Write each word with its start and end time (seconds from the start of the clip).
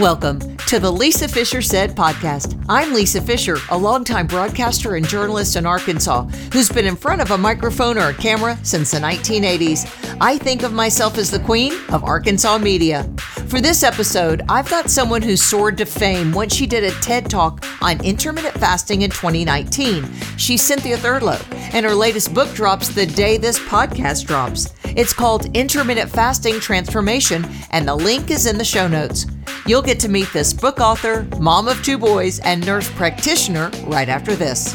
Welcome 0.00 0.40
to 0.56 0.80
the 0.80 0.90
Lisa 0.90 1.28
Fischer 1.28 1.62
Said 1.62 1.94
podcast. 1.94 2.60
I'm 2.68 2.92
Lisa 2.92 3.22
Fischer, 3.22 3.58
a 3.70 3.78
longtime 3.78 4.26
broadcaster 4.26 4.96
and 4.96 5.06
journalist 5.06 5.54
in 5.54 5.66
Arkansas 5.66 6.24
who's 6.52 6.68
been 6.68 6.84
in 6.84 6.96
front 6.96 7.20
of 7.20 7.30
a 7.30 7.38
microphone 7.38 7.96
or 7.96 8.08
a 8.08 8.14
camera 8.14 8.58
since 8.64 8.90
the 8.90 8.98
1980s. 8.98 10.18
I 10.20 10.36
think 10.36 10.64
of 10.64 10.72
myself 10.72 11.16
as 11.16 11.30
the 11.30 11.38
queen 11.38 11.74
of 11.90 12.02
Arkansas 12.02 12.58
media. 12.58 13.04
For 13.46 13.60
this 13.60 13.84
episode, 13.84 14.42
I've 14.48 14.68
got 14.68 14.90
someone 14.90 15.22
who 15.22 15.36
soared 15.36 15.78
to 15.78 15.86
fame 15.86 16.32
when 16.32 16.48
she 16.48 16.66
did 16.66 16.82
a 16.82 16.90
TED 17.00 17.30
Talk 17.30 17.64
on 17.80 18.04
intermittent 18.04 18.58
fasting 18.58 19.02
in 19.02 19.10
2019. 19.10 20.12
She's 20.36 20.60
Cynthia 20.60 20.96
Thurlow, 20.96 21.38
and 21.72 21.86
her 21.86 21.94
latest 21.94 22.34
book 22.34 22.52
drops 22.52 22.88
the 22.88 23.06
day 23.06 23.36
this 23.36 23.60
podcast 23.60 24.26
drops. 24.26 24.74
It's 24.96 25.12
called 25.12 25.56
Intermittent 25.56 26.10
Fasting 26.10 26.58
Transformation, 26.58 27.46
and 27.70 27.86
the 27.86 27.94
link 27.94 28.32
is 28.32 28.46
in 28.46 28.58
the 28.58 28.64
show 28.64 28.88
notes. 28.88 29.26
You'll 29.66 29.80
get 29.80 29.98
to 30.00 30.10
meet 30.10 30.30
this 30.30 30.52
book 30.52 30.78
author, 30.78 31.26
mom 31.40 31.68
of 31.68 31.82
two 31.82 31.96
boys, 31.96 32.38
and 32.40 32.64
nurse 32.66 32.90
practitioner 32.90 33.70
right 33.84 34.10
after 34.10 34.34
this. 34.34 34.74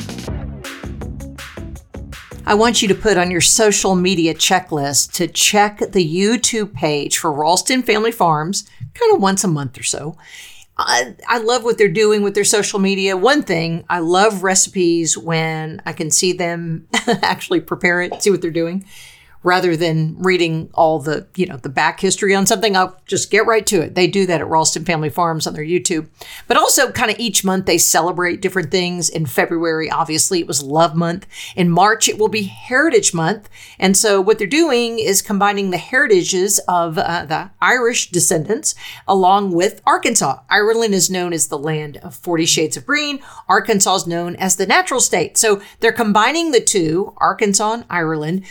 I 2.48 2.56
want 2.56 2.82
you 2.82 2.88
to 2.88 2.96
put 2.96 3.16
on 3.16 3.30
your 3.30 3.42
social 3.42 3.96
media 3.96 4.34
checklist 4.34 5.12
to 5.14 5.28
check 5.28 5.78
the 5.78 6.04
YouTube 6.04 6.74
page 6.74 7.20
for 7.20 7.32
Ralston 7.32 7.84
Family 7.84 8.12
Farms 8.12 8.68
kind 8.96 9.14
of 9.14 9.22
once 9.22 9.44
a 9.44 9.48
month 9.48 9.80
or 9.80 9.84
so. 9.84 10.18
I, 10.76 11.14
I 11.28 11.38
love 11.38 11.64
what 11.64 11.78
they're 11.78 11.88
doing 11.88 12.24
with 12.24 12.34
their 12.34 12.44
social 12.44 12.80
media. 12.80 13.16
One 13.16 13.44
thing, 13.44 13.86
I 13.90 14.00
love 14.00 14.42
recipes 14.42 15.16
when 15.16 15.84
I 15.86 15.94
can 15.94 16.10
see 16.10 16.34
them 16.34 16.88
actually 17.22 17.60
prepare 17.60 18.02
it, 18.02 18.24
see 18.24 18.32
what 18.32 18.42
they're 18.42 18.50
doing 18.50 18.86
rather 19.42 19.78
than 19.78 20.18
reading 20.20 20.70
all 20.74 21.00
the, 21.00 21.26
you 21.36 21.46
know, 21.46 21.58
the 21.58 21.70
back 21.70 22.00
history 22.00 22.36
on 22.36 22.46
something. 22.46 22.76
I'll 22.76 23.00
just 23.06 23.32
get 23.32 23.46
right 23.46 23.66
to 23.68 23.82
it. 23.82 23.96
They 23.96 24.08
do 24.08 24.26
that 24.26 24.42
at 24.42 24.48
Ralston 24.48 24.84
Family 24.84 25.10
Farms 25.10 25.48
on 25.48 25.54
their 25.54 25.64
YouTube. 25.64 26.08
But 26.48 26.58
also 26.58 26.92
kind 26.92 27.10
of 27.10 27.20
each 27.20 27.46
month 27.46 27.66
they 27.66 27.78
celebrate 27.78 28.42
different 28.42 28.70
things. 28.70 29.08
In 29.10 29.26
February, 29.26 29.90
obviously 29.90 30.40
it 30.40 30.48
was 30.48 30.62
Love 30.62 30.96
Month. 30.96 31.26
In 31.56 31.70
March, 31.70 32.10
it 32.10 32.18
will 32.18 32.28
be 32.28 32.44
Heritage 32.44 33.14
Month. 33.14 33.50
And 33.78 33.96
so 33.96 34.20
what 34.20 34.40
they're 34.40 34.48
doing 34.48 35.00
is 35.00 35.22
combining 35.22 35.70
the 35.70 35.78
heritages 35.78 36.60
of 36.68 36.98
uh, 36.98 37.26
the 37.26 37.50
Irish 37.62 38.12
descendants 38.12 38.76
along 39.08 39.52
with 39.52 39.82
Arkansas. 39.86 40.40
Ireland 40.50 40.94
is 40.94 41.10
known 41.10 41.32
as 41.32 41.48
the 41.48 41.58
land 41.58 41.98
of 41.98 42.16
40 42.16 42.46
shades 42.46 42.76
of 42.76 42.86
green. 42.86 43.20
Arkansas 43.48 43.96
is 43.96 44.08
known 44.08 44.36
as 44.36 44.58
the 44.58 44.68
natural 44.68 45.00
state. 45.00 45.38
So 45.38 45.62
they're 45.80 45.92
combining 45.94 46.52
the 46.52 46.60
two, 46.60 47.14
Arkansas 47.18 47.72
and 47.74 47.86
Ireland, 47.90 48.44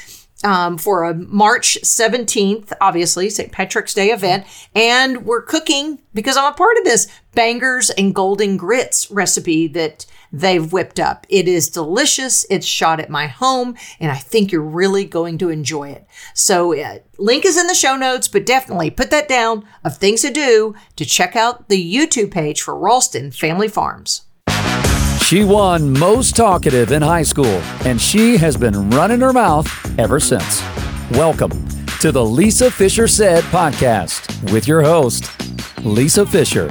um, 0.44 0.78
for 0.78 1.04
a 1.04 1.14
March 1.14 1.78
17th, 1.82 2.72
obviously, 2.80 3.28
St. 3.28 3.50
Patrick's 3.50 3.94
Day 3.94 4.08
event. 4.08 4.46
And 4.74 5.24
we're 5.24 5.42
cooking, 5.42 5.98
because 6.14 6.36
I'm 6.36 6.52
a 6.52 6.56
part 6.56 6.78
of 6.78 6.84
this, 6.84 7.08
bangers 7.34 7.90
and 7.90 8.14
golden 8.14 8.56
grits 8.56 9.10
recipe 9.10 9.66
that 9.68 10.06
they've 10.32 10.72
whipped 10.72 11.00
up. 11.00 11.26
It 11.28 11.48
is 11.48 11.68
delicious. 11.68 12.46
It's 12.50 12.66
shot 12.66 13.00
at 13.00 13.10
my 13.10 13.26
home, 13.26 13.76
and 13.98 14.12
I 14.12 14.16
think 14.16 14.52
you're 14.52 14.62
really 14.62 15.04
going 15.04 15.38
to 15.38 15.48
enjoy 15.48 15.90
it. 15.90 16.06
So, 16.34 16.78
uh, 16.78 16.98
link 17.18 17.44
is 17.44 17.56
in 17.56 17.66
the 17.66 17.74
show 17.74 17.96
notes, 17.96 18.28
but 18.28 18.46
definitely 18.46 18.90
put 18.90 19.10
that 19.10 19.28
down 19.28 19.64
of 19.84 19.96
things 19.96 20.22
to 20.22 20.30
do 20.30 20.74
to 20.96 21.04
check 21.04 21.34
out 21.34 21.68
the 21.68 21.94
YouTube 21.94 22.30
page 22.30 22.62
for 22.62 22.78
Ralston 22.78 23.30
Family 23.30 23.68
Farms. 23.68 24.22
She 25.28 25.44
won 25.44 25.92
most 25.92 26.36
talkative 26.36 26.90
in 26.90 27.02
high 27.02 27.22
school, 27.22 27.60
and 27.84 28.00
she 28.00 28.38
has 28.38 28.56
been 28.56 28.88
running 28.88 29.20
her 29.20 29.34
mouth 29.34 29.68
ever 29.98 30.18
since. 30.18 30.62
Welcome 31.10 31.68
to 32.00 32.10
the 32.10 32.24
Lisa 32.24 32.70
Fischer 32.70 33.06
Said 33.06 33.44
podcast 33.44 34.50
with 34.54 34.66
your 34.66 34.80
host, 34.80 35.30
Lisa 35.84 36.24
Fischer. 36.24 36.68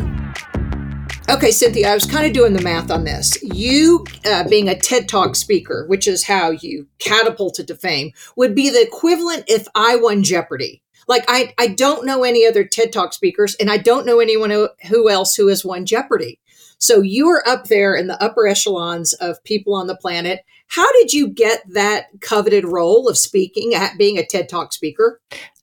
Okay, 1.29 1.51
Cynthia, 1.51 1.91
I 1.91 1.93
was 1.93 2.07
kind 2.07 2.25
of 2.25 2.33
doing 2.33 2.53
the 2.53 2.63
math 2.63 2.89
on 2.89 3.03
this. 3.03 3.37
You, 3.43 4.03
uh, 4.25 4.49
being 4.49 4.69
a 4.69 4.75
TED 4.75 5.07
Talk 5.07 5.35
speaker, 5.35 5.85
which 5.85 6.07
is 6.07 6.23
how 6.23 6.49
you 6.49 6.87
catapulted 6.97 7.67
to 7.67 7.75
fame, 7.75 8.11
would 8.37 8.55
be 8.55 8.71
the 8.71 8.81
equivalent 8.81 9.43
if 9.47 9.67
I 9.75 9.97
won 9.97 10.23
Jeopardy. 10.23 10.81
Like, 11.07 11.25
I, 11.27 11.53
I 11.59 11.67
don't 11.67 12.07
know 12.07 12.23
any 12.23 12.43
other 12.47 12.63
TED 12.63 12.91
Talk 12.91 13.13
speakers, 13.13 13.53
and 13.59 13.69
I 13.69 13.77
don't 13.77 14.07
know 14.07 14.19
anyone 14.19 14.49
who, 14.49 14.69
who 14.87 15.11
else 15.11 15.35
who 15.35 15.45
has 15.49 15.63
won 15.63 15.85
Jeopardy. 15.85 16.39
So 16.79 17.01
you 17.01 17.27
are 17.29 17.47
up 17.47 17.65
there 17.65 17.95
in 17.95 18.07
the 18.07 18.21
upper 18.23 18.47
echelons 18.47 19.13
of 19.13 19.43
people 19.43 19.73
on 19.73 19.87
the 19.87 19.97
planet. 19.97 20.41
How 20.67 20.91
did 20.93 21.13
you 21.13 21.29
get 21.29 21.61
that 21.73 22.07
coveted 22.21 22.65
role 22.65 23.07
of 23.07 23.17
speaking, 23.17 23.73
at 23.73 23.97
being 23.97 24.17
a 24.17 24.25
TED 24.25 24.49
Talk 24.49 24.73
speaker? 24.73 25.21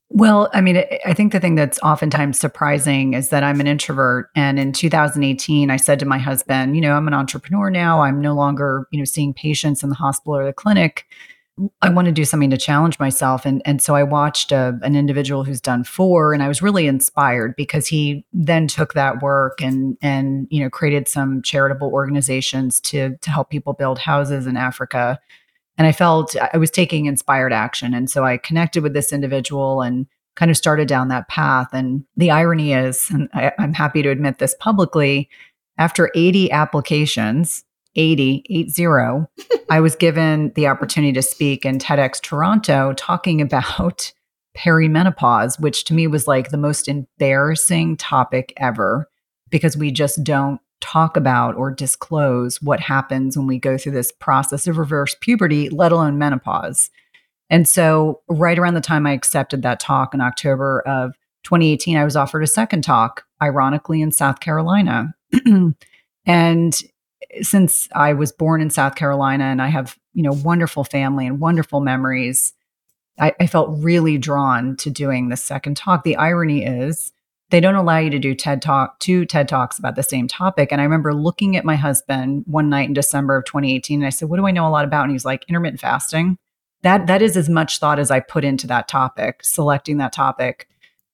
Well, 0.09 0.49
I 0.53 0.61
mean, 0.61 0.83
I 1.05 1.13
think 1.13 1.31
the 1.31 1.39
thing 1.39 1.55
that's 1.55 1.79
oftentimes 1.79 2.39
surprising 2.39 3.13
is 3.13 3.29
that 3.29 3.43
I'm 3.43 3.59
an 3.59 3.67
introvert. 3.67 4.29
And 4.35 4.59
in 4.59 4.71
2018, 4.71 5.69
I 5.69 5.77
said 5.77 5.99
to 5.99 6.05
my 6.05 6.19
husband, 6.19 6.75
you 6.75 6.81
know, 6.81 6.93
I'm 6.93 7.07
an 7.07 7.13
entrepreneur 7.13 7.69
now. 7.69 8.01
I'm 8.01 8.21
no 8.21 8.33
longer, 8.33 8.87
you 8.91 8.99
know, 8.99 9.05
seeing 9.05 9.33
patients 9.33 9.83
in 9.83 9.89
the 9.89 9.95
hospital 9.95 10.35
or 10.35 10.45
the 10.45 10.53
clinic. 10.53 11.05
I 11.81 11.89
want 11.89 12.07
to 12.07 12.11
do 12.11 12.25
something 12.25 12.49
to 12.49 12.57
challenge 12.57 12.99
myself. 12.99 13.45
And, 13.45 13.61
and 13.63 13.81
so 13.81 13.95
I 13.95 14.03
watched 14.03 14.51
a, 14.51 14.77
an 14.81 14.95
individual 14.95 15.45
who's 15.45 15.61
done 15.61 15.85
four 15.85 16.33
and 16.33 16.43
I 16.43 16.49
was 16.49 16.61
really 16.61 16.85
inspired 16.85 17.55
because 17.55 17.87
he 17.87 18.25
then 18.33 18.67
took 18.67 18.93
that 18.93 19.21
work 19.21 19.61
and, 19.61 19.97
and, 20.01 20.47
you 20.49 20.61
know, 20.61 20.69
created 20.69 21.07
some 21.07 21.41
charitable 21.41 21.89
organizations 21.91 22.81
to, 22.81 23.15
to 23.21 23.29
help 23.29 23.49
people 23.49 23.71
build 23.71 23.99
houses 23.99 24.47
in 24.47 24.57
Africa. 24.57 25.17
And 25.77 25.87
I 25.87 25.93
felt 25.93 26.35
I 26.53 26.57
was 26.57 26.71
taking 26.71 27.05
inspired 27.05 27.53
action. 27.53 27.93
And 27.93 28.09
so 28.09 28.25
I 28.25 28.37
connected 28.37 28.83
with 28.83 28.93
this 28.93 29.13
individual 29.13 29.81
and 29.81 30.07
kind 30.35 30.51
of 30.51 30.57
started 30.57 30.89
down 30.89 31.07
that 31.07 31.29
path. 31.29 31.69
And 31.71 32.03
the 32.17 32.31
irony 32.31 32.73
is, 32.73 33.09
and 33.09 33.29
I, 33.33 33.53
I'm 33.59 33.73
happy 33.73 34.01
to 34.01 34.09
admit 34.09 34.39
this 34.39 34.55
publicly, 34.59 35.29
after 35.77 36.09
80 36.15 36.51
applications, 36.51 37.64
80, 37.95 38.43
80, 38.49 39.25
I 39.69 39.79
was 39.79 39.95
given 39.95 40.51
the 40.55 40.67
opportunity 40.67 41.13
to 41.13 41.21
speak 41.21 41.65
in 41.65 41.79
TEDx 41.79 42.21
Toronto 42.21 42.93
talking 42.93 43.41
about 43.41 44.11
perimenopause, 44.57 45.59
which 45.59 45.83
to 45.85 45.93
me 45.93 46.07
was 46.07 46.27
like 46.27 46.49
the 46.49 46.57
most 46.57 46.87
embarrassing 46.87 47.97
topic 47.97 48.53
ever 48.57 49.09
because 49.49 49.77
we 49.77 49.91
just 49.91 50.23
don't 50.23 50.59
talk 50.81 51.17
about 51.17 51.55
or 51.55 51.71
disclose 51.71 52.61
what 52.61 52.79
happens 52.79 53.37
when 53.37 53.47
we 53.47 53.57
go 53.57 53.77
through 53.77 53.91
this 53.91 54.11
process 54.11 54.67
of 54.67 54.77
reverse 54.77 55.15
puberty, 55.19 55.69
let 55.69 55.91
alone 55.91 56.17
menopause. 56.17 56.89
And 57.49 57.67
so, 57.67 58.21
right 58.27 58.57
around 58.57 58.73
the 58.73 58.81
time 58.81 59.05
I 59.05 59.11
accepted 59.11 59.61
that 59.61 59.79
talk 59.79 60.13
in 60.13 60.21
October 60.21 60.81
of 60.81 61.13
2018, 61.43 61.97
I 61.97 62.03
was 62.03 62.15
offered 62.15 62.43
a 62.43 62.47
second 62.47 62.83
talk, 62.83 63.23
ironically, 63.41 64.01
in 64.01 64.11
South 64.11 64.39
Carolina. 64.39 65.13
and 66.25 66.81
since 67.41 67.87
I 67.93 68.13
was 68.13 68.31
born 68.31 68.61
in 68.61 68.69
South 68.69 68.95
Carolina 68.95 69.45
and 69.45 69.61
I 69.61 69.67
have, 69.67 69.97
you 70.13 70.23
know, 70.23 70.33
wonderful 70.33 70.83
family 70.83 71.27
and 71.27 71.39
wonderful 71.39 71.81
memories, 71.81 72.53
I, 73.19 73.33
I 73.39 73.47
felt 73.47 73.83
really 73.83 74.17
drawn 74.17 74.75
to 74.77 74.89
doing 74.89 75.29
the 75.29 75.37
second 75.37 75.77
talk. 75.77 76.03
The 76.03 76.17
irony 76.17 76.65
is 76.65 77.11
they 77.51 77.59
don't 77.59 77.75
allow 77.75 77.99
you 77.99 78.09
to 78.09 78.19
do 78.19 78.33
TED 78.33 78.61
Talk, 78.61 78.99
two 78.99 79.25
TED 79.25 79.47
Talks 79.47 79.77
about 79.77 79.95
the 79.95 80.03
same 80.03 80.27
topic. 80.27 80.71
And 80.71 80.81
I 80.81 80.83
remember 80.83 81.13
looking 81.13 81.55
at 81.55 81.65
my 81.65 81.75
husband 81.75 82.43
one 82.47 82.69
night 82.69 82.87
in 82.87 82.93
December 82.93 83.37
of 83.37 83.45
2018, 83.45 83.99
and 83.99 84.07
I 84.07 84.09
said, 84.09 84.29
What 84.29 84.37
do 84.37 84.47
I 84.47 84.51
know 84.51 84.67
a 84.67 84.69
lot 84.69 84.85
about? 84.85 85.03
And 85.03 85.11
he's 85.11 85.25
like, 85.25 85.45
intermittent 85.47 85.79
fasting. 85.79 86.37
That 86.81 87.07
that 87.07 87.21
is 87.21 87.37
as 87.37 87.49
much 87.49 87.79
thought 87.79 87.99
as 87.99 88.11
I 88.11 88.19
put 88.19 88.43
into 88.43 88.67
that 88.67 88.87
topic, 88.87 89.43
selecting 89.43 89.97
that 89.97 90.13
topic. 90.13 90.67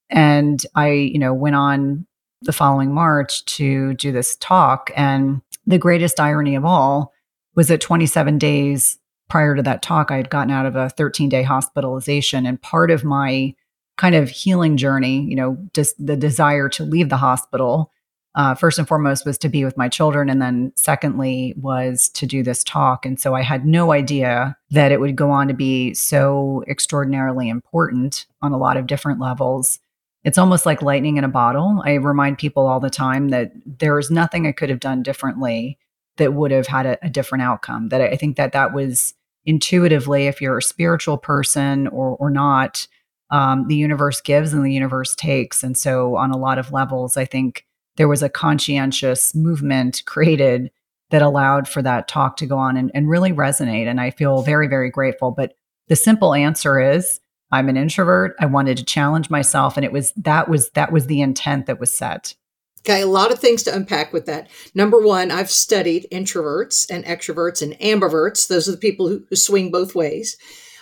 And 0.09 0.65
I, 0.75 0.89
you 0.89 1.19
know, 1.19 1.33
went 1.33 1.55
on 1.55 2.07
the 2.41 2.53
following 2.53 2.93
March 2.93 3.45
to 3.45 3.93
do 3.93 4.11
this 4.11 4.35
talk. 4.37 4.91
And 4.95 5.41
the 5.65 5.77
greatest 5.77 6.19
irony 6.19 6.55
of 6.55 6.65
all 6.65 7.13
was 7.55 7.67
that 7.67 7.81
27 7.81 8.37
days 8.37 8.97
prior 9.29 9.55
to 9.55 9.63
that 9.63 9.81
talk, 9.81 10.11
I 10.11 10.17
had 10.17 10.29
gotten 10.29 10.51
out 10.51 10.65
of 10.65 10.75
a 10.75 10.89
13 10.89 11.29
day 11.29 11.43
hospitalization. 11.43 12.45
And 12.45 12.61
part 12.61 12.91
of 12.91 13.03
my 13.03 13.55
kind 13.97 14.15
of 14.15 14.29
healing 14.29 14.77
journey, 14.77 15.21
you 15.21 15.35
know, 15.35 15.57
just 15.73 15.95
the 16.05 16.17
desire 16.17 16.67
to 16.69 16.83
leave 16.83 17.09
the 17.09 17.17
hospital, 17.17 17.91
uh, 18.35 18.55
first 18.55 18.79
and 18.79 18.87
foremost 18.87 19.25
was 19.25 19.37
to 19.37 19.49
be 19.49 19.63
with 19.65 19.77
my 19.77 19.89
children. 19.89 20.29
And 20.29 20.41
then 20.41 20.73
secondly 20.75 21.53
was 21.57 22.09
to 22.09 22.25
do 22.25 22.43
this 22.43 22.63
talk. 22.63 23.05
And 23.05 23.19
so 23.19 23.35
I 23.35 23.41
had 23.41 23.65
no 23.65 23.91
idea 23.91 24.57
that 24.71 24.91
it 24.91 24.99
would 24.99 25.15
go 25.15 25.31
on 25.31 25.47
to 25.47 25.53
be 25.53 25.93
so 25.93 26.63
extraordinarily 26.67 27.49
important 27.49 28.25
on 28.41 28.53
a 28.53 28.57
lot 28.57 28.77
of 28.77 28.87
different 28.87 29.19
levels 29.19 29.79
it's 30.23 30.37
almost 30.37 30.65
like 30.65 30.81
lightning 30.81 31.17
in 31.17 31.23
a 31.23 31.29
bottle. 31.29 31.81
I 31.85 31.95
remind 31.95 32.37
people 32.37 32.67
all 32.67 32.79
the 32.79 32.89
time 32.89 33.29
that 33.29 33.51
there 33.65 33.97
is 33.97 34.11
nothing 34.11 34.45
I 34.45 34.51
could 34.51 34.69
have 34.69 34.79
done 34.79 35.03
differently 35.03 35.77
that 36.17 36.33
would 36.33 36.51
have 36.51 36.67
had 36.67 36.85
a, 36.85 37.05
a 37.05 37.09
different 37.09 37.43
outcome. 37.43 37.89
That 37.89 38.01
I 38.01 38.15
think 38.15 38.37
that 38.37 38.51
that 38.51 38.73
was 38.73 39.13
intuitively, 39.45 40.27
if 40.27 40.41
you're 40.41 40.57
a 40.57 40.61
spiritual 40.63 41.17
person 41.17 41.87
or 41.87 42.15
or 42.17 42.29
not, 42.29 42.87
um, 43.31 43.67
the 43.67 43.75
universe 43.75 44.21
gives 44.21 44.53
and 44.53 44.63
the 44.63 44.73
universe 44.73 45.15
takes. 45.15 45.63
And 45.63 45.77
so, 45.77 46.15
on 46.15 46.31
a 46.31 46.37
lot 46.37 46.59
of 46.59 46.71
levels, 46.71 47.17
I 47.17 47.25
think 47.25 47.65
there 47.97 48.07
was 48.07 48.21
a 48.21 48.29
conscientious 48.29 49.33
movement 49.33 50.03
created 50.05 50.71
that 51.09 51.21
allowed 51.21 51.67
for 51.67 51.81
that 51.81 52.07
talk 52.07 52.37
to 52.37 52.45
go 52.45 52.57
on 52.57 52.77
and, 52.77 52.89
and 52.93 53.09
really 53.09 53.31
resonate. 53.31 53.87
And 53.87 53.99
I 53.99 54.11
feel 54.11 54.43
very, 54.43 54.67
very 54.67 54.89
grateful. 54.89 55.31
But 55.31 55.55
the 55.87 55.95
simple 55.95 56.33
answer 56.33 56.79
is 56.79 57.19
I'm 57.51 57.69
an 57.69 57.77
introvert. 57.77 58.35
I 58.39 58.45
wanted 58.45 58.77
to 58.77 58.85
challenge 58.85 59.29
myself 59.29 59.77
and 59.77 59.85
it 59.85 59.91
was 59.91 60.13
that 60.13 60.49
was 60.49 60.69
that 60.71 60.91
was 60.91 61.07
the 61.07 61.21
intent 61.21 61.65
that 61.65 61.79
was 61.79 61.95
set. 61.95 62.35
Okay, 62.81 63.01
a 63.01 63.07
lot 63.07 63.31
of 63.31 63.37
things 63.37 63.61
to 63.63 63.75
unpack 63.75 64.11
with 64.11 64.25
that. 64.25 64.49
Number 64.73 64.99
one, 64.99 65.29
I've 65.29 65.51
studied 65.51 66.07
introverts 66.11 66.89
and 66.89 67.05
extroverts 67.05 67.61
and 67.61 67.73
ambiverts. 67.79 68.47
Those 68.47 68.67
are 68.67 68.71
the 68.71 68.77
people 68.77 69.07
who, 69.07 69.23
who 69.29 69.35
swing 69.35 69.69
both 69.69 69.93
ways 69.93 70.35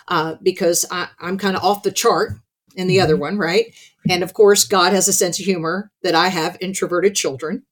uh, 0.07 0.35
because 0.41 0.85
I, 0.91 1.09
am 1.19 1.37
kind 1.37 1.57
of 1.57 1.63
off 1.63 1.83
the 1.83 1.91
chart 1.91 2.33
in 2.75 2.87
the 2.87 2.97
mm-hmm. 2.97 3.03
other 3.03 3.17
one, 3.17 3.37
right? 3.37 3.75
And 4.09 4.23
of 4.23 4.33
course, 4.33 4.63
God 4.63 4.93
has 4.93 5.09
a 5.09 5.13
sense 5.13 5.39
of 5.39 5.45
humor 5.45 5.91
that 6.03 6.15
I 6.15 6.29
have 6.29 6.57
introverted 6.61 7.15
children. 7.15 7.63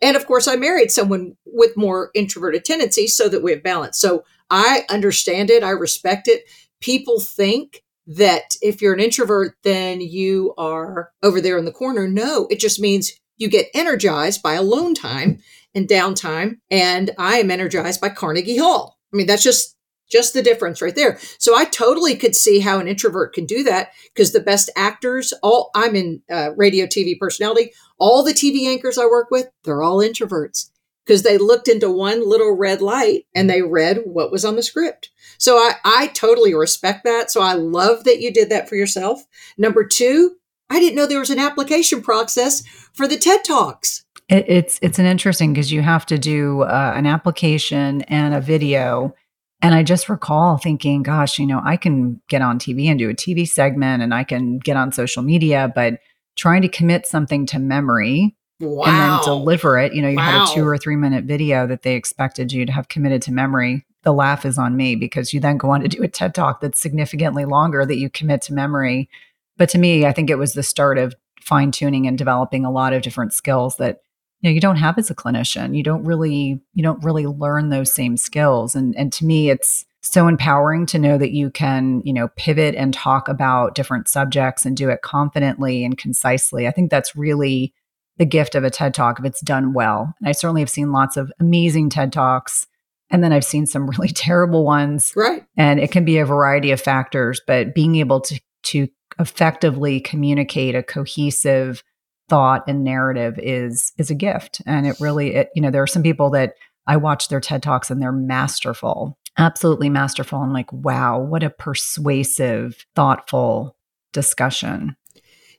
And 0.00 0.16
of 0.16 0.26
course, 0.26 0.46
I 0.46 0.54
married 0.54 0.92
someone 0.92 1.36
with 1.44 1.76
more 1.76 2.10
introverted 2.14 2.64
tendencies 2.64 3.16
so 3.16 3.28
that 3.28 3.42
we 3.42 3.50
have 3.50 3.64
balance. 3.64 3.98
So 3.98 4.24
I 4.48 4.84
understand 4.90 5.50
it, 5.50 5.64
I 5.64 5.70
respect 5.70 6.28
it. 6.28 6.44
People 6.80 7.18
think 7.18 7.82
that 8.16 8.56
if 8.60 8.80
you're 8.80 8.94
an 8.94 9.00
introvert, 9.00 9.56
then 9.62 10.00
you 10.00 10.54
are 10.58 11.12
over 11.22 11.40
there 11.40 11.58
in 11.58 11.64
the 11.64 11.72
corner. 11.72 12.08
No, 12.08 12.46
it 12.50 12.58
just 12.58 12.80
means 12.80 13.12
you 13.36 13.48
get 13.48 13.68
energized 13.74 14.42
by 14.42 14.54
alone 14.54 14.94
time 14.94 15.38
and 15.74 15.88
downtime. 15.88 16.58
And 16.70 17.10
I 17.18 17.38
am 17.38 17.50
energized 17.50 18.00
by 18.00 18.10
Carnegie 18.10 18.58
Hall. 18.58 18.98
I 19.12 19.16
mean, 19.16 19.26
that's 19.26 19.42
just 19.42 19.76
just 20.10 20.34
the 20.34 20.42
difference 20.42 20.82
right 20.82 20.94
there. 20.94 21.18
So 21.38 21.56
I 21.56 21.64
totally 21.64 22.14
could 22.16 22.36
see 22.36 22.60
how 22.60 22.78
an 22.78 22.86
introvert 22.86 23.32
can 23.32 23.46
do 23.46 23.62
that 23.62 23.92
because 24.14 24.32
the 24.32 24.40
best 24.40 24.68
actors, 24.76 25.32
all 25.42 25.70
I'm 25.74 25.96
in 25.96 26.22
uh, 26.30 26.50
radio, 26.54 26.84
TV 26.84 27.18
personality, 27.18 27.72
all 27.98 28.22
the 28.22 28.32
TV 28.32 28.66
anchors 28.66 28.98
I 28.98 29.06
work 29.06 29.30
with, 29.30 29.48
they're 29.64 29.82
all 29.82 30.00
introverts 30.00 30.68
because 31.04 31.22
they 31.22 31.38
looked 31.38 31.68
into 31.68 31.90
one 31.90 32.28
little 32.28 32.56
red 32.56 32.80
light 32.80 33.26
and 33.34 33.48
they 33.48 33.62
read 33.62 34.02
what 34.04 34.30
was 34.30 34.44
on 34.44 34.56
the 34.56 34.62
script. 34.62 35.10
So 35.38 35.56
I, 35.56 35.74
I 35.84 36.06
totally 36.08 36.54
respect 36.54 37.04
that. 37.04 37.30
So 37.30 37.42
I 37.42 37.54
love 37.54 38.04
that 38.04 38.20
you 38.20 38.32
did 38.32 38.50
that 38.50 38.68
for 38.68 38.76
yourself. 38.76 39.24
Number 39.58 39.84
two, 39.84 40.36
I 40.70 40.78
didn't 40.78 40.96
know 40.96 41.06
there 41.06 41.18
was 41.18 41.30
an 41.30 41.38
application 41.38 42.02
process 42.02 42.62
for 42.92 43.06
the 43.08 43.18
TED 43.18 43.44
Talks. 43.44 44.04
It, 44.28 44.44
it's 44.48 44.78
it's 44.80 44.98
an 44.98 45.06
interesting 45.06 45.52
because 45.52 45.72
you 45.72 45.82
have 45.82 46.06
to 46.06 46.18
do 46.18 46.62
uh, 46.62 46.92
an 46.94 47.06
application 47.06 48.02
and 48.02 48.34
a 48.34 48.40
video. 48.40 49.14
And 49.60 49.74
I 49.74 49.82
just 49.82 50.08
recall 50.08 50.56
thinking, 50.56 51.02
gosh, 51.02 51.38
you 51.38 51.46
know, 51.46 51.60
I 51.64 51.76
can 51.76 52.20
get 52.28 52.42
on 52.42 52.58
TV 52.58 52.86
and 52.86 52.98
do 52.98 53.10
a 53.10 53.14
TV 53.14 53.46
segment 53.46 54.02
and 54.02 54.12
I 54.12 54.24
can 54.24 54.58
get 54.58 54.76
on 54.76 54.90
social 54.90 55.22
media, 55.22 55.70
but 55.72 56.00
trying 56.36 56.62
to 56.62 56.68
commit 56.68 57.06
something 57.06 57.46
to 57.46 57.58
memory 57.58 58.34
wow. 58.62 58.84
and 58.86 58.96
then 58.96 59.20
deliver 59.24 59.78
it, 59.78 59.94
you 59.94 60.02
know, 60.02 60.08
you 60.08 60.16
wow. 60.16 60.46
had 60.46 60.50
a 60.50 60.54
two 60.54 60.66
or 60.66 60.78
three 60.78 60.96
minute 60.96 61.24
video 61.24 61.66
that 61.66 61.82
they 61.82 61.94
expected 61.94 62.52
you 62.52 62.64
to 62.66 62.72
have 62.72 62.88
committed 62.88 63.22
to 63.22 63.32
memory. 63.32 63.84
The 64.02 64.12
laugh 64.12 64.44
is 64.44 64.58
on 64.58 64.76
me 64.76 64.96
because 64.96 65.32
you 65.32 65.40
then 65.40 65.58
go 65.58 65.70
on 65.70 65.80
to 65.82 65.88
do 65.88 66.02
a 66.02 66.08
TED 66.08 66.34
talk 66.34 66.60
that's 66.60 66.80
significantly 66.80 67.44
longer 67.44 67.86
that 67.86 67.98
you 67.98 68.10
commit 68.10 68.42
to 68.42 68.52
memory 68.52 69.08
but 69.56 69.68
to 69.70 69.78
me, 69.78 70.06
I 70.06 70.12
think 70.12 70.30
it 70.30 70.38
was 70.38 70.54
the 70.54 70.62
start 70.62 70.98
of 70.98 71.14
fine 71.40 71.70
tuning 71.70 72.06
and 72.06 72.16
developing 72.16 72.64
a 72.64 72.70
lot 72.70 72.92
of 72.92 73.02
different 73.02 73.32
skills 73.32 73.76
that 73.76 74.00
you 74.40 74.50
know 74.50 74.54
you 74.54 74.60
don't 74.60 74.76
have 74.76 74.98
as 74.98 75.10
a 75.10 75.14
clinician. 75.14 75.76
You 75.76 75.82
don't 75.82 76.04
really 76.04 76.60
you 76.74 76.82
don't 76.82 77.04
really 77.04 77.26
learn 77.26 77.68
those 77.68 77.92
same 77.92 78.16
skills. 78.16 78.74
And 78.74 78.96
and 78.96 79.12
to 79.14 79.24
me, 79.24 79.50
it's 79.50 79.84
so 80.00 80.26
empowering 80.26 80.84
to 80.86 80.98
know 80.98 81.16
that 81.16 81.32
you 81.32 81.50
can 81.50 82.02
you 82.04 82.12
know 82.12 82.28
pivot 82.36 82.74
and 82.74 82.92
talk 82.92 83.28
about 83.28 83.74
different 83.74 84.08
subjects 84.08 84.64
and 84.66 84.76
do 84.76 84.88
it 84.88 85.02
confidently 85.02 85.84
and 85.84 85.98
concisely. 85.98 86.66
I 86.66 86.70
think 86.70 86.90
that's 86.90 87.14
really 87.14 87.72
the 88.18 88.26
gift 88.26 88.54
of 88.54 88.64
a 88.64 88.70
TED 88.70 88.94
Talk 88.94 89.18
if 89.18 89.24
it's 89.24 89.40
done 89.40 89.72
well. 89.72 90.14
And 90.20 90.28
I 90.28 90.32
certainly 90.32 90.60
have 90.60 90.70
seen 90.70 90.92
lots 90.92 91.16
of 91.16 91.32
amazing 91.40 91.90
TED 91.90 92.12
Talks 92.12 92.66
and 93.12 93.22
then 93.22 93.32
I've 93.32 93.44
seen 93.44 93.66
some 93.66 93.86
really 93.90 94.08
terrible 94.08 94.64
ones. 94.64 95.12
Right. 95.14 95.44
And 95.56 95.78
it 95.78 95.92
can 95.92 96.04
be 96.04 96.18
a 96.18 96.24
variety 96.24 96.72
of 96.72 96.80
factors, 96.80 97.40
but 97.46 97.74
being 97.74 97.96
able 97.96 98.20
to 98.22 98.40
to 98.64 98.88
effectively 99.18 100.00
communicate 100.00 100.74
a 100.74 100.82
cohesive 100.82 101.82
thought 102.28 102.64
and 102.66 102.82
narrative 102.82 103.38
is 103.38 103.92
is 103.98 104.10
a 104.10 104.14
gift 104.14 104.62
and 104.64 104.86
it 104.86 104.96
really 105.00 105.34
it, 105.34 105.50
you 105.54 105.60
know 105.60 105.70
there 105.70 105.82
are 105.82 105.88
some 105.88 106.02
people 106.02 106.30
that 106.30 106.54
i 106.86 106.96
watch 106.96 107.28
their 107.28 107.40
ted 107.40 107.62
talks 107.62 107.90
and 107.90 108.00
they're 108.00 108.12
masterful 108.12 109.18
absolutely 109.36 109.90
masterful 109.90 110.38
i'm 110.38 110.52
like 110.52 110.72
wow 110.72 111.18
what 111.18 111.42
a 111.42 111.50
persuasive 111.50 112.86
thoughtful 112.94 113.76
discussion 114.12 114.96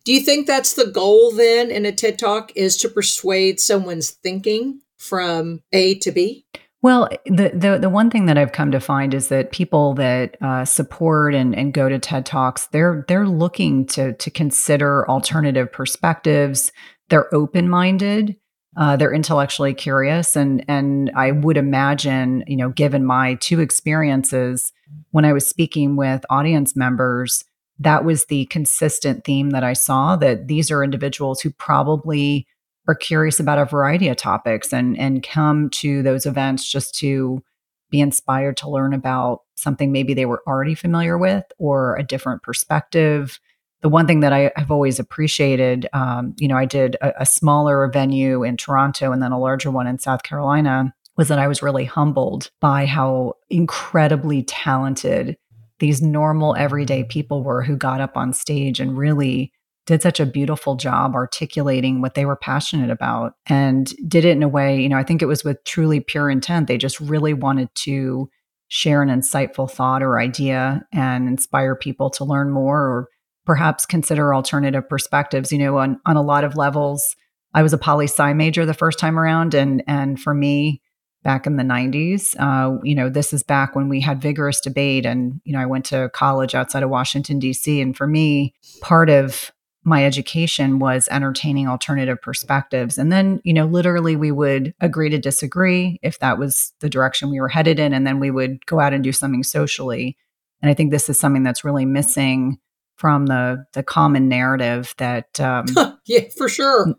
do 0.05 0.13
you 0.13 0.19
think 0.19 0.47
that's 0.47 0.73
the 0.73 0.87
goal 0.87 1.31
then 1.31 1.71
in 1.71 1.85
a 1.85 1.91
ted 1.91 2.19
talk 2.19 2.51
is 2.55 2.77
to 2.77 2.89
persuade 2.89 3.59
someone's 3.59 4.09
thinking 4.11 4.81
from 4.97 5.61
a 5.71 5.95
to 5.95 6.11
b 6.11 6.45
well, 6.83 7.07
the, 7.25 7.49
the 7.53 7.77
the 7.79 7.89
one 7.89 8.09
thing 8.09 8.25
that 8.25 8.37
I've 8.37 8.51
come 8.51 8.71
to 8.71 8.81
find 8.81 9.13
is 9.13 9.29
that 9.29 9.53
people 9.53 9.93
that 9.93 10.35
uh, 10.41 10.65
support 10.65 11.33
and, 11.33 11.55
and 11.55 11.73
go 11.73 11.87
to 11.87 11.97
TED 11.97 12.25
Talks, 12.25 12.67
they're 12.67 13.05
they're 13.07 13.25
looking 13.25 13.85
to 13.87 14.11
to 14.11 14.29
consider 14.29 15.09
alternative 15.09 15.71
perspectives. 15.71 16.73
They're 17.07 17.33
open 17.33 17.69
minded. 17.69 18.35
Uh, 18.75 18.97
they're 18.97 19.13
intellectually 19.13 19.73
curious, 19.73 20.35
and 20.35 20.65
and 20.67 21.09
I 21.15 21.31
would 21.31 21.55
imagine, 21.55 22.43
you 22.47 22.57
know, 22.57 22.67
given 22.67 23.05
my 23.05 23.35
two 23.35 23.61
experiences 23.61 24.73
when 25.11 25.23
I 25.23 25.31
was 25.31 25.47
speaking 25.47 25.95
with 25.95 26.25
audience 26.29 26.75
members, 26.75 27.45
that 27.79 28.05
was 28.05 28.25
the 28.25 28.45
consistent 28.45 29.23
theme 29.23 29.51
that 29.51 29.63
I 29.63 29.73
saw. 29.73 30.15
That 30.15 30.47
these 30.47 30.71
are 30.71 30.83
individuals 30.83 31.41
who 31.41 31.51
probably 31.51 32.47
are 32.87 32.95
curious 32.95 33.39
about 33.39 33.59
a 33.59 33.65
variety 33.65 34.07
of 34.07 34.17
topics 34.17 34.73
and 34.73 34.97
and 34.99 35.23
come 35.23 35.69
to 35.71 36.03
those 36.03 36.25
events 36.25 36.69
just 36.69 36.95
to 36.95 37.41
be 37.89 38.01
inspired 38.01 38.57
to 38.57 38.69
learn 38.69 38.93
about 38.93 39.41
something 39.55 39.91
maybe 39.91 40.13
they 40.15 40.25
were 40.25 40.41
already 40.47 40.73
familiar 40.73 41.17
with 41.17 41.43
or 41.59 41.95
a 41.95 42.03
different 42.03 42.41
perspective. 42.41 43.39
The 43.81 43.89
one 43.89 44.07
thing 44.07 44.21
that 44.21 44.33
I 44.33 44.51
have 44.55 44.71
always 44.71 44.97
appreciated, 44.97 45.87
um, 45.93 46.33
you 46.39 46.47
know, 46.47 46.57
I 46.57 46.65
did 46.65 46.95
a, 47.01 47.21
a 47.21 47.25
smaller 47.25 47.87
venue 47.89 48.43
in 48.43 48.57
Toronto 48.57 49.11
and 49.11 49.21
then 49.21 49.31
a 49.31 49.39
larger 49.39 49.69
one 49.69 49.85
in 49.85 49.99
South 49.99 50.23
Carolina, 50.23 50.93
was 51.17 51.27
that 51.27 51.37
I 51.37 51.47
was 51.47 51.61
really 51.61 51.85
humbled 51.85 52.49
by 52.59 52.85
how 52.85 53.35
incredibly 53.49 54.41
talented 54.43 55.37
these 55.79 56.01
normal 56.01 56.55
everyday 56.55 57.03
people 57.03 57.43
were 57.43 57.63
who 57.63 57.75
got 57.75 58.01
up 58.01 58.15
on 58.17 58.33
stage 58.33 58.79
and 58.79 58.97
really 58.97 59.51
did 59.85 60.01
such 60.01 60.19
a 60.19 60.25
beautiful 60.25 60.75
job 60.75 61.13
articulating 61.15 62.01
what 62.01 62.13
they 62.13 62.25
were 62.25 62.35
passionate 62.35 62.89
about 62.89 63.33
and 63.47 63.93
did 64.07 64.23
it 64.23 64.31
in 64.31 64.43
a 64.43 64.47
way, 64.47 64.79
you 64.79 64.87
know, 64.87 64.97
I 64.97 65.03
think 65.03 65.21
it 65.21 65.27
was 65.27 65.43
with 65.43 65.63
truly 65.65 65.99
pure 65.99 66.29
intent. 66.29 66.67
They 66.67 66.77
just 66.77 66.99
really 66.99 67.33
wanted 67.33 67.67
to 67.75 68.29
share 68.69 69.01
an 69.01 69.09
insightful 69.09 69.69
thought 69.69 70.01
or 70.01 70.19
idea 70.19 70.85
and 70.93 71.27
inspire 71.27 71.75
people 71.75 72.09
to 72.11 72.23
learn 72.23 72.49
more 72.49 72.79
or 72.79 73.09
perhaps 73.45 73.85
consider 73.85 74.33
alternative 74.33 74.87
perspectives. 74.87 75.51
You 75.51 75.57
know, 75.57 75.77
on, 75.77 75.99
on 76.05 76.15
a 76.15 76.23
lot 76.23 76.45
of 76.45 76.55
levels, 76.55 77.15
I 77.53 77.61
was 77.61 77.73
a 77.73 77.77
poli 77.77 78.05
sci 78.05 78.33
major 78.33 78.65
the 78.65 78.73
first 78.73 78.99
time 78.99 79.19
around. 79.19 79.53
And, 79.53 79.83
and 79.85 80.19
for 80.19 80.33
me, 80.33 80.81
back 81.23 81.47
in 81.47 81.57
the 81.57 81.63
90s, 81.63 82.35
uh, 82.39 82.79
you 82.83 82.95
know, 82.95 83.09
this 83.09 83.33
is 83.33 83.43
back 83.43 83.75
when 83.75 83.89
we 83.89 84.01
had 84.01 84.21
vigorous 84.21 84.59
debate. 84.59 85.05
And, 85.05 85.41
you 85.45 85.53
know, 85.53 85.59
I 85.59 85.65
went 85.65 85.85
to 85.85 86.09
college 86.13 86.53
outside 86.53 86.83
of 86.83 86.89
Washington, 86.89 87.39
D.C. 87.39 87.81
And 87.81 87.95
for 87.95 88.07
me, 88.07 88.53
part 88.81 89.09
of 89.09 89.51
my 89.85 90.05
education 90.05 90.79
was 90.79 91.07
entertaining 91.11 91.67
alternative 91.67 92.21
perspectives. 92.21 92.97
And 92.97 93.11
then, 93.11 93.41
you 93.43 93.53
know, 93.53 93.65
literally 93.65 94.15
we 94.15 94.31
would 94.31 94.73
agree 94.79 95.09
to 95.09 95.17
disagree 95.17 95.99
if 96.01 96.19
that 96.19 96.37
was 96.37 96.73
the 96.79 96.89
direction 96.89 97.29
we 97.29 97.41
were 97.41 97.49
headed 97.49 97.79
in. 97.79 97.93
And 97.93 98.07
then 98.07 98.19
we 98.19 98.31
would 98.31 98.65
go 98.65 98.79
out 98.79 98.93
and 98.93 99.03
do 99.03 99.11
something 99.11 99.43
socially. 99.43 100.17
And 100.61 100.69
I 100.69 100.73
think 100.73 100.91
this 100.91 101.09
is 101.09 101.19
something 101.19 101.43
that's 101.43 101.65
really 101.65 101.85
missing 101.85 102.59
from 102.95 103.25
the 103.25 103.65
the 103.73 103.83
common 103.83 104.29
narrative 104.29 104.93
that 104.97 105.39
um, 105.39 105.65
yeah 106.05 106.21
for 106.37 106.47
sure 106.47 106.95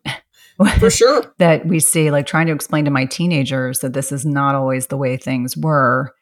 for 0.78 0.90
sure. 0.90 1.34
that 1.38 1.66
we 1.66 1.80
see 1.80 2.11
like 2.11 2.26
trying 2.26 2.46
to 2.46 2.52
explain 2.52 2.84
to 2.84 2.90
my 2.90 3.04
teenagers 3.04 3.80
that 3.80 3.92
this 3.92 4.12
is 4.12 4.25
not 4.25 4.54
always 4.54 4.87
the 4.87 4.96
way 4.96 5.16
things 5.16 5.56
were 5.56 6.12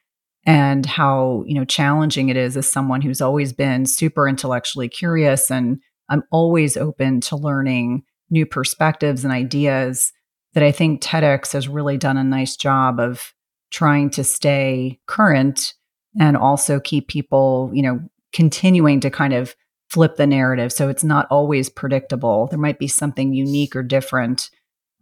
and 0.44 0.86
how 0.86 1.44
you 1.46 1.54
know 1.54 1.64
challenging 1.64 2.28
it 2.28 2.36
is 2.36 2.56
as 2.56 2.70
someone 2.70 3.00
who's 3.00 3.20
always 3.20 3.52
been 3.52 3.86
super 3.86 4.28
intellectually 4.28 4.88
curious 4.88 5.50
and 5.50 5.78
I'm 6.08 6.22
always 6.30 6.76
open 6.76 7.20
to 7.22 7.36
learning 7.36 8.02
new 8.30 8.46
perspectives 8.46 9.24
and 9.24 9.32
ideas 9.32 10.12
that 10.54 10.62
I 10.62 10.72
think 10.72 11.02
TEDx 11.02 11.52
has 11.52 11.68
really 11.68 11.96
done 11.96 12.16
a 12.16 12.24
nice 12.24 12.56
job 12.56 13.00
of 13.00 13.32
trying 13.70 14.10
to 14.10 14.24
stay 14.24 15.00
current 15.06 15.74
and 16.20 16.36
also 16.36 16.78
keep 16.78 17.08
people, 17.08 17.70
you 17.72 17.82
know, 17.82 18.00
continuing 18.34 19.00
to 19.00 19.10
kind 19.10 19.32
of 19.32 19.54
flip 19.92 20.16
the 20.16 20.26
narrative. 20.26 20.72
So 20.72 20.88
it's 20.88 21.04
not 21.04 21.26
always 21.30 21.68
predictable. 21.68 22.46
There 22.46 22.58
might 22.58 22.78
be 22.78 22.88
something 22.88 23.34
unique 23.34 23.76
or 23.76 23.82
different 23.82 24.48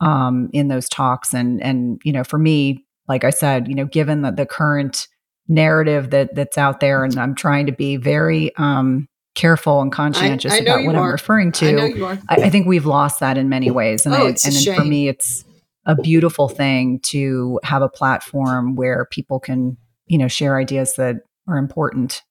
um, 0.01 0.51
in 0.53 0.69
those 0.69 0.89
talks. 0.89 1.33
And 1.33 1.63
and 1.63 2.01
you 2.05 2.13
know, 2.13 2.25
for 2.25 2.39
me, 2.39 2.85
like 3.07 3.25
I 3.25 3.31
said, 3.31 3.69
you 3.69 3.75
know, 3.75 3.85
given 3.85 4.23
the, 4.23 4.33
the 4.33 4.47
current 4.47 5.07
narrative 5.49 6.11
that 6.11 6.35
that's 6.35 6.59
out 6.59 6.81
there, 6.81 7.05
and 7.05 7.17
I'm 7.19 7.35
trying 7.35 7.67
to 7.67 7.73
be 7.73 7.97
very 7.97 8.55
um, 8.57 9.07
careful 9.35 9.81
and 9.81 9.93
conscientious 9.93 10.53
I, 10.53 10.57
I 10.57 10.59
about 10.59 10.85
what 10.85 10.97
are. 10.97 11.07
I'm 11.07 11.13
referring 11.13 11.53
to. 11.53 12.19
I, 12.29 12.35
I, 12.37 12.51
think 12.51 12.67
we've 12.67 12.87
lost 12.87 13.21
that 13.21 13.39
in 13.39 13.49
many 13.49 13.71
ways. 13.71 14.07
And, 14.07 14.15
oh, 14.15 14.27
it's 14.27 14.45
and 14.45 14.55
a 14.55 14.75
for 14.77 14.85
me, 14.85 15.09
it's 15.09 15.45
a 15.87 15.95
beautiful 15.95 16.49
thing 16.49 17.01
to 17.01 17.61
have 17.63 17.83
a 17.83 17.89
platform 17.89 18.75
where 18.75 19.07
people 19.11 19.41
can, 19.41 19.77
you 20.07 20.19
know, 20.19 20.29
share 20.29 20.59
ideas 20.59 20.95
that 20.97 21.17
are 21.49 21.59
important. 21.59 22.23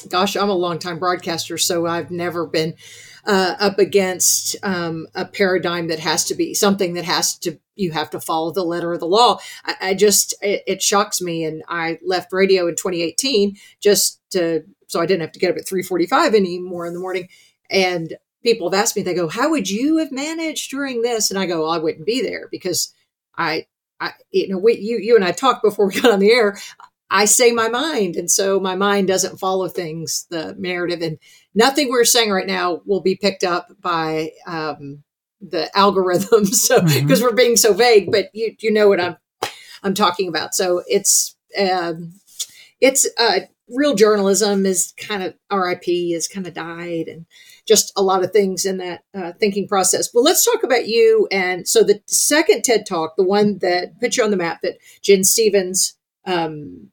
Gosh, 0.00 0.36
I'm 0.36 0.48
a 0.48 0.54
longtime 0.54 0.98
broadcaster, 0.98 1.58
so 1.58 1.86
I've 1.86 2.10
never 2.10 2.46
been 2.46 2.74
uh, 3.26 3.56
up 3.60 3.78
against 3.78 4.56
um, 4.62 5.06
a 5.14 5.24
paradigm 5.24 5.88
that 5.88 5.98
has 5.98 6.24
to 6.24 6.34
be 6.34 6.54
something 6.54 6.94
that 6.94 7.04
has 7.04 7.36
to 7.38 7.58
you 7.78 7.92
have 7.92 8.10
to 8.10 8.20
follow 8.20 8.50
the 8.50 8.64
letter 8.64 8.92
of 8.92 9.00
the 9.00 9.06
law. 9.06 9.38
I, 9.64 9.74
I 9.80 9.94
just 9.94 10.34
it, 10.42 10.62
it, 10.66 10.82
shocks 10.82 11.20
me, 11.20 11.44
and 11.44 11.62
I 11.68 11.98
left 12.04 12.32
radio 12.32 12.66
in 12.66 12.74
2018 12.74 13.56
just 13.80 14.20
to 14.30 14.64
so 14.88 15.00
I 15.00 15.06
didn't 15.06 15.20
have 15.20 15.32
to 15.32 15.38
get 15.38 15.50
up 15.50 15.56
at 15.56 15.66
3:45 15.66 16.34
anymore 16.34 16.86
in 16.86 16.94
the 16.94 17.00
morning. 17.00 17.28
And 17.70 18.16
people 18.42 18.70
have 18.70 18.80
asked 18.80 18.96
me, 18.96 19.02
they 19.02 19.14
go, 19.14 19.28
"How 19.28 19.50
would 19.50 19.68
you 19.68 19.98
have 19.98 20.10
managed 20.10 20.70
during 20.70 21.02
this?" 21.02 21.30
And 21.30 21.38
I 21.38 21.46
go, 21.46 21.62
well, 21.62 21.70
"I 21.70 21.78
wouldn't 21.78 22.06
be 22.06 22.22
there 22.22 22.48
because 22.50 22.92
I." 23.36 23.66
I, 24.00 24.12
you 24.30 24.46
know, 24.46 24.58
we, 24.58 24.78
you, 24.78 24.98
you 24.98 25.16
and 25.16 25.24
I 25.24 25.32
talked 25.32 25.60
before 25.60 25.88
we 25.88 26.00
got 26.00 26.12
on 26.12 26.20
the 26.20 26.30
air. 26.30 26.56
I 27.10 27.24
say 27.24 27.52
my 27.52 27.68
mind. 27.68 28.16
And 28.16 28.30
so 28.30 28.60
my 28.60 28.74
mind 28.74 29.08
doesn't 29.08 29.38
follow 29.38 29.68
things, 29.68 30.26
the 30.30 30.54
narrative. 30.58 31.00
And 31.00 31.18
nothing 31.54 31.88
we're 31.88 32.04
saying 32.04 32.30
right 32.30 32.46
now 32.46 32.82
will 32.84 33.00
be 33.00 33.16
picked 33.16 33.44
up 33.44 33.68
by 33.80 34.32
um, 34.46 35.02
the 35.40 35.70
algorithms. 35.76 36.54
So 36.54 36.80
because 36.80 37.18
mm-hmm. 37.18 37.22
we're 37.22 37.34
being 37.34 37.56
so 37.56 37.72
vague, 37.72 38.10
but 38.10 38.26
you 38.32 38.54
you 38.60 38.72
know 38.72 38.88
what 38.88 39.00
I'm 39.00 39.16
I'm 39.82 39.94
talking 39.94 40.28
about. 40.28 40.54
So 40.54 40.82
it's 40.86 41.36
um, 41.58 42.12
it's 42.80 43.08
uh, 43.18 43.40
real 43.68 43.94
journalism 43.94 44.66
is 44.66 44.92
kind 44.96 45.22
of 45.22 45.34
RIP 45.52 45.88
is 45.88 46.28
kind 46.28 46.46
of 46.46 46.54
died 46.54 47.08
and 47.08 47.26
just 47.66 47.92
a 47.96 48.02
lot 48.02 48.24
of 48.24 48.32
things 48.32 48.64
in 48.64 48.78
that 48.78 49.02
uh, 49.14 49.32
thinking 49.38 49.68
process. 49.68 50.08
But 50.08 50.22
let's 50.22 50.44
talk 50.44 50.62
about 50.62 50.88
you. 50.88 51.28
And 51.30 51.68
so 51.68 51.82
the 51.82 52.00
second 52.06 52.64
TED 52.64 52.86
talk, 52.86 53.16
the 53.16 53.24
one 53.24 53.58
that 53.58 54.00
put 54.00 54.16
you 54.16 54.24
on 54.24 54.30
the 54.30 54.36
map 54.36 54.60
that 54.62 54.78
Gin 55.02 55.22
Stephens 55.22 55.94
um, 56.24 56.90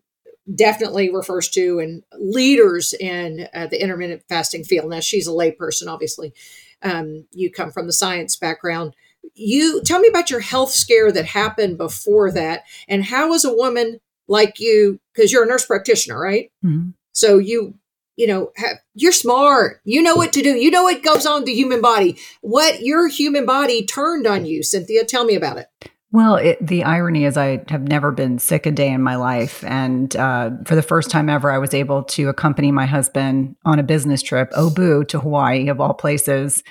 definitely 0.53 1.11
refers 1.11 1.49
to 1.49 1.79
and 1.79 2.03
leaders 2.19 2.93
in 2.93 3.47
uh, 3.53 3.67
the 3.67 3.81
intermittent 3.81 4.23
fasting 4.29 4.63
field. 4.63 4.89
Now, 4.89 4.99
she's 4.99 5.27
a 5.27 5.31
layperson, 5.31 5.87
obviously. 5.87 6.33
Um, 6.81 7.25
you 7.31 7.51
come 7.51 7.71
from 7.71 7.87
the 7.87 7.93
science 7.93 8.35
background. 8.35 8.95
You 9.33 9.81
tell 9.83 9.99
me 9.99 10.07
about 10.07 10.29
your 10.29 10.41
health 10.41 10.71
scare 10.71 11.11
that 11.11 11.25
happened 11.25 11.77
before 11.77 12.31
that, 12.31 12.63
and 12.87 13.03
how, 13.03 13.29
was 13.29 13.43
a 13.43 13.53
woman 13.53 13.99
like 14.27 14.59
you, 14.59 14.99
because 15.13 15.31
you're 15.31 15.45
a 15.45 15.47
nurse 15.47 15.65
practitioner, 15.65 16.19
right? 16.19 16.51
Mm-hmm. 16.63 16.89
So 17.11 17.39
you, 17.39 17.75
you 18.15 18.27
know, 18.27 18.51
have, 18.57 18.77
you're 18.93 19.11
smart. 19.11 19.81
You 19.83 20.03
know 20.03 20.15
what 20.15 20.31
to 20.33 20.43
do. 20.43 20.55
You 20.55 20.69
know 20.69 20.83
what 20.83 21.03
goes 21.03 21.25
on 21.25 21.45
the 21.45 21.53
human 21.53 21.81
body. 21.81 22.17
What 22.41 22.81
your 22.81 23.07
human 23.07 23.45
body 23.45 23.85
turned 23.85 24.27
on 24.27 24.45
you, 24.45 24.61
Cynthia? 24.61 25.05
Tell 25.05 25.25
me 25.25 25.35
about 25.35 25.57
it. 25.57 25.67
Well, 26.15 26.37
it, 26.37 26.65
the 26.65 26.85
irony 26.85 27.25
is, 27.25 27.35
I 27.35 27.61
have 27.67 27.89
never 27.89 28.13
been 28.13 28.39
sick 28.39 28.65
a 28.65 28.71
day 28.71 28.89
in 28.89 29.01
my 29.01 29.17
life. 29.17 29.65
And 29.65 30.15
uh, 30.15 30.51
for 30.63 30.73
the 30.73 30.81
first 30.81 31.09
time 31.09 31.29
ever, 31.29 31.51
I 31.51 31.57
was 31.57 31.73
able 31.73 32.03
to 32.03 32.29
accompany 32.29 32.71
my 32.71 32.85
husband 32.85 33.57
on 33.65 33.79
a 33.79 33.83
business 33.83 34.21
trip, 34.21 34.49
Oahu, 34.55 35.03
to 35.03 35.19
Hawaii, 35.19 35.67
of 35.67 35.81
all 35.81 35.93
places. 35.93 36.63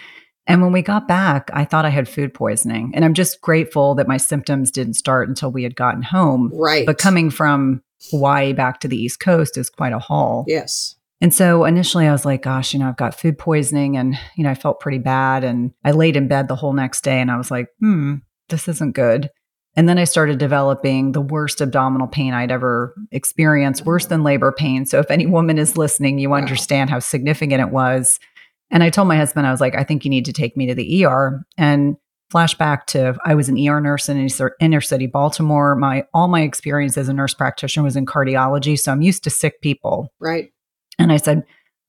And 0.46 0.62
when 0.62 0.72
we 0.72 0.80
got 0.80 1.06
back, 1.06 1.50
I 1.52 1.66
thought 1.66 1.84
I 1.84 1.90
had 1.90 2.08
food 2.08 2.32
poisoning. 2.32 2.92
And 2.94 3.04
I'm 3.04 3.12
just 3.12 3.42
grateful 3.42 3.94
that 3.96 4.08
my 4.08 4.16
symptoms 4.16 4.70
didn't 4.70 4.94
start 4.94 5.28
until 5.28 5.52
we 5.52 5.62
had 5.62 5.76
gotten 5.76 6.00
home. 6.00 6.50
Right. 6.54 6.86
But 6.86 6.96
coming 6.96 7.28
from 7.28 7.82
Hawaii 8.10 8.54
back 8.54 8.80
to 8.80 8.88
the 8.88 8.96
East 8.96 9.20
Coast 9.20 9.58
is 9.58 9.68
quite 9.68 9.92
a 9.92 9.98
haul. 9.98 10.46
Yes. 10.48 10.96
And 11.20 11.34
so 11.34 11.66
initially 11.66 12.06
I 12.06 12.12
was 12.12 12.24
like, 12.24 12.40
gosh, 12.40 12.72
you 12.72 12.78
know, 12.78 12.88
I've 12.88 12.96
got 12.96 13.20
food 13.20 13.36
poisoning 13.36 13.98
and, 13.98 14.18
you 14.36 14.44
know, 14.44 14.50
I 14.50 14.54
felt 14.54 14.80
pretty 14.80 15.00
bad. 15.00 15.44
And 15.44 15.74
I 15.84 15.90
laid 15.90 16.16
in 16.16 16.28
bed 16.28 16.48
the 16.48 16.56
whole 16.56 16.72
next 16.72 17.04
day 17.04 17.20
and 17.20 17.30
I 17.30 17.36
was 17.36 17.50
like, 17.50 17.66
hmm, 17.78 18.14
this 18.48 18.68
isn't 18.68 18.94
good. 18.94 19.30
And 19.76 19.88
then 19.88 19.98
I 19.98 20.04
started 20.04 20.38
developing 20.38 21.12
the 21.12 21.20
worst 21.20 21.60
abdominal 21.60 22.06
pain 22.06 22.32
I'd 22.32 22.52
ever 22.52 22.94
experienced, 23.10 23.84
worse 23.84 24.06
than 24.06 24.22
labor 24.22 24.52
pain. 24.52 24.86
So 24.86 25.00
if 25.00 25.10
any 25.10 25.26
woman 25.26 25.58
is 25.58 25.76
listening, 25.76 26.18
you 26.18 26.32
understand 26.32 26.90
how 26.90 27.00
significant 27.00 27.60
it 27.60 27.70
was. 27.70 28.20
And 28.70 28.82
I 28.82 28.90
told 28.90 29.08
my 29.08 29.16
husband, 29.16 29.46
I 29.46 29.50
was 29.50 29.60
like, 29.60 29.74
I 29.74 29.82
think 29.82 30.04
you 30.04 30.10
need 30.10 30.26
to 30.26 30.32
take 30.32 30.56
me 30.56 30.66
to 30.66 30.74
the 30.74 31.04
ER. 31.04 31.44
And 31.58 31.96
flashback 32.32 32.86
to 32.86 33.16
I 33.24 33.34
was 33.34 33.48
an 33.48 33.58
ER 33.58 33.80
nurse 33.80 34.08
in 34.08 34.28
inner 34.60 34.80
city 34.80 35.06
Baltimore. 35.06 35.74
My 35.76 36.04
all 36.14 36.28
my 36.28 36.42
experience 36.42 36.96
as 36.96 37.08
a 37.08 37.12
nurse 37.12 37.34
practitioner 37.34 37.84
was 37.84 37.96
in 37.96 38.06
cardiology, 38.06 38.78
so 38.78 38.92
I'm 38.92 39.02
used 39.02 39.24
to 39.24 39.30
sick 39.30 39.60
people. 39.60 40.12
Right. 40.20 40.50
And 40.98 41.12
I 41.12 41.16
said, 41.16 41.44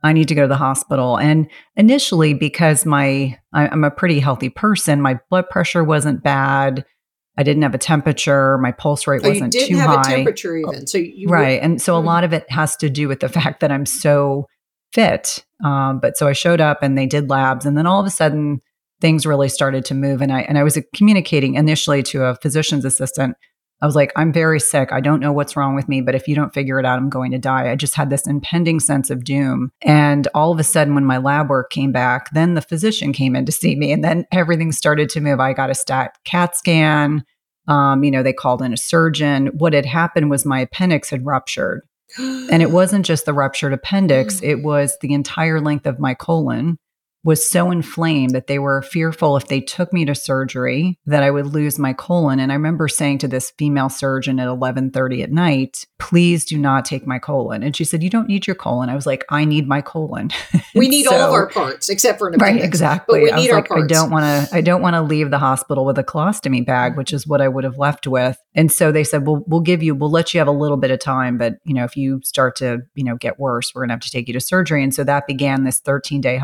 I 0.05 0.13
need 0.13 0.27
to 0.27 0.35
go 0.35 0.43
to 0.43 0.47
the 0.47 0.55
hospital. 0.55 1.17
And 1.17 1.49
initially, 1.75 2.35
because 2.35 2.85
my 2.85 3.39
I, 3.53 3.67
I'm 3.67 3.83
a 3.83 3.89
pretty 3.89 4.19
healthy 4.19 4.49
person, 4.49 5.01
my 5.01 5.19
blood 5.31 5.49
pressure 5.49 5.83
wasn't 5.83 6.21
bad. 6.21 6.85
I 7.37 7.43
didn't 7.43 7.63
have 7.63 7.73
a 7.73 7.79
temperature. 7.79 8.59
My 8.59 8.71
pulse 8.71 9.07
rate 9.07 9.21
oh, 9.25 9.29
wasn't 9.29 9.51
too 9.51 9.59
high. 9.59 9.65
you 9.65 9.75
didn't 9.75 9.81
have 9.81 10.05
high. 10.05 10.11
a 10.11 10.15
temperature 10.17 10.57
even. 10.57 10.85
So 10.85 10.99
you 10.99 11.27
right, 11.27 11.59
and 11.59 11.81
so 11.81 11.97
a 11.97 12.01
hmm. 12.01 12.05
lot 12.05 12.23
of 12.23 12.33
it 12.33 12.49
has 12.51 12.75
to 12.77 12.89
do 12.89 13.07
with 13.07 13.19
the 13.19 13.29
fact 13.37 13.61
that 13.61 13.71
I'm 13.71 13.87
so 13.87 14.45
fit. 14.93 15.43
Um, 15.63 15.99
but 15.99 16.17
so 16.17 16.27
I 16.27 16.33
showed 16.33 16.61
up, 16.61 16.83
and 16.83 16.95
they 16.95 17.07
did 17.07 17.29
labs, 17.29 17.65
and 17.65 17.75
then 17.75 17.87
all 17.87 17.99
of 17.99 18.05
a 18.05 18.11
sudden 18.11 18.61
things 19.01 19.25
really 19.25 19.49
started 19.49 19.85
to 19.85 19.95
move. 19.95 20.21
And 20.21 20.31
I 20.31 20.41
and 20.41 20.59
I 20.59 20.63
was 20.63 20.79
communicating 20.93 21.55
initially 21.55 22.03
to 22.03 22.25
a 22.25 22.35
physician's 22.35 22.85
assistant 22.85 23.37
I 23.81 23.85
was 23.85 23.95
like, 23.95 24.11
I'm 24.15 24.31
very 24.31 24.59
sick. 24.59 24.89
I 24.91 25.01
don't 25.01 25.19
know 25.19 25.33
what's 25.33 25.55
wrong 25.55 25.75
with 25.75 25.89
me, 25.89 26.01
but 26.01 26.15
if 26.15 26.27
you 26.27 26.35
don't 26.35 26.53
figure 26.53 26.79
it 26.79 26.85
out, 26.85 26.97
I'm 26.97 27.09
going 27.09 27.31
to 27.31 27.37
die. 27.37 27.69
I 27.69 27.75
just 27.75 27.95
had 27.95 28.09
this 28.09 28.25
impending 28.25 28.79
sense 28.79 29.09
of 29.09 29.23
doom. 29.23 29.71
And 29.81 30.27
all 30.33 30.51
of 30.51 30.59
a 30.59 30.63
sudden, 30.63 30.95
when 30.95 31.05
my 31.05 31.17
lab 31.17 31.49
work 31.49 31.69
came 31.71 31.91
back, 31.91 32.29
then 32.31 32.53
the 32.53 32.61
physician 32.61 33.11
came 33.11 33.35
in 33.35 33.45
to 33.45 33.51
see 33.51 33.75
me, 33.75 33.91
and 33.91 34.03
then 34.03 34.25
everything 34.31 34.71
started 34.71 35.09
to 35.09 35.21
move. 35.21 35.39
I 35.39 35.53
got 35.53 35.69
a 35.69 35.75
stat 35.75 36.17
CAT 36.25 36.55
scan. 36.55 37.25
Um, 37.67 38.03
you 38.03 38.11
know, 38.11 38.23
they 38.23 38.33
called 38.33 38.61
in 38.61 38.73
a 38.73 38.77
surgeon. 38.77 39.47
What 39.47 39.73
had 39.73 39.85
happened 39.85 40.29
was 40.29 40.45
my 40.45 40.61
appendix 40.61 41.09
had 41.09 41.25
ruptured. 41.25 41.81
and 42.17 42.61
it 42.61 42.71
wasn't 42.71 43.05
just 43.05 43.25
the 43.25 43.33
ruptured 43.33 43.73
appendix, 43.73 44.41
it 44.43 44.61
was 44.61 44.97
the 45.01 45.13
entire 45.13 45.59
length 45.59 45.87
of 45.87 45.99
my 45.99 46.13
colon 46.13 46.77
was 47.25 47.43
so 47.43 47.71
inflamed 47.71 48.35
that 48.35 48.45
they 48.45 48.59
were 48.59 48.83
fearful 48.83 49.35
if 49.35 49.47
they 49.47 49.59
took 49.59 49.91
me 49.91 50.05
to 50.05 50.13
surgery 50.13 50.99
that 51.07 51.23
I 51.23 51.31
would 51.31 51.47
lose 51.47 51.79
my 51.79 51.91
colon. 51.91 52.39
And 52.39 52.51
I 52.51 52.55
remember 52.55 52.87
saying 52.87 53.17
to 53.19 53.27
this 53.27 53.51
female 53.57 53.89
surgeon 53.89 54.39
at 54.39 54.47
11:30 54.47 55.23
at 55.23 55.31
night, 55.31 55.87
"Please 55.97 56.45
do 56.45 56.55
not 56.55 56.85
take 56.85 57.07
my 57.07 57.17
colon." 57.17 57.63
And 57.63 57.75
she 57.75 57.83
said, 57.83 58.03
"You 58.03 58.11
don't 58.11 58.27
need 58.27 58.45
your 58.45 58.55
colon." 58.55 58.89
I 58.89 58.95
was 58.95 59.07
like, 59.07 59.25
"I 59.29 59.43
need 59.43 59.67
my 59.67 59.81
colon." 59.81 60.29
We 60.75 60.87
need 60.95 61.05
so, 61.05 61.15
all 61.15 61.21
of 61.29 61.33
our 61.33 61.47
parts 61.47 61.89
except 61.89 62.19
for 62.19 62.27
an 62.27 62.35
appendix. 62.35 62.61
Right, 62.61 62.65
exactly. 62.67 63.21
But 63.21 63.35
we 63.35 63.41
need 63.41 63.49
I 63.49 63.53
our 63.53 63.61
like, 63.61 63.69
parts. 63.69 63.83
I 63.83 63.87
don't 63.87 64.11
want 64.11 64.49
to. 64.49 64.55
I 64.55 64.61
don't 64.61 64.83
want 64.83 64.93
to 64.93 65.01
leave 65.01 65.31
the 65.31 65.39
hospital 65.39 65.83
with 65.83 65.97
a 65.97 66.03
colostomy 66.03 66.63
bag, 66.63 66.95
which 66.95 67.11
is 67.11 67.25
what 67.25 67.41
I 67.41 67.47
would 67.47 67.63
have 67.63 67.79
left 67.79 68.05
with. 68.05 68.37
And 68.53 68.71
so 68.71 68.91
they 68.91 69.03
said, 69.03 69.25
"Well, 69.25 69.43
we'll 69.47 69.61
give 69.61 69.81
you. 69.81 69.95
We'll 69.95 70.11
let 70.11 70.35
you 70.35 70.39
have 70.39 70.47
a 70.47 70.51
little 70.51 70.77
bit 70.77 70.91
of 70.91 70.99
time, 70.99 71.39
but 71.39 71.55
you 71.63 71.73
know, 71.73 71.85
if 71.85 71.97
you 71.97 72.21
start 72.23 72.55
to, 72.57 72.83
you 72.93 73.03
know, 73.03 73.15
get 73.15 73.39
worse, 73.39 73.73
we're 73.73 73.81
going 73.81 73.89
to 73.89 73.93
have 73.93 74.01
to 74.01 74.11
take 74.11 74.27
you 74.27 74.33
to 74.33 74.39
surgery." 74.39 74.83
And 74.83 74.93
so 74.93 75.03
that 75.05 75.25
began 75.25 75.63
this 75.63 75.79
13 75.79 76.21
day 76.21 76.37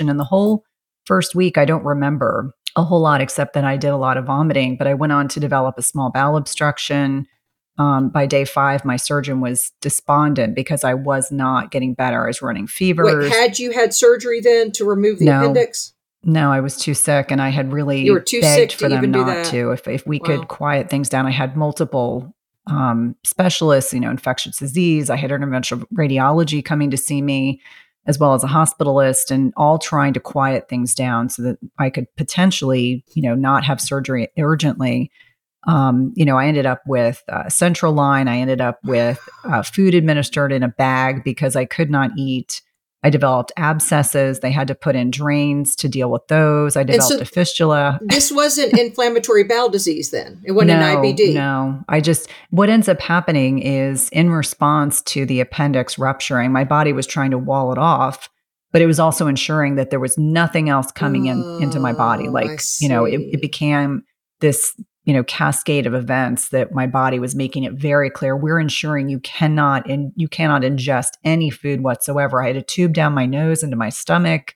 and 0.00 0.18
the 0.18 0.24
whole 0.24 0.64
first 1.04 1.34
week, 1.34 1.58
I 1.58 1.64
don't 1.64 1.84
remember 1.84 2.54
a 2.76 2.82
whole 2.82 3.00
lot 3.00 3.20
except 3.20 3.52
that 3.54 3.64
I 3.64 3.76
did 3.76 3.88
a 3.88 3.96
lot 3.96 4.16
of 4.16 4.26
vomiting, 4.26 4.76
but 4.76 4.86
I 4.86 4.94
went 4.94 5.12
on 5.12 5.28
to 5.28 5.40
develop 5.40 5.76
a 5.78 5.82
small 5.82 6.10
bowel 6.10 6.36
obstruction. 6.36 7.26
Um, 7.78 8.10
by 8.10 8.26
day 8.26 8.44
five, 8.44 8.84
my 8.84 8.96
surgeon 8.96 9.40
was 9.40 9.72
despondent 9.80 10.54
because 10.54 10.84
I 10.84 10.94
was 10.94 11.32
not 11.32 11.70
getting 11.70 11.94
better. 11.94 12.24
I 12.24 12.26
was 12.26 12.42
running 12.42 12.66
fevers. 12.66 13.24
Wait, 13.24 13.32
had 13.32 13.58
you 13.58 13.72
had 13.72 13.94
surgery 13.94 14.40
then 14.40 14.72
to 14.72 14.84
remove 14.84 15.18
the 15.18 15.26
no, 15.26 15.40
appendix? 15.40 15.94
No, 16.24 16.52
I 16.52 16.60
was 16.60 16.76
too 16.76 16.94
sick, 16.94 17.30
and 17.30 17.40
I 17.40 17.48
had 17.48 17.72
really 17.72 18.04
you 18.04 18.12
were 18.12 18.20
too 18.20 18.42
sick 18.42 18.72
for 18.72 18.88
them 18.88 19.10
not 19.10 19.46
to. 19.46 19.72
If 19.72 19.88
if 19.88 20.06
we 20.06 20.18
wow. 20.18 20.26
could 20.26 20.48
quiet 20.48 20.90
things 20.90 21.08
down, 21.08 21.26
I 21.26 21.30
had 21.30 21.56
multiple 21.56 22.34
um, 22.66 23.16
specialists, 23.24 23.92
you 23.92 24.00
know, 24.00 24.10
infectious 24.10 24.58
disease. 24.58 25.10
I 25.10 25.16
had 25.16 25.30
interventional 25.30 25.84
radiology 25.94 26.64
coming 26.64 26.90
to 26.90 26.96
see 26.96 27.22
me 27.22 27.60
as 28.06 28.18
well 28.18 28.34
as 28.34 28.42
a 28.42 28.48
hospitalist 28.48 29.30
and 29.30 29.52
all 29.56 29.78
trying 29.78 30.12
to 30.12 30.20
quiet 30.20 30.68
things 30.68 30.94
down 30.94 31.28
so 31.28 31.42
that 31.42 31.58
I 31.78 31.90
could 31.90 32.06
potentially, 32.16 33.04
you 33.14 33.22
know, 33.22 33.34
not 33.34 33.64
have 33.64 33.80
surgery 33.80 34.28
urgently. 34.38 35.10
Um, 35.68 36.12
you 36.16 36.24
know, 36.24 36.36
I 36.36 36.46
ended 36.46 36.66
up 36.66 36.82
with 36.86 37.22
a 37.28 37.50
central 37.50 37.92
line. 37.92 38.26
I 38.26 38.38
ended 38.38 38.60
up 38.60 38.80
with 38.84 39.20
uh, 39.44 39.62
food 39.62 39.94
administered 39.94 40.52
in 40.52 40.64
a 40.64 40.68
bag 40.68 41.22
because 41.22 41.54
I 41.54 41.64
could 41.64 41.90
not 41.90 42.10
eat 42.16 42.60
I 43.04 43.10
developed 43.10 43.50
abscesses. 43.56 44.40
They 44.40 44.52
had 44.52 44.68
to 44.68 44.74
put 44.74 44.94
in 44.94 45.10
drains 45.10 45.74
to 45.76 45.88
deal 45.88 46.10
with 46.10 46.26
those. 46.28 46.76
I 46.76 46.84
developed 46.84 47.14
so 47.14 47.20
a 47.20 47.24
fistula. 47.24 47.98
This 48.02 48.30
wasn't 48.30 48.72
inflammatory 48.78 49.42
bowel 49.44 49.68
disease 49.68 50.10
then. 50.10 50.40
It 50.44 50.52
wasn't 50.52 50.80
no, 50.80 50.86
an 50.86 50.96
IBD. 50.98 51.34
No, 51.34 51.82
I 51.88 52.00
just, 52.00 52.28
what 52.50 52.68
ends 52.68 52.88
up 52.88 53.00
happening 53.00 53.58
is 53.58 54.08
in 54.10 54.30
response 54.30 55.02
to 55.02 55.26
the 55.26 55.40
appendix 55.40 55.98
rupturing, 55.98 56.52
my 56.52 56.64
body 56.64 56.92
was 56.92 57.06
trying 57.06 57.32
to 57.32 57.38
wall 57.38 57.72
it 57.72 57.78
off, 57.78 58.28
but 58.70 58.82
it 58.82 58.86
was 58.86 59.00
also 59.00 59.26
ensuring 59.26 59.74
that 59.74 59.90
there 59.90 60.00
was 60.00 60.16
nothing 60.16 60.68
else 60.68 60.92
coming 60.92 61.26
in 61.26 61.42
into 61.60 61.80
my 61.80 61.92
body. 61.92 62.28
Oh, 62.28 62.32
like, 62.32 62.60
you 62.80 62.88
know, 62.88 63.04
it, 63.04 63.20
it 63.32 63.40
became 63.40 64.04
this 64.40 64.74
you 65.04 65.12
know 65.12 65.24
cascade 65.24 65.86
of 65.86 65.94
events 65.94 66.50
that 66.50 66.72
my 66.72 66.86
body 66.86 67.18
was 67.18 67.34
making 67.34 67.64
it 67.64 67.72
very 67.72 68.10
clear 68.10 68.36
we're 68.36 68.60
ensuring 68.60 69.08
you 69.08 69.20
cannot 69.20 69.88
and 69.88 70.12
you 70.16 70.28
cannot 70.28 70.62
ingest 70.62 71.12
any 71.24 71.50
food 71.50 71.82
whatsoever 71.82 72.42
i 72.42 72.46
had 72.46 72.56
a 72.56 72.62
tube 72.62 72.92
down 72.92 73.12
my 73.12 73.26
nose 73.26 73.62
into 73.62 73.76
my 73.76 73.88
stomach 73.88 74.54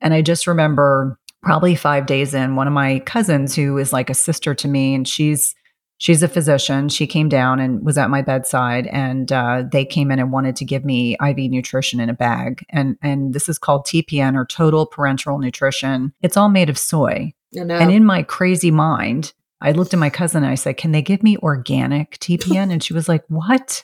and 0.00 0.14
i 0.14 0.22
just 0.22 0.46
remember 0.46 1.18
probably 1.42 1.74
5 1.74 2.06
days 2.06 2.34
in 2.34 2.56
one 2.56 2.66
of 2.66 2.72
my 2.72 2.98
cousins 3.00 3.54
who 3.54 3.78
is 3.78 3.92
like 3.92 4.10
a 4.10 4.14
sister 4.14 4.54
to 4.54 4.68
me 4.68 4.94
and 4.94 5.06
she's 5.06 5.54
she's 5.98 6.22
a 6.22 6.28
physician. 6.28 6.88
She 6.88 7.06
came 7.06 7.28
down 7.28 7.60
and 7.60 7.84
was 7.84 7.98
at 7.98 8.08
my 8.08 8.22
bedside, 8.22 8.86
and 8.86 9.30
uh, 9.30 9.64
they 9.70 9.84
came 9.84 10.10
in 10.10 10.18
and 10.18 10.32
wanted 10.32 10.56
to 10.56 10.64
give 10.64 10.84
me 10.84 11.16
IV 11.20 11.50
nutrition 11.50 12.00
in 12.00 12.08
a 12.08 12.14
bag. 12.14 12.64
And 12.70 12.96
and 13.02 13.34
this 13.34 13.48
is 13.48 13.58
called 13.58 13.86
TPN 13.86 14.34
or 14.34 14.46
total 14.46 14.86
parenteral 14.86 15.40
nutrition. 15.40 16.14
It's 16.22 16.36
all 16.36 16.48
made 16.48 16.70
of 16.70 16.78
soy. 16.78 17.34
And 17.82 17.92
in 17.92 18.04
my 18.04 18.22
crazy 18.22 18.70
mind, 18.70 19.32
I 19.60 19.72
looked 19.72 19.92
at 19.92 20.00
my 20.00 20.10
cousin 20.10 20.42
and 20.42 20.52
I 20.52 20.56
said, 20.56 20.76
"Can 20.76 20.92
they 20.92 21.02
give 21.02 21.22
me 21.22 21.36
organic 21.38 22.18
TPN?" 22.18 22.72
and 22.72 22.82
she 22.82 22.92
was 22.92 23.08
like, 23.08 23.24
"What?" 23.28 23.82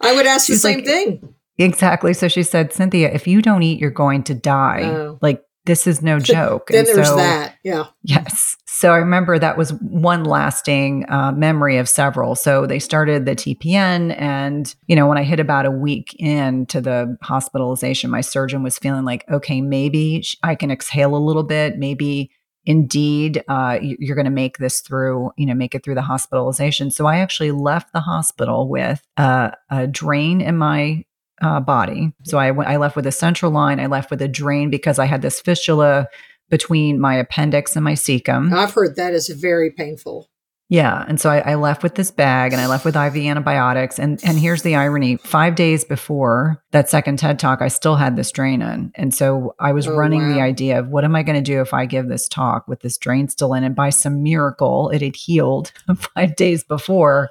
I 0.00 0.14
would 0.14 0.26
ask 0.26 0.46
the 0.48 0.56
same 0.56 0.78
like, 0.78 0.86
thing. 0.86 1.34
Exactly. 1.58 2.14
So 2.14 2.28
she 2.28 2.42
said, 2.42 2.72
"Cynthia, 2.72 3.10
if 3.12 3.26
you 3.26 3.42
don't 3.42 3.62
eat, 3.62 3.80
you're 3.80 3.90
going 3.90 4.22
to 4.24 4.34
die." 4.34 4.82
Oh. 4.84 5.18
Like 5.22 5.42
this 5.66 5.86
is 5.86 6.02
no 6.02 6.18
joke. 6.20 6.68
then 6.68 6.86
and 6.86 6.88
there's 6.88 7.08
so, 7.08 7.16
that. 7.16 7.56
Yeah. 7.62 7.86
Yes. 8.02 8.56
So 8.66 8.92
I 8.92 8.96
remember 8.96 9.38
that 9.38 9.58
was 9.58 9.74
one 9.74 10.24
lasting 10.24 11.04
uh, 11.10 11.32
memory 11.32 11.76
of 11.76 11.88
several. 11.88 12.34
So 12.34 12.66
they 12.66 12.78
started 12.78 13.26
the 13.26 13.36
TPN. 13.36 14.18
And, 14.18 14.74
you 14.86 14.96
know, 14.96 15.06
when 15.06 15.18
I 15.18 15.22
hit 15.22 15.38
about 15.38 15.66
a 15.66 15.70
week 15.70 16.14
into 16.18 16.80
the 16.80 17.18
hospitalization, 17.22 18.10
my 18.10 18.22
surgeon 18.22 18.62
was 18.62 18.78
feeling 18.78 19.04
like, 19.04 19.28
okay, 19.30 19.60
maybe 19.60 20.24
I 20.42 20.54
can 20.54 20.70
exhale 20.70 21.14
a 21.14 21.18
little 21.18 21.42
bit. 21.42 21.78
Maybe 21.78 22.30
indeed 22.70 23.42
uh, 23.48 23.80
you're 23.82 24.14
going 24.14 24.26
to 24.26 24.30
make 24.30 24.58
this 24.58 24.80
through, 24.80 25.32
you 25.36 25.44
know, 25.44 25.54
make 25.54 25.74
it 25.74 25.82
through 25.82 25.96
the 25.96 26.02
hospitalization. 26.02 26.92
So 26.92 27.06
I 27.06 27.18
actually 27.18 27.50
left 27.50 27.92
the 27.92 28.00
hospital 28.00 28.68
with 28.68 29.02
uh, 29.16 29.50
a 29.70 29.88
drain 29.88 30.40
in 30.40 30.56
my 30.56 31.04
uh, 31.42 31.58
body. 31.58 32.12
So 32.22 32.38
I 32.38 32.48
I 32.52 32.76
left 32.76 32.94
with 32.94 33.08
a 33.08 33.12
central 33.12 33.50
line. 33.50 33.80
I 33.80 33.86
left 33.86 34.10
with 34.10 34.22
a 34.22 34.28
drain 34.28 34.70
because 34.70 35.00
I 35.00 35.06
had 35.06 35.20
this 35.20 35.40
fistula 35.40 36.06
between 36.48 37.00
my 37.00 37.16
appendix 37.16 37.74
and 37.74 37.84
my 37.84 37.94
cecum. 37.94 38.52
I've 38.52 38.72
heard 38.72 38.94
that 38.96 39.14
is 39.14 39.28
very 39.28 39.72
painful. 39.72 40.29
Yeah, 40.70 41.04
and 41.08 41.20
so 41.20 41.30
I, 41.30 41.38
I 41.38 41.54
left 41.56 41.82
with 41.82 41.96
this 41.96 42.12
bag, 42.12 42.52
and 42.52 42.60
I 42.60 42.68
left 42.68 42.84
with 42.84 42.94
IV 42.94 43.16
antibiotics. 43.16 43.98
And 43.98 44.20
and 44.24 44.38
here's 44.38 44.62
the 44.62 44.76
irony: 44.76 45.16
five 45.16 45.56
days 45.56 45.84
before 45.84 46.62
that 46.70 46.88
second 46.88 47.18
TED 47.18 47.40
talk, 47.40 47.60
I 47.60 47.66
still 47.66 47.96
had 47.96 48.14
this 48.14 48.30
drain 48.30 48.62
in, 48.62 48.92
and 48.94 49.12
so 49.12 49.56
I 49.58 49.72
was 49.72 49.88
oh, 49.88 49.96
running 49.96 50.28
wow. 50.28 50.34
the 50.34 50.40
idea 50.40 50.78
of 50.78 50.86
what 50.86 51.04
am 51.04 51.16
I 51.16 51.24
going 51.24 51.42
to 51.42 51.42
do 51.42 51.60
if 51.60 51.74
I 51.74 51.86
give 51.86 52.06
this 52.06 52.28
talk 52.28 52.68
with 52.68 52.80
this 52.80 52.96
drain 52.98 53.28
still 53.28 53.52
in? 53.52 53.64
And 53.64 53.74
by 53.74 53.90
some 53.90 54.22
miracle, 54.22 54.90
it 54.90 55.02
had 55.02 55.16
healed 55.16 55.72
five 56.14 56.36
days 56.36 56.62
before. 56.62 57.30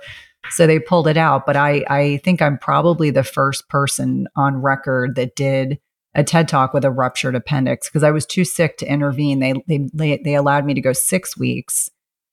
So 0.49 0.67
they 0.67 0.79
pulled 0.79 1.07
it 1.07 1.17
out. 1.17 1.45
But 1.45 1.55
I, 1.55 1.85
I 1.89 2.17
think 2.25 2.41
I'm 2.41 2.57
probably 2.57 3.09
the 3.09 3.23
first 3.23 3.69
person 3.69 4.27
on 4.35 4.61
record 4.61 5.15
that 5.15 5.37
did 5.37 5.79
a 6.13 6.25
TED 6.25 6.49
talk 6.49 6.73
with 6.73 6.83
a 6.83 6.91
ruptured 6.91 7.35
appendix 7.35 7.87
because 7.87 8.03
I 8.03 8.11
was 8.11 8.25
too 8.25 8.43
sick 8.43 8.77
to 8.77 8.91
intervene. 8.91 9.39
They, 9.39 9.53
they, 9.93 10.17
they 10.17 10.35
allowed 10.35 10.65
me 10.65 10.73
to 10.73 10.81
go 10.81 10.91
six 10.91 11.37
weeks 11.37 11.89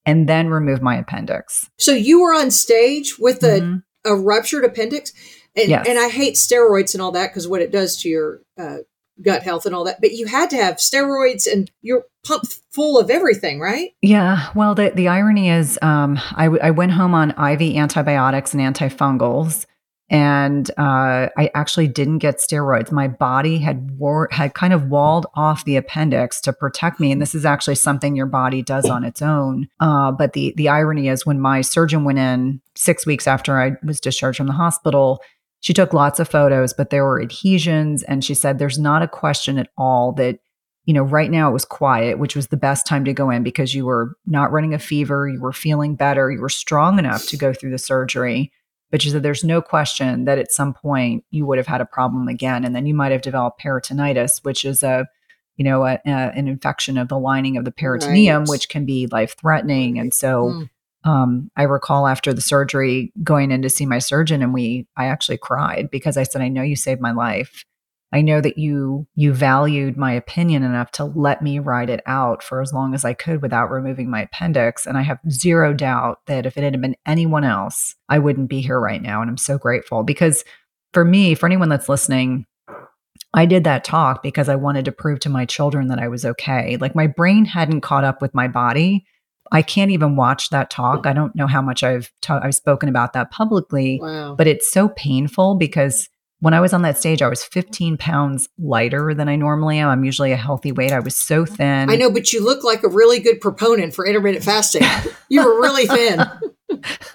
and 0.07 0.29
then 0.29 0.49
remove 0.49 0.81
my 0.81 0.97
appendix. 0.97 1.69
So 1.79 1.93
you 1.93 2.23
were 2.23 2.33
on 2.33 2.51
stage 2.51 3.19
with 3.19 3.43
a, 3.43 3.61
mm-hmm. 3.61 4.11
a 4.11 4.17
ruptured 4.17 4.65
appendix? 4.65 5.13
And, 5.57 5.69
yes. 5.69 5.87
and 5.89 5.99
I 5.99 6.09
hate 6.09 6.35
steroids 6.35 6.95
and 6.95 7.03
all 7.03 7.13
that 7.13 7.31
because 7.31 7.49
what 7.49 7.61
it 7.61 7.73
does 7.73 7.97
to 8.03 8.09
your 8.09 8.43
uh, 8.59 8.79
gut 9.23 9.43
health 9.43 9.67
and 9.67 9.75
all 9.75 9.85
that. 9.85 10.01
But 10.01 10.13
you 10.13 10.27
had 10.27 10.51
to 10.51 10.57
have 10.57 10.77
steroids 10.77 11.51
and 11.51 11.71
you're 11.83 12.05
pumped 12.25 12.61
full 12.73 12.99
of 12.99 13.11
everything, 13.11 13.61
right? 13.61 13.91
Yeah. 14.03 14.51
Well, 14.55 14.75
the, 14.75 14.93
the 14.95 15.09
irony 15.09 15.51
is 15.51 15.79
um, 15.83 16.19
I, 16.35 16.45
w- 16.45 16.63
I 16.63 16.71
went 16.71 16.93
home 16.93 17.15
on 17.15 17.31
IV 17.31 17.77
antibiotics 17.77 18.55
and 18.55 18.63
antifungals. 18.63 19.67
And 20.09 20.71
uh, 20.79 21.29
I 21.37 21.51
actually 21.55 21.89
didn't 21.89 22.19
get 22.19 22.37
steroids. 22.37 22.93
My 22.93 23.09
body 23.09 23.59
had 23.59 23.99
war- 23.99 24.29
had 24.31 24.55
kind 24.55 24.73
of 24.73 24.89
walled 24.89 25.27
off 25.35 25.65
the 25.65 25.77
appendix 25.77 26.41
to 26.43 26.53
protect 26.53 27.01
me, 27.01 27.11
and 27.11 27.21
this 27.21 27.35
is 27.35 27.45
actually 27.45 27.75
something 27.75 28.15
your 28.15 28.27
body 28.27 28.63
does 28.63 28.89
on 28.89 29.03
its 29.03 29.21
own. 29.21 29.69
Uh, 29.81 30.13
but 30.13 30.33
the 30.33 30.55
the 30.57 30.69
irony 30.69 31.09
is, 31.09 31.27
when 31.27 31.41
my 31.41 31.61
surgeon 31.61 32.05
went 32.05 32.21
in 32.21 32.61
six 32.77 33.05
weeks 33.05 33.27
after 33.27 33.61
I 33.61 33.73
was 33.85 34.01
discharged 34.01 34.37
from 34.37 34.47
the 34.47 34.53
hospital, 34.53 35.21
she 35.61 35.75
took 35.75 35.93
lots 35.93 36.21
of 36.21 36.29
photos, 36.29 36.73
but 36.73 36.91
there 36.91 37.05
were 37.05 37.21
adhesions. 37.21 38.05
And 38.05 38.25
she 38.25 38.35
said, 38.35 38.59
there's 38.59 38.79
not 38.79 39.03
a 39.03 39.09
question 39.09 39.59
at 39.59 39.71
all 39.77 40.13
that, 40.13 40.39
you 40.85 40.95
know, 40.95 41.03
right 41.03 41.31
now 41.31 41.51
it 41.51 41.53
was 41.53 41.65
quiet, 41.65 42.21
which 42.21 42.37
was 42.37 42.47
the 42.49 42.57
best 42.57 42.87
time 42.87 43.05
to 43.05 43.13
go 43.13 43.31
in 43.31 43.43
because 43.43 43.75
you 43.75 43.85
were 43.85 44.17
not 44.27 44.53
running 44.53 44.75
a 44.75 44.79
fever, 44.79 45.29
you 45.29 45.41
were 45.41 45.53
feeling 45.53 45.97
better, 45.97 46.31
you 46.31 46.41
were 46.41 46.49
strong 46.49 47.01
enough 47.01 47.27
to 47.27 47.37
go 47.37 47.53
through 47.53 47.73
the 47.73 47.79
surgery. 47.79 48.53
But 48.97 49.03
she 49.03 49.11
said, 49.11 49.23
there's 49.23 49.45
no 49.45 49.61
question 49.61 50.25
that 50.25 50.39
at 50.39 50.51
some 50.51 50.73
point 50.73 51.23
you 51.31 51.45
would 51.45 51.59
have 51.59 51.67
had 51.67 51.83
a 51.83 51.85
problem 51.85 52.29
again. 52.29 52.65
And 52.65 52.75
then 52.75 52.87
you 52.87 52.95
might 52.95 53.13
have 53.13 53.21
developed 53.21 53.61
peritonitis, 53.61 54.43
which 54.43 54.65
is 54.65 54.83
a, 54.83 55.05
you 55.59 55.67
know, 55.67 55.85
a, 55.85 56.01
a, 56.07 56.09
an 56.09 56.49
infection 56.49 56.97
of 56.97 57.09
the 57.09 57.19
lining 57.19 57.59
of 57.59 57.67
the 57.67 57.73
peritoneum, 57.73 58.45
right. 58.45 58.49
which 58.49 58.71
can 58.71 58.87
be 58.87 59.07
life 59.09 59.37
threatening. 59.39 59.99
And 59.99 60.15
so, 60.15 60.45
mm 60.45 60.71
um, 61.05 61.53
I 61.57 61.65
recall 61.65 62.09
after 62.09 62.33
the 62.33 62.41
surgery 62.41 63.13
going 63.23 63.53
in 63.53 63.63
to 63.63 63.71
see 63.71 63.87
my 63.87 64.01
surgeon, 64.01 64.43
and 64.43 64.53
we, 64.53 64.89
I 64.97 65.07
actually 65.07 65.39
cried 65.39 65.89
because 65.89 66.17
I 66.17 66.25
said, 66.25 66.43
"I 66.43 66.49
know 66.49 66.63
you 66.63 66.75
saved 66.75 67.01
my 67.01 67.13
life. 67.13 67.65
I 68.17 68.23
know 68.23 68.41
that 68.41 68.57
you 68.57 69.07
you 69.15 69.35
valued 69.35 69.99
my 69.99 70.13
opinion 70.13 70.63
enough 70.63 70.91
to 70.93 71.05
let 71.05 71.43
me 71.43 71.59
ride 71.59 71.91
it 71.91 72.01
out 72.07 72.43
for 72.43 72.63
as 72.63 72.73
long 72.73 72.95
as 72.95 73.05
I 73.05 73.13
could 73.13 73.43
without 73.43 73.71
removing 73.71 74.09
my 74.09 74.23
appendix. 74.23 74.87
And 74.87 74.97
I 74.97 75.03
have 75.03 75.19
zero 75.29 75.75
doubt 75.75 76.21
that 76.25 76.47
if 76.47 76.57
it 76.57 76.65
had 76.65 76.81
been 76.81 76.97
anyone 77.05 77.45
else, 77.45 77.95
I 78.09 78.19
wouldn't 78.19 78.49
be 78.49 78.63
here 78.63 78.81
right 78.81 79.03
now. 79.03 79.21
And 79.21 79.29
I'm 79.29 79.37
so 79.37 79.59
grateful 79.59 80.03
because 80.03 80.45
for 80.95 81.05
me, 81.05 81.35
for 81.35 81.45
anyone 81.45 81.69
that's 81.69 81.91
listening, 81.91 82.47
I 83.35 83.45
did 83.45 83.65
that 83.65 83.85
talk 83.85 84.23
because 84.23 84.49
I 84.49 84.57
wanted 84.57 84.87
to 84.87 84.93
prove 84.93 85.21
to 85.21 85.29
my 85.29 85.45
children 85.45 85.89
that 85.89 85.99
I 85.99 86.09
was 86.09 86.25
okay. 86.25 86.79
Like 86.79 86.95
my 86.95 87.09
brain 87.09 87.45
hadn't 87.45 87.83
caught 87.83 88.05
up 88.05 88.23
with 88.23 88.35
my 88.35 88.49
body 88.49 89.05
I 89.53 89.63
can't 89.63 89.91
even 89.91 90.17
watch 90.17 90.51
that 90.51 90.71
talk. 90.71 91.07
I 91.07 91.13
don't 91.13 91.35
know 91.37 91.47
how 91.47 91.63
much 91.63 91.83
I've 91.83 92.11
ta- 92.21 92.41
I've 92.43 92.55
spoken 92.55 92.89
about 92.89 93.13
that 93.13 93.31
publicly, 93.31 94.01
wow. 94.03 94.35
but 94.35 94.47
it's 94.47 94.71
so 94.71 94.89
painful 94.89 95.55
because 95.55 96.09
when 96.41 96.55
I 96.55 96.61
was 96.61 96.73
on 96.73 96.83
that 96.83 96.99
stage, 96.99 97.23
I 97.23 97.29
was 97.29 97.43
15 97.43 97.97
pounds 97.97 98.49
lighter 98.59 99.15
than 99.15 99.29
I 99.29 99.37
normally 99.37 99.79
am. 99.79 99.89
I'm 99.89 100.05
usually 100.05 100.33
a 100.33 100.37
healthy 100.37 100.71
weight. 100.71 100.93
I 100.93 101.01
was 101.01 101.17
so 101.17 101.47
thin. 101.47 101.89
I 101.89 101.97
know, 101.97 102.11
but 102.11 102.33
you 102.33 102.45
look 102.45 102.63
like 102.63 102.83
a 102.83 102.89
really 102.89 103.21
good 103.21 103.41
proponent 103.41 103.95
for 103.95 104.07
intermittent 104.07 104.45
fasting. 104.45 104.83
you 105.29 105.45
were 105.45 105.61
really 105.61 105.87
thin. 105.87 106.23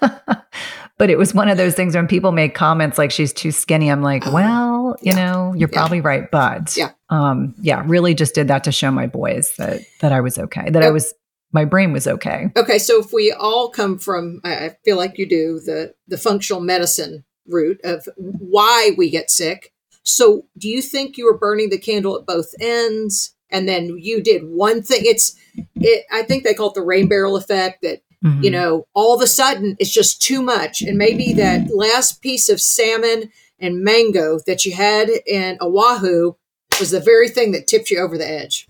but 0.98 1.10
it 1.10 1.18
was 1.18 1.34
one 1.34 1.48
of 1.48 1.56
those 1.56 1.74
things 1.74 1.94
when 1.94 2.08
people 2.08 2.32
make 2.32 2.54
comments 2.54 2.98
like 2.98 3.12
she's 3.12 3.32
too 3.32 3.52
skinny. 3.52 3.90
I'm 3.90 4.02
like, 4.02 4.26
uh, 4.26 4.32
well, 4.32 4.96
you 5.02 5.12
yeah. 5.12 5.16
know, 5.16 5.54
you're 5.54 5.68
yeah. 5.68 5.78
probably 5.78 6.00
right, 6.00 6.30
but 6.30 6.76
yeah, 6.76 6.90
um, 7.10 7.54
yeah, 7.60 7.82
really 7.86 8.14
just 8.14 8.34
did 8.34 8.48
that 8.48 8.64
to 8.64 8.72
show 8.72 8.90
my 8.90 9.06
boys 9.06 9.52
that 9.58 9.82
that 10.00 10.12
I 10.12 10.20
was 10.20 10.38
okay, 10.38 10.68
that 10.70 10.82
I 10.82 10.90
was 10.90 11.14
my 11.52 11.64
brain 11.64 11.92
was 11.92 12.06
okay. 12.06 12.50
Okay, 12.56 12.78
so 12.78 13.00
if 13.00 13.12
we 13.12 13.30
all 13.32 13.70
come 13.70 13.98
from, 13.98 14.40
I 14.44 14.76
feel 14.84 14.96
like 14.96 15.18
you 15.18 15.28
do 15.28 15.60
the 15.60 15.94
the 16.08 16.18
functional 16.18 16.60
medicine 16.60 17.24
route 17.46 17.80
of 17.84 18.08
why 18.16 18.92
we 18.96 19.10
get 19.10 19.30
sick. 19.30 19.72
So, 20.02 20.46
do 20.58 20.68
you 20.68 20.82
think 20.82 21.16
you 21.16 21.24
were 21.24 21.38
burning 21.38 21.70
the 21.70 21.78
candle 21.78 22.16
at 22.16 22.26
both 22.26 22.52
ends, 22.60 23.34
and 23.50 23.68
then 23.68 23.96
you 23.98 24.22
did 24.22 24.42
one 24.44 24.82
thing? 24.82 25.02
It's, 25.04 25.36
it. 25.76 26.04
I 26.10 26.22
think 26.22 26.44
they 26.44 26.54
call 26.54 26.70
it 26.70 26.74
the 26.74 26.82
rain 26.82 27.08
barrel 27.08 27.36
effect. 27.36 27.82
That 27.82 28.02
mm-hmm. 28.24 28.42
you 28.42 28.50
know, 28.50 28.86
all 28.94 29.14
of 29.14 29.22
a 29.22 29.26
sudden 29.26 29.76
it's 29.78 29.92
just 29.92 30.20
too 30.20 30.42
much, 30.42 30.82
and 30.82 30.98
maybe 30.98 31.32
that 31.34 31.74
last 31.74 32.20
piece 32.20 32.48
of 32.48 32.60
salmon 32.60 33.30
and 33.60 33.84
mango 33.84 34.40
that 34.46 34.64
you 34.64 34.72
had 34.72 35.08
in 35.26 35.56
Oahu 35.60 36.34
was 36.80 36.90
the 36.90 37.00
very 37.00 37.28
thing 37.28 37.52
that 37.52 37.68
tipped 37.68 37.90
you 37.90 38.00
over 38.00 38.18
the 38.18 38.28
edge. 38.28 38.68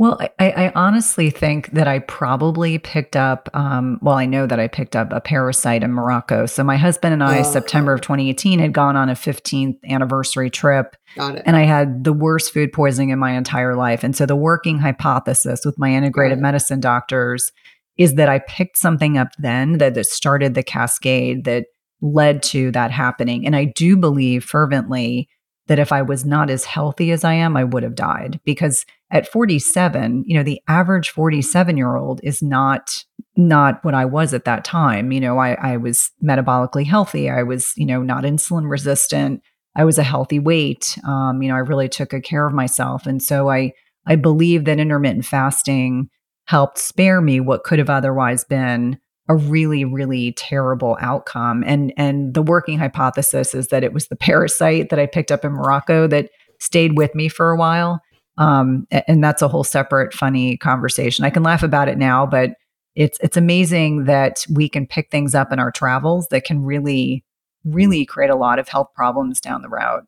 Well, 0.00 0.18
I, 0.38 0.50
I, 0.50 0.72
honestly 0.74 1.28
think 1.28 1.72
that 1.72 1.86
I 1.86 1.98
probably 1.98 2.78
picked 2.78 3.16
up, 3.16 3.50
um, 3.52 3.98
well, 4.00 4.14
I 4.14 4.24
know 4.24 4.46
that 4.46 4.58
I 4.58 4.66
picked 4.66 4.96
up 4.96 5.12
a 5.12 5.20
parasite 5.20 5.82
in 5.82 5.92
Morocco. 5.92 6.46
So 6.46 6.64
my 6.64 6.78
husband 6.78 7.12
and 7.12 7.22
I, 7.22 7.40
oh. 7.40 7.42
September 7.42 7.92
of 7.92 8.00
2018, 8.00 8.60
had 8.60 8.72
gone 8.72 8.96
on 8.96 9.10
a 9.10 9.12
15th 9.12 9.76
anniversary 9.84 10.48
trip. 10.48 10.96
Got 11.16 11.36
it. 11.36 11.42
And 11.44 11.54
I 11.54 11.64
had 11.64 12.02
the 12.02 12.14
worst 12.14 12.50
food 12.54 12.72
poisoning 12.72 13.10
in 13.10 13.18
my 13.18 13.32
entire 13.32 13.76
life. 13.76 14.02
And 14.02 14.16
so 14.16 14.24
the 14.24 14.34
working 14.34 14.78
hypothesis 14.78 15.66
with 15.66 15.78
my 15.78 15.90
integrative 15.90 16.38
medicine 16.38 16.80
doctors 16.80 17.52
is 17.98 18.14
that 18.14 18.30
I 18.30 18.38
picked 18.38 18.78
something 18.78 19.18
up 19.18 19.28
then 19.38 19.76
that, 19.76 19.92
that 19.92 20.06
started 20.06 20.54
the 20.54 20.62
cascade 20.62 21.44
that 21.44 21.66
led 22.00 22.42
to 22.44 22.70
that 22.70 22.90
happening. 22.90 23.44
And 23.44 23.54
I 23.54 23.66
do 23.66 23.98
believe 23.98 24.44
fervently 24.44 25.28
that 25.70 25.78
if 25.78 25.92
I 25.92 26.02
was 26.02 26.24
not 26.24 26.50
as 26.50 26.64
healthy 26.64 27.12
as 27.12 27.22
I 27.22 27.34
am, 27.34 27.56
I 27.56 27.62
would 27.62 27.84
have 27.84 27.94
died 27.94 28.40
because 28.44 28.84
at 29.12 29.30
47, 29.30 30.24
you 30.26 30.36
know, 30.36 30.42
the 30.42 30.60
average 30.66 31.10
47 31.10 31.76
year 31.76 31.94
old 31.94 32.20
is 32.24 32.42
not 32.42 33.04
not 33.36 33.78
what 33.84 33.94
I 33.94 34.04
was 34.04 34.34
at 34.34 34.46
that 34.46 34.64
time. 34.64 35.12
You 35.12 35.20
know, 35.20 35.38
I, 35.38 35.52
I 35.52 35.76
was 35.76 36.10
metabolically 36.20 36.84
healthy. 36.84 37.30
I 37.30 37.44
was, 37.44 37.72
you 37.76 37.86
know, 37.86 38.02
not 38.02 38.24
insulin 38.24 38.68
resistant. 38.68 39.42
I 39.76 39.84
was 39.84 39.96
a 39.96 40.02
healthy 40.02 40.40
weight. 40.40 40.98
Um, 41.06 41.40
you 41.40 41.48
know, 41.48 41.54
I 41.54 41.60
really 41.60 41.88
took 41.88 42.08
good 42.08 42.24
care 42.24 42.48
of 42.48 42.52
myself. 42.52 43.06
And 43.06 43.22
so 43.22 43.48
I 43.48 43.72
I 44.06 44.16
believe 44.16 44.64
that 44.64 44.80
intermittent 44.80 45.24
fasting 45.24 46.10
helped 46.46 46.78
spare 46.78 47.20
me 47.20 47.38
what 47.38 47.62
could 47.62 47.78
have 47.78 47.90
otherwise 47.90 48.42
been 48.42 48.98
a 49.30 49.36
really 49.36 49.84
really 49.84 50.32
terrible 50.32 50.98
outcome 51.00 51.62
and 51.66 51.92
and 51.96 52.34
the 52.34 52.42
working 52.42 52.78
hypothesis 52.78 53.54
is 53.54 53.68
that 53.68 53.84
it 53.84 53.92
was 53.92 54.08
the 54.08 54.16
parasite 54.16 54.90
that 54.90 54.98
i 54.98 55.06
picked 55.06 55.30
up 55.30 55.44
in 55.44 55.52
morocco 55.52 56.06
that 56.06 56.30
stayed 56.58 56.96
with 56.96 57.14
me 57.14 57.28
for 57.28 57.50
a 57.50 57.56
while 57.56 58.00
um, 58.38 58.86
and 58.90 59.22
that's 59.22 59.42
a 59.42 59.48
whole 59.48 59.64
separate 59.64 60.12
funny 60.12 60.56
conversation 60.56 61.24
i 61.24 61.30
can 61.30 61.42
laugh 61.42 61.62
about 61.62 61.88
it 61.88 61.96
now 61.96 62.26
but 62.26 62.50
it's 62.94 63.18
it's 63.22 63.36
amazing 63.36 64.04
that 64.04 64.44
we 64.52 64.68
can 64.68 64.86
pick 64.86 65.10
things 65.10 65.34
up 65.34 65.52
in 65.52 65.58
our 65.58 65.70
travels 65.70 66.26
that 66.28 66.44
can 66.44 66.62
really 66.62 67.24
really 67.64 68.04
create 68.04 68.30
a 68.30 68.36
lot 68.36 68.58
of 68.58 68.68
health 68.68 68.88
problems 68.94 69.40
down 69.40 69.62
the 69.62 69.68
road. 69.68 70.06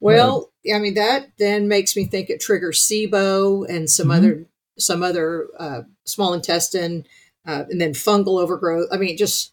Well, 0.00 0.52
I 0.72 0.78
mean 0.78 0.94
that 0.94 1.28
then 1.38 1.68
makes 1.68 1.96
me 1.96 2.04
think 2.04 2.28
it 2.28 2.40
triggers 2.40 2.86
SIBO 2.86 3.68
and 3.68 3.88
some 3.88 4.08
mm-hmm. 4.08 4.16
other 4.16 4.46
some 4.78 5.02
other 5.02 5.48
uh, 5.58 5.82
small 6.04 6.34
intestine 6.34 7.06
uh, 7.46 7.64
and 7.70 7.80
then 7.80 7.92
fungal 7.92 8.40
overgrowth. 8.40 8.88
I 8.92 8.96
mean, 8.96 9.16
just 9.16 9.52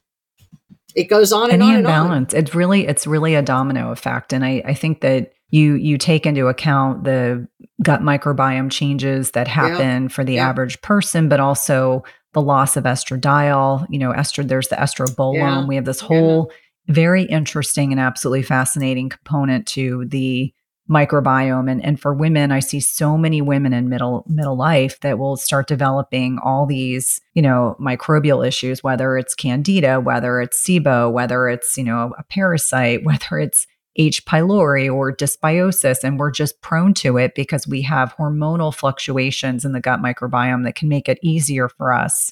it 0.96 1.06
goes 1.06 1.32
on 1.32 1.52
and 1.52 1.62
on 1.62 1.70
Any 1.70 1.78
on 1.78 1.82
imbalance. 1.82 2.34
It's 2.34 2.54
really 2.54 2.88
it's 2.88 3.08
really 3.08 3.36
a 3.36 3.42
domino 3.42 3.92
effect, 3.92 4.34
and 4.34 4.46
I 4.46 4.62
I 4.66 4.74
think 4.74 5.02
that 5.02 5.34
you 5.50 5.76
you 5.76 5.98
take 5.98 6.26
into 6.26 6.48
account 6.48 7.04
the 7.04 7.48
gut 7.82 8.02
microbiome 8.02 8.72
changes 8.72 9.32
that 9.32 9.48
happen 9.48 10.04
yeah. 10.04 10.08
for 10.08 10.24
the 10.24 10.34
yeah. 10.34 10.50
average 10.50 10.82
person, 10.82 11.30
but 11.30 11.40
also 11.40 12.04
the 12.34 12.42
loss 12.42 12.76
of 12.78 12.86
estradiol. 12.86 13.86
You 13.90 14.00
know, 14.00 14.12
ester. 14.12 14.44
There's 14.44 14.68
the 14.68 14.76
estrobolome. 14.76 15.36
Yeah. 15.36 15.66
We 15.66 15.76
have 15.76 15.86
this 15.86 16.00
whole 16.00 16.52
very 16.88 17.24
interesting 17.24 17.92
and 17.92 18.00
absolutely 18.00 18.44
fascinating 18.44 19.10
component 19.10 19.68
to 19.68 20.06
the 20.06 20.54
microbiome. 20.90 21.72
And, 21.72 21.84
and 21.84 22.00
for 22.00 22.14
women 22.14 22.52
i 22.52 22.60
see 22.60 22.80
so 22.80 23.18
many 23.18 23.42
women 23.42 23.74
in 23.74 23.88
middle 23.88 24.26
middle 24.28 24.58
life 24.58 25.00
that 25.00 25.18
will 25.18 25.38
start 25.38 25.68
developing 25.68 26.40
all 26.44 26.66
these 26.66 27.22
you 27.34 27.42
know 27.42 27.78
microbial 27.80 28.46
issues 28.46 28.84
whether 28.84 29.18
it's 29.18 29.34
candida 29.34 30.02
whether 30.02 30.42
it's 30.42 30.62
sibo 30.62 31.12
whether 31.12 31.48
it's 31.48 31.78
you 31.78 31.84
know 31.84 32.14
a 32.18 32.24
parasite 32.24 33.04
whether 33.06 33.40
it's 33.40 33.66
h. 33.96 34.26
pylori 34.26 34.92
or 34.92 35.16
dysbiosis. 35.16 36.04
And 36.04 36.18
we're 36.18 36.32
just 36.32 36.62
prone 36.62 36.94
to 36.96 37.18
it 37.18 37.36
because 37.36 37.68
we 37.68 37.84
have 37.84 38.16
hormonal 38.16 38.74
fluctuations 38.74 39.66
in 39.66 39.72
the 39.72 39.80
gut 39.80 40.00
microbiome 40.00 40.64
that 40.64 40.76
can 40.76 40.90
make 40.90 41.08
it 41.08 41.20
easier 41.22 41.70
for 41.70 41.94
us 41.94 42.32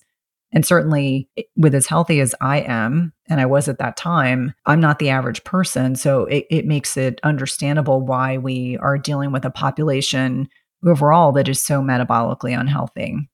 and 0.54 0.66
certainly 0.66 1.30
with 1.56 1.74
as 1.74 1.88
healthy 1.88 2.20
as 2.20 2.36
I 2.42 2.62
am, 2.62 3.14
and 3.30 3.40
I 3.40 3.46
was 3.46 3.68
at 3.68 3.80
that 3.80 3.98
time, 3.98 4.54
I'm 4.66 4.82
not 4.82 5.00
the 5.00 5.10
average 5.10 5.44
person. 5.44 5.96
So 5.96 6.26
it, 6.26 6.46
it 6.50 6.66
makes 6.66 6.98
it 6.98 7.20
understandable 7.24 8.02
why 8.02 8.38
we 8.38 8.78
are 8.78 8.98
dealing 8.98 9.32
with 9.32 9.46
a 9.46 9.52
population 9.52 10.50
overall 10.86 11.32
that 11.34 11.48
is 11.48 11.64
so 11.64 11.82
metabolically 11.82 12.58
unhealthy 12.58 13.30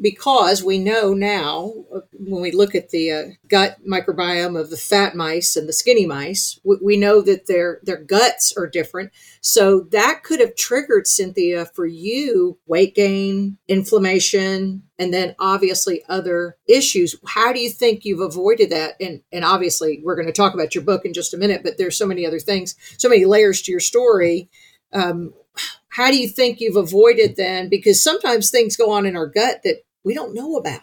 because 0.00 0.62
we 0.62 0.78
know 0.78 1.12
now 1.12 1.72
when 2.12 2.40
we 2.40 2.52
look 2.52 2.74
at 2.74 2.90
the 2.90 3.10
uh, 3.10 3.24
gut 3.48 3.78
microbiome 3.86 4.58
of 4.58 4.70
the 4.70 4.76
fat 4.76 5.16
mice 5.16 5.56
and 5.56 5.68
the 5.68 5.72
skinny 5.72 6.06
mice 6.06 6.60
we, 6.64 6.76
we, 6.82 6.96
know 6.96 7.20
that 7.20 7.46
their 7.46 7.80
their 7.82 7.96
guts 7.96 8.52
are 8.56 8.66
different. 8.66 9.10
So 9.40 9.80
that 9.90 10.22
could 10.22 10.40
have 10.40 10.54
triggered 10.54 11.06
cynthia 11.06 11.66
for 11.66 11.86
you 11.86 12.58
weight 12.66 12.94
gain 12.94 13.58
inflammation 13.66 14.82
and 14.98 15.12
then 15.12 15.34
obviously 15.38 16.02
other 16.08 16.56
issues. 16.68 17.16
How 17.26 17.52
do 17.52 17.60
you 17.60 17.70
think 17.70 18.04
you've 18.04 18.20
avoided 18.20 18.70
that? 18.70 18.94
And 19.00 19.22
and 19.32 19.44
obviously 19.44 20.00
we're 20.04 20.16
going 20.16 20.26
to 20.26 20.32
talk 20.32 20.54
about 20.54 20.74
your 20.74 20.84
book 20.84 21.04
in 21.04 21.12
just 21.12 21.34
a 21.34 21.38
minute 21.38 21.62
but 21.62 21.78
there's 21.78 21.98
so 21.98 22.06
many 22.06 22.26
other 22.26 22.40
things 22.40 22.74
so 22.98 23.08
many 23.08 23.24
layers 23.24 23.62
to 23.62 23.70
your 23.72 23.80
story. 23.80 24.48
Um, 24.92 25.34
how 25.88 26.10
do 26.10 26.16
you 26.16 26.28
think 26.28 26.60
you've 26.60 26.76
avoided 26.76 27.36
then? 27.36 27.68
Because 27.68 28.02
sometimes 28.02 28.50
things 28.50 28.76
go 28.76 28.92
on 28.92 29.06
in 29.06 29.16
our 29.16 29.26
gut 29.26 29.62
that 29.64 29.82
we 30.08 30.14
don't 30.14 30.34
know 30.34 30.56
about. 30.56 30.80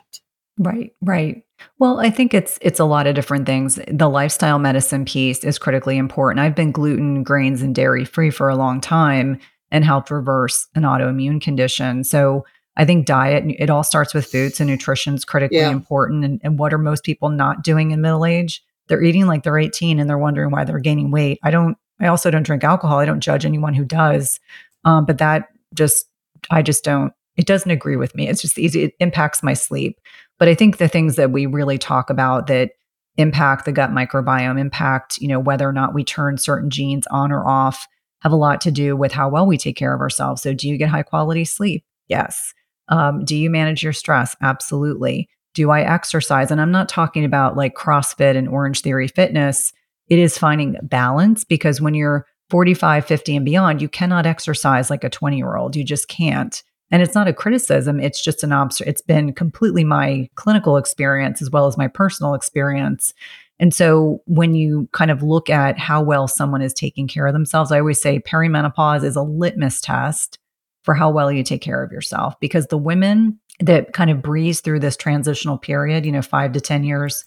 Right, 0.59 0.93
right. 1.01 1.41
Well, 1.79 1.99
I 1.99 2.11
think 2.11 2.33
it's 2.33 2.59
it's 2.61 2.79
a 2.79 2.85
lot 2.85 3.07
of 3.07 3.15
different 3.15 3.47
things. 3.47 3.79
The 3.91 4.07
lifestyle 4.07 4.59
medicine 4.59 5.03
piece 5.03 5.43
is 5.43 5.57
critically 5.57 5.97
important. 5.97 6.39
I've 6.39 6.55
been 6.55 6.71
gluten, 6.71 7.23
grains, 7.23 7.63
and 7.63 7.73
dairy 7.73 8.05
free 8.05 8.29
for 8.29 8.49
a 8.49 8.55
long 8.55 8.79
time 8.79 9.39
and 9.71 9.83
helped 9.83 10.11
reverse 10.11 10.67
an 10.75 10.83
autoimmune 10.83 11.41
condition. 11.41 12.03
So 12.03 12.45
I 12.77 12.85
think 12.85 13.07
diet, 13.07 13.45
it 13.47 13.71
all 13.71 13.83
starts 13.83 14.13
with 14.13 14.27
food. 14.27 14.53
So 14.53 14.63
nutrition 14.63 15.15
is 15.15 15.25
critically 15.25 15.57
yeah. 15.57 15.71
important. 15.71 16.23
And, 16.23 16.39
and 16.43 16.59
what 16.59 16.71
are 16.71 16.77
most 16.77 17.03
people 17.03 17.29
not 17.29 17.63
doing 17.63 17.89
in 17.91 18.01
middle 18.01 18.25
age? 18.25 18.63
They're 18.88 19.03
eating 19.03 19.25
like 19.25 19.41
they're 19.41 19.57
18 19.57 19.99
and 19.99 20.07
they're 20.07 20.19
wondering 20.19 20.51
why 20.51 20.65
they're 20.65 20.79
gaining 20.79 21.09
weight. 21.09 21.39
I 21.41 21.49
don't, 21.49 21.77
I 21.99 22.07
also 22.07 22.29
don't 22.29 22.43
drink 22.43 22.63
alcohol. 22.63 22.99
I 22.99 23.05
don't 23.05 23.21
judge 23.21 23.43
anyone 23.43 23.73
who 23.73 23.85
does. 23.85 24.39
Um, 24.83 25.05
but 25.05 25.17
that 25.17 25.47
just, 25.73 26.05
I 26.51 26.61
just 26.61 26.83
don't 26.83 27.11
it 27.37 27.45
doesn't 27.45 27.71
agree 27.71 27.95
with 27.95 28.15
me. 28.15 28.27
It's 28.27 28.41
just 28.41 28.57
easy. 28.57 28.83
It 28.83 28.93
impacts 28.99 29.43
my 29.43 29.53
sleep. 29.53 29.99
But 30.39 30.47
I 30.47 30.55
think 30.55 30.77
the 30.77 30.87
things 30.87 31.15
that 31.15 31.31
we 31.31 31.45
really 31.45 31.77
talk 31.77 32.09
about 32.09 32.47
that 32.47 32.71
impact 33.17 33.65
the 33.65 33.71
gut 33.71 33.91
microbiome, 33.91 34.59
impact, 34.59 35.17
you 35.17 35.27
know, 35.27 35.39
whether 35.39 35.67
or 35.67 35.73
not 35.73 35.93
we 35.93 36.03
turn 36.03 36.37
certain 36.37 36.69
genes 36.69 37.07
on 37.07 37.31
or 37.31 37.47
off, 37.47 37.87
have 38.21 38.31
a 38.31 38.37
lot 38.37 38.61
to 38.61 38.71
do 38.71 38.95
with 38.95 39.11
how 39.11 39.29
well 39.29 39.45
we 39.45 39.57
take 39.57 39.77
care 39.77 39.93
of 39.93 40.01
ourselves. 40.01 40.41
So, 40.41 40.53
do 40.53 40.67
you 40.67 40.77
get 40.77 40.89
high 40.89 41.03
quality 41.03 41.45
sleep? 41.45 41.83
Yes. 42.07 42.53
Um, 42.89 43.23
do 43.23 43.35
you 43.35 43.49
manage 43.49 43.83
your 43.83 43.93
stress? 43.93 44.35
Absolutely. 44.41 45.29
Do 45.53 45.71
I 45.71 45.81
exercise? 45.81 46.51
And 46.51 46.59
I'm 46.59 46.71
not 46.71 46.89
talking 46.89 47.23
about 47.23 47.55
like 47.55 47.75
CrossFit 47.75 48.35
and 48.35 48.47
Orange 48.47 48.81
Theory 48.81 49.07
Fitness. 49.07 49.71
It 50.07 50.19
is 50.19 50.37
finding 50.37 50.75
balance 50.83 51.43
because 51.43 51.81
when 51.81 51.93
you're 51.93 52.27
45, 52.49 53.05
50 53.05 53.35
and 53.37 53.45
beyond, 53.45 53.81
you 53.81 53.89
cannot 53.89 54.25
exercise 54.25 54.89
like 54.89 55.03
a 55.03 55.09
20 55.09 55.37
year 55.37 55.55
old. 55.55 55.75
You 55.75 55.83
just 55.83 56.07
can't. 56.07 56.61
And 56.91 57.01
it's 57.01 57.15
not 57.15 57.27
a 57.27 57.33
criticism, 57.33 57.99
it's 57.99 58.23
just 58.23 58.43
an 58.43 58.51
obs 58.51 58.79
it's 58.81 59.01
been 59.01 59.33
completely 59.33 59.83
my 59.83 60.29
clinical 60.35 60.77
experience 60.77 61.41
as 61.41 61.49
well 61.49 61.67
as 61.67 61.77
my 61.77 61.87
personal 61.87 62.33
experience. 62.33 63.13
And 63.59 63.73
so 63.73 64.21
when 64.25 64.53
you 64.53 64.89
kind 64.91 65.11
of 65.11 65.23
look 65.23 65.49
at 65.49 65.79
how 65.79 66.03
well 66.03 66.27
someone 66.27 66.61
is 66.61 66.73
taking 66.73 67.07
care 67.07 67.25
of 67.25 67.33
themselves, 67.33 67.71
I 67.71 67.79
always 67.79 68.01
say 68.01 68.19
perimenopause 68.19 69.03
is 69.03 69.15
a 69.15 69.21
litmus 69.21 69.81
test 69.81 70.39
for 70.83 70.93
how 70.93 71.09
well 71.09 71.31
you 71.31 71.43
take 71.43 71.61
care 71.61 71.83
of 71.83 71.91
yourself 71.91 72.35
because 72.39 72.67
the 72.67 72.77
women 72.77 73.39
that 73.59 73.93
kind 73.93 74.09
of 74.09 74.21
breeze 74.21 74.59
through 74.59 74.81
this 74.81 74.97
transitional 74.97 75.57
period, 75.57 76.05
you 76.05 76.11
know, 76.11 76.21
5 76.21 76.51
to 76.51 76.61
10 76.61 76.83
years 76.83 77.25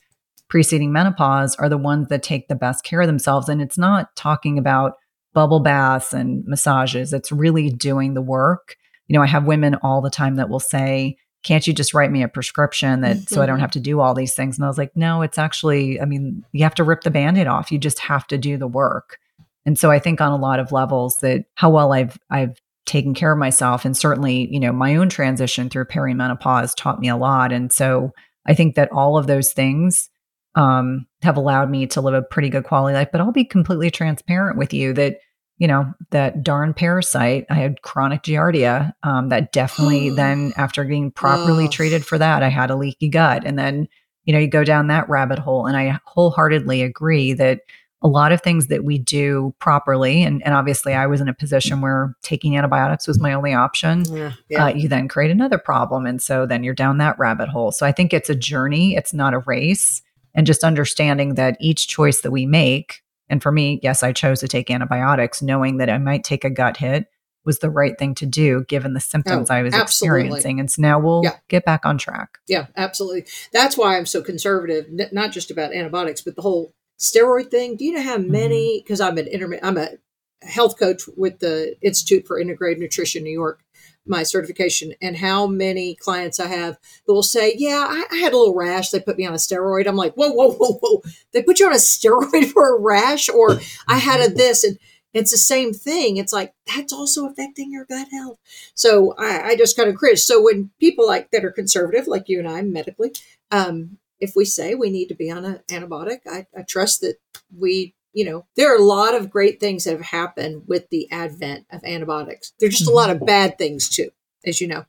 preceding 0.48 0.92
menopause 0.92 1.56
are 1.56 1.68
the 1.68 1.78
ones 1.78 2.08
that 2.08 2.22
take 2.22 2.48
the 2.48 2.54
best 2.54 2.84
care 2.84 3.00
of 3.00 3.06
themselves 3.06 3.48
and 3.48 3.60
it's 3.60 3.78
not 3.78 4.14
talking 4.16 4.58
about 4.58 4.94
bubble 5.34 5.60
baths 5.60 6.12
and 6.12 6.44
massages, 6.46 7.12
it's 7.12 7.32
really 7.32 7.70
doing 7.70 8.14
the 8.14 8.22
work 8.22 8.76
you 9.08 9.14
know, 9.14 9.22
I 9.22 9.26
have 9.26 9.44
women 9.44 9.74
all 9.82 10.00
the 10.00 10.10
time 10.10 10.36
that 10.36 10.48
will 10.48 10.60
say, 10.60 11.16
can't 11.42 11.66
you 11.66 11.72
just 11.72 11.94
write 11.94 12.10
me 12.10 12.22
a 12.22 12.28
prescription 12.28 13.00
that 13.00 13.16
mm-hmm. 13.16 13.34
so 13.34 13.42
I 13.42 13.46
don't 13.46 13.56
mm-hmm. 13.56 13.62
have 13.62 13.70
to 13.72 13.80
do 13.80 14.00
all 14.00 14.14
these 14.14 14.34
things? 14.34 14.56
And 14.56 14.64
I 14.64 14.68
was 14.68 14.78
like, 14.78 14.96
no, 14.96 15.22
it's 15.22 15.38
actually, 15.38 16.00
I 16.00 16.04
mean, 16.04 16.44
you 16.52 16.62
have 16.64 16.74
to 16.76 16.84
rip 16.84 17.02
the 17.02 17.10
band-aid 17.10 17.46
off. 17.46 17.72
You 17.72 17.78
just 17.78 17.98
have 18.00 18.26
to 18.28 18.38
do 18.38 18.56
the 18.56 18.66
work. 18.68 19.18
And 19.64 19.78
so 19.78 19.90
I 19.90 19.98
think 19.98 20.20
on 20.20 20.32
a 20.32 20.36
lot 20.36 20.60
of 20.60 20.72
levels 20.72 21.18
that 21.18 21.44
how 21.54 21.70
well 21.70 21.92
I've 21.92 22.18
I've 22.30 22.60
taken 22.86 23.12
care 23.12 23.32
of 23.32 23.38
myself 23.38 23.84
and 23.84 23.96
certainly, 23.96 24.48
you 24.50 24.58
know, 24.58 24.72
my 24.72 24.96
own 24.96 25.10
transition 25.10 25.68
through 25.68 25.84
perimenopause 25.84 26.74
taught 26.74 27.00
me 27.00 27.08
a 27.08 27.16
lot. 27.16 27.52
And 27.52 27.70
so 27.70 28.12
I 28.46 28.54
think 28.54 28.76
that 28.76 28.90
all 28.92 29.18
of 29.18 29.26
those 29.26 29.52
things 29.52 30.08
um, 30.54 31.06
have 31.22 31.36
allowed 31.36 31.70
me 31.70 31.86
to 31.88 32.00
live 32.00 32.14
a 32.14 32.22
pretty 32.22 32.48
good 32.48 32.64
quality 32.64 32.94
life. 32.94 33.08
But 33.12 33.20
I'll 33.20 33.30
be 33.30 33.44
completely 33.44 33.90
transparent 33.90 34.56
with 34.56 34.72
you 34.72 34.94
that 34.94 35.18
you 35.58 35.66
know, 35.66 35.92
that 36.10 36.42
darn 36.42 36.72
parasite. 36.72 37.44
I 37.50 37.54
had 37.54 37.82
chronic 37.82 38.22
giardia. 38.22 38.92
Um, 39.02 39.28
that 39.28 39.52
definitely 39.52 40.10
then, 40.16 40.52
after 40.56 40.84
being 40.84 41.10
properly 41.10 41.66
oh. 41.66 41.70
treated 41.70 42.06
for 42.06 42.18
that, 42.18 42.42
I 42.42 42.48
had 42.48 42.70
a 42.70 42.76
leaky 42.76 43.08
gut. 43.08 43.42
And 43.44 43.58
then, 43.58 43.88
you 44.24 44.32
know, 44.32 44.38
you 44.38 44.48
go 44.48 44.64
down 44.64 44.86
that 44.86 45.08
rabbit 45.08 45.38
hole. 45.38 45.66
And 45.66 45.76
I 45.76 45.98
wholeheartedly 46.04 46.82
agree 46.82 47.32
that 47.34 47.60
a 48.00 48.08
lot 48.08 48.30
of 48.30 48.40
things 48.40 48.68
that 48.68 48.84
we 48.84 48.96
do 48.96 49.52
properly, 49.58 50.22
and, 50.22 50.40
and 50.44 50.54
obviously 50.54 50.94
I 50.94 51.06
was 51.06 51.20
in 51.20 51.28
a 51.28 51.34
position 51.34 51.80
where 51.80 52.14
taking 52.22 52.56
antibiotics 52.56 53.08
was 53.08 53.18
my 53.18 53.32
only 53.32 53.52
option, 53.52 54.04
yeah, 54.04 54.32
yeah. 54.48 54.66
Uh, 54.66 54.68
you 54.68 54.88
then 54.88 55.08
create 55.08 55.32
another 55.32 55.58
problem. 55.58 56.06
And 56.06 56.22
so 56.22 56.46
then 56.46 56.62
you're 56.62 56.74
down 56.74 56.98
that 56.98 57.18
rabbit 57.18 57.48
hole. 57.48 57.72
So 57.72 57.84
I 57.84 57.90
think 57.90 58.14
it's 58.14 58.30
a 58.30 58.36
journey, 58.36 58.94
it's 58.94 59.12
not 59.12 59.34
a 59.34 59.40
race. 59.40 60.00
And 60.32 60.46
just 60.46 60.62
understanding 60.62 61.34
that 61.34 61.56
each 61.58 61.88
choice 61.88 62.20
that 62.20 62.30
we 62.30 62.46
make 62.46 63.02
and 63.28 63.42
for 63.42 63.52
me, 63.52 63.80
yes, 63.82 64.02
I 64.02 64.12
chose 64.12 64.40
to 64.40 64.48
take 64.48 64.70
antibiotics 64.70 65.42
knowing 65.42 65.78
that 65.78 65.90
I 65.90 65.98
might 65.98 66.24
take 66.24 66.44
a 66.44 66.50
gut 66.50 66.76
hit 66.76 67.06
was 67.44 67.60
the 67.60 67.70
right 67.70 67.98
thing 67.98 68.14
to 68.14 68.26
do 68.26 68.64
given 68.68 68.92
the 68.92 69.00
symptoms 69.00 69.50
oh, 69.50 69.54
I 69.54 69.62
was 69.62 69.72
absolutely. 69.72 70.20
experiencing. 70.20 70.60
And 70.60 70.70
so 70.70 70.82
now 70.82 70.98
we'll 70.98 71.22
yeah. 71.24 71.36
get 71.48 71.64
back 71.64 71.86
on 71.86 71.96
track. 71.96 72.38
Yeah, 72.46 72.66
absolutely. 72.76 73.24
That's 73.52 73.78
why 73.78 73.96
I'm 73.96 74.06
so 74.06 74.22
conservative, 74.22 74.86
n- 74.86 75.08
not 75.12 75.32
just 75.32 75.50
about 75.50 75.72
antibiotics, 75.72 76.20
but 76.20 76.36
the 76.36 76.42
whole 76.42 76.74
steroid 76.98 77.50
thing. 77.50 77.76
Do 77.76 77.86
you 77.86 77.94
know 77.94 78.02
how 78.02 78.18
many? 78.18 78.82
Because 78.82 79.00
mm-hmm. 79.00 79.12
I'm 79.12 79.18
an 79.18 79.28
intermittent, 79.28 79.66
I'm 79.66 79.78
a 79.78 80.46
health 80.46 80.78
coach 80.78 81.02
with 81.16 81.38
the 81.38 81.74
Institute 81.80 82.26
for 82.26 82.38
Integrated 82.38 82.80
Nutrition 82.80 83.22
New 83.22 83.32
York 83.32 83.60
my 84.08 84.22
certification 84.22 84.94
and 85.00 85.16
how 85.16 85.46
many 85.46 85.94
clients 85.94 86.40
I 86.40 86.48
have 86.48 86.78
that 87.06 87.12
will 87.12 87.22
say, 87.22 87.54
Yeah, 87.56 87.86
I, 87.88 88.04
I, 88.10 88.16
had 88.16 88.32
a 88.32 88.36
little 88.36 88.54
rash. 88.54 88.90
They 88.90 89.00
put 89.00 89.18
me 89.18 89.26
on 89.26 89.34
a 89.34 89.36
steroid. 89.36 89.86
I'm 89.86 89.96
like, 89.96 90.14
Whoa, 90.14 90.30
whoa, 90.30 90.52
whoa, 90.52 90.78
whoa. 90.80 91.02
They 91.32 91.42
put 91.42 91.58
you 91.58 91.66
on 91.66 91.72
a 91.72 91.76
steroid 91.76 92.52
for 92.52 92.76
a 92.76 92.80
rash, 92.80 93.28
or 93.28 93.60
I 93.86 93.98
had 93.98 94.20
a 94.20 94.32
this. 94.32 94.64
And 94.64 94.78
it's 95.14 95.30
the 95.30 95.38
same 95.38 95.72
thing. 95.72 96.16
It's 96.16 96.32
like 96.32 96.54
that's 96.66 96.92
also 96.92 97.26
affecting 97.26 97.72
your 97.72 97.84
gut 97.84 98.08
health. 98.10 98.38
So 98.74 99.14
I, 99.18 99.48
I 99.48 99.56
just 99.56 99.76
kind 99.76 99.88
of 99.88 99.96
cringe. 99.96 100.20
So 100.20 100.42
when 100.42 100.70
people 100.80 101.06
like 101.06 101.30
that 101.30 101.44
are 101.44 101.50
conservative, 101.50 102.06
like 102.06 102.28
you 102.28 102.38
and 102.38 102.48
I 102.48 102.62
medically, 102.62 103.12
um, 103.50 103.98
if 104.20 104.34
we 104.36 104.44
say 104.44 104.74
we 104.74 104.90
need 104.90 105.08
to 105.08 105.14
be 105.14 105.30
on 105.30 105.44
an 105.44 105.60
antibiotic, 105.68 106.20
I, 106.26 106.46
I 106.56 106.62
trust 106.62 107.00
that 107.02 107.16
we 107.56 107.94
you 108.18 108.24
know, 108.24 108.44
there 108.56 108.74
are 108.74 108.76
a 108.76 108.82
lot 108.82 109.14
of 109.14 109.30
great 109.30 109.60
things 109.60 109.84
that 109.84 109.92
have 109.92 110.00
happened 110.00 110.64
with 110.66 110.90
the 110.90 111.08
advent 111.12 111.66
of 111.70 111.84
antibiotics. 111.84 112.52
There's 112.58 112.76
just 112.76 112.90
a 112.90 112.92
lot 112.92 113.10
of 113.10 113.18
mm-hmm. 113.18 113.26
bad 113.26 113.58
things 113.58 113.88
too. 113.88 114.10
as 114.44 114.60
you 114.60 114.66
know. 114.66 114.84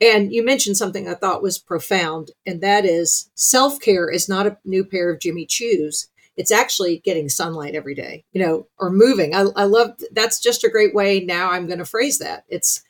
And 0.00 0.32
you 0.32 0.44
mentioned 0.44 0.76
something 0.76 1.08
I 1.08 1.14
thought 1.14 1.40
was 1.40 1.56
profound, 1.56 2.32
and 2.44 2.60
that 2.62 2.84
is 2.84 3.30
self 3.36 3.78
care 3.78 4.10
is 4.10 4.28
not 4.28 4.48
a 4.48 4.58
new 4.64 4.84
pair 4.84 5.08
of 5.08 5.20
Jimmy 5.20 5.46
Choos. 5.46 6.08
It's 6.36 6.50
actually 6.50 6.98
getting 6.98 7.28
sunlight 7.28 7.76
every 7.76 7.94
day, 7.94 8.24
you 8.32 8.42
know, 8.44 8.66
or 8.76 8.90
moving. 8.90 9.36
I, 9.36 9.44
I 9.54 9.64
love 9.64 9.92
that's 10.10 10.40
just 10.40 10.64
a 10.64 10.68
great 10.68 10.96
way. 10.96 11.20
Now 11.20 11.52
I'm 11.52 11.68
going 11.68 11.78
to 11.78 11.84
phrase 11.84 12.18
that. 12.18 12.42
It's 12.48 12.82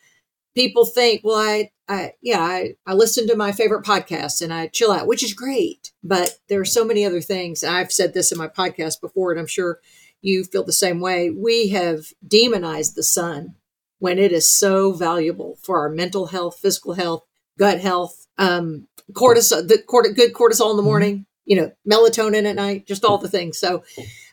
people 0.55 0.85
think, 0.85 1.21
well, 1.23 1.37
I, 1.37 1.71
I, 1.87 2.13
yeah, 2.21 2.39
I, 2.39 2.75
I 2.87 2.93
listen 2.93 3.27
to 3.27 3.35
my 3.35 3.51
favorite 3.51 3.85
podcast 3.85 4.41
and 4.41 4.53
I 4.53 4.67
chill 4.67 4.91
out, 4.91 5.07
which 5.07 5.23
is 5.23 5.33
great. 5.33 5.91
But 6.03 6.39
there 6.49 6.59
are 6.59 6.65
so 6.65 6.85
many 6.85 7.05
other 7.05 7.21
things. 7.21 7.63
I've 7.63 7.91
said 7.91 8.13
this 8.13 8.31
in 8.31 8.37
my 8.37 8.47
podcast 8.47 9.01
before, 9.01 9.31
and 9.31 9.39
I'm 9.39 9.47
sure 9.47 9.79
you 10.21 10.43
feel 10.43 10.63
the 10.63 10.73
same 10.73 10.99
way. 10.99 11.29
We 11.29 11.69
have 11.69 12.05
demonized 12.27 12.95
the 12.95 13.03
sun 13.03 13.55
when 13.99 14.17
it 14.17 14.31
is 14.31 14.49
so 14.49 14.93
valuable 14.93 15.57
for 15.61 15.79
our 15.79 15.89
mental 15.89 16.27
health, 16.27 16.57
physical 16.59 16.93
health, 16.93 17.23
gut 17.59 17.79
health, 17.79 18.25
um, 18.37 18.87
cortisol, 19.11 19.67
the 19.67 19.77
cort- 19.77 20.15
good 20.15 20.33
cortisol 20.33 20.71
in 20.71 20.77
the 20.77 20.81
mm-hmm. 20.81 20.89
morning, 20.89 21.25
you 21.45 21.55
know, 21.55 21.71
melatonin 21.89 22.45
at 22.45 22.55
night, 22.55 22.87
just 22.87 23.05
all 23.05 23.17
the 23.17 23.29
things. 23.29 23.57
So, 23.57 23.83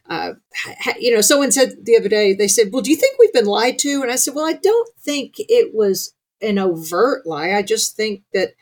uh, 0.09 0.33
you 0.99 1.15
know, 1.15 1.21
someone 1.21 1.53
said 1.53 1.85
the 1.85 1.97
other 1.97 2.09
day, 2.09 2.35
they 2.35 2.49
said, 2.49 2.69
well, 2.73 2.83
do 2.83 2.91
you 2.91 2.97
think 2.97 3.19
we've 3.19 3.33
been 3.33 3.47
lied 3.47 3.79
to? 3.81 4.03
And 4.03 4.11
I 4.11 4.17
said, 4.17 4.35
well, 4.35 4.47
I 4.47 4.55
don't 4.55 4.88
think 4.99 5.35
it 5.38 5.75
was 5.75 6.15
an 6.41 6.59
overt 6.59 7.27
lie. 7.27 7.53
I 7.53 7.62
just 7.62 7.97
think 7.97 8.23
that 8.33 8.55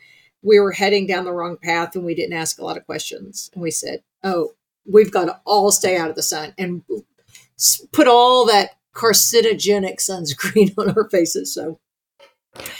we 0.43 0.59
were 0.59 0.71
heading 0.71 1.07
down 1.07 1.25
the 1.25 1.33
wrong 1.33 1.57
path 1.57 1.95
and 1.95 2.05
we 2.05 2.15
didn't 2.15 2.37
ask 2.37 2.59
a 2.59 2.63
lot 2.63 2.77
of 2.77 2.85
questions. 2.85 3.49
And 3.53 3.61
we 3.61 3.71
said, 3.71 4.03
oh, 4.23 4.51
we've 4.85 5.11
got 5.11 5.25
to 5.25 5.39
all 5.45 5.71
stay 5.71 5.97
out 5.97 6.09
of 6.09 6.15
the 6.15 6.23
sun 6.23 6.53
and 6.57 6.83
put 7.91 8.07
all 8.07 8.45
that 8.45 8.71
carcinogenic 8.93 9.97
sunscreen 9.97 10.73
on 10.77 10.91
our 10.91 11.09
faces. 11.09 11.53
So, 11.53 11.79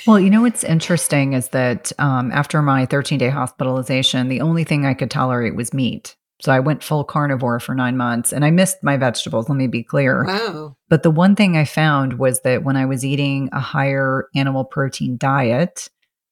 well, 0.05 0.19
you 0.19 0.29
know 0.29 0.41
what's 0.41 0.63
interesting 0.63 1.33
is 1.33 1.49
that 1.49 1.91
um, 1.97 2.31
after 2.31 2.61
my 2.61 2.85
13 2.85 3.17
day 3.17 3.29
hospitalization, 3.29 4.27
the 4.27 4.41
only 4.41 4.63
thing 4.63 4.85
I 4.85 4.93
could 4.93 5.11
tolerate 5.11 5.55
was 5.55 5.73
meat. 5.73 6.17
So 6.41 6.51
I 6.51 6.59
went 6.59 6.83
full 6.83 7.03
carnivore 7.03 7.59
for 7.59 7.75
nine 7.75 7.97
months 7.97 8.33
and 8.33 8.43
I 8.43 8.51
missed 8.51 8.83
my 8.83 8.97
vegetables, 8.97 9.47
let 9.47 9.55
me 9.55 9.67
be 9.67 9.83
clear. 9.83 10.25
Wow. 10.25 10.75
But 10.89 11.03
the 11.03 11.11
one 11.11 11.35
thing 11.35 11.55
I 11.55 11.65
found 11.65 12.17
was 12.17 12.41
that 12.41 12.63
when 12.63 12.75
I 12.75 12.85
was 12.85 13.05
eating 13.05 13.49
a 13.51 13.59
higher 13.59 14.27
animal 14.35 14.65
protein 14.65 15.17
diet, 15.17 15.89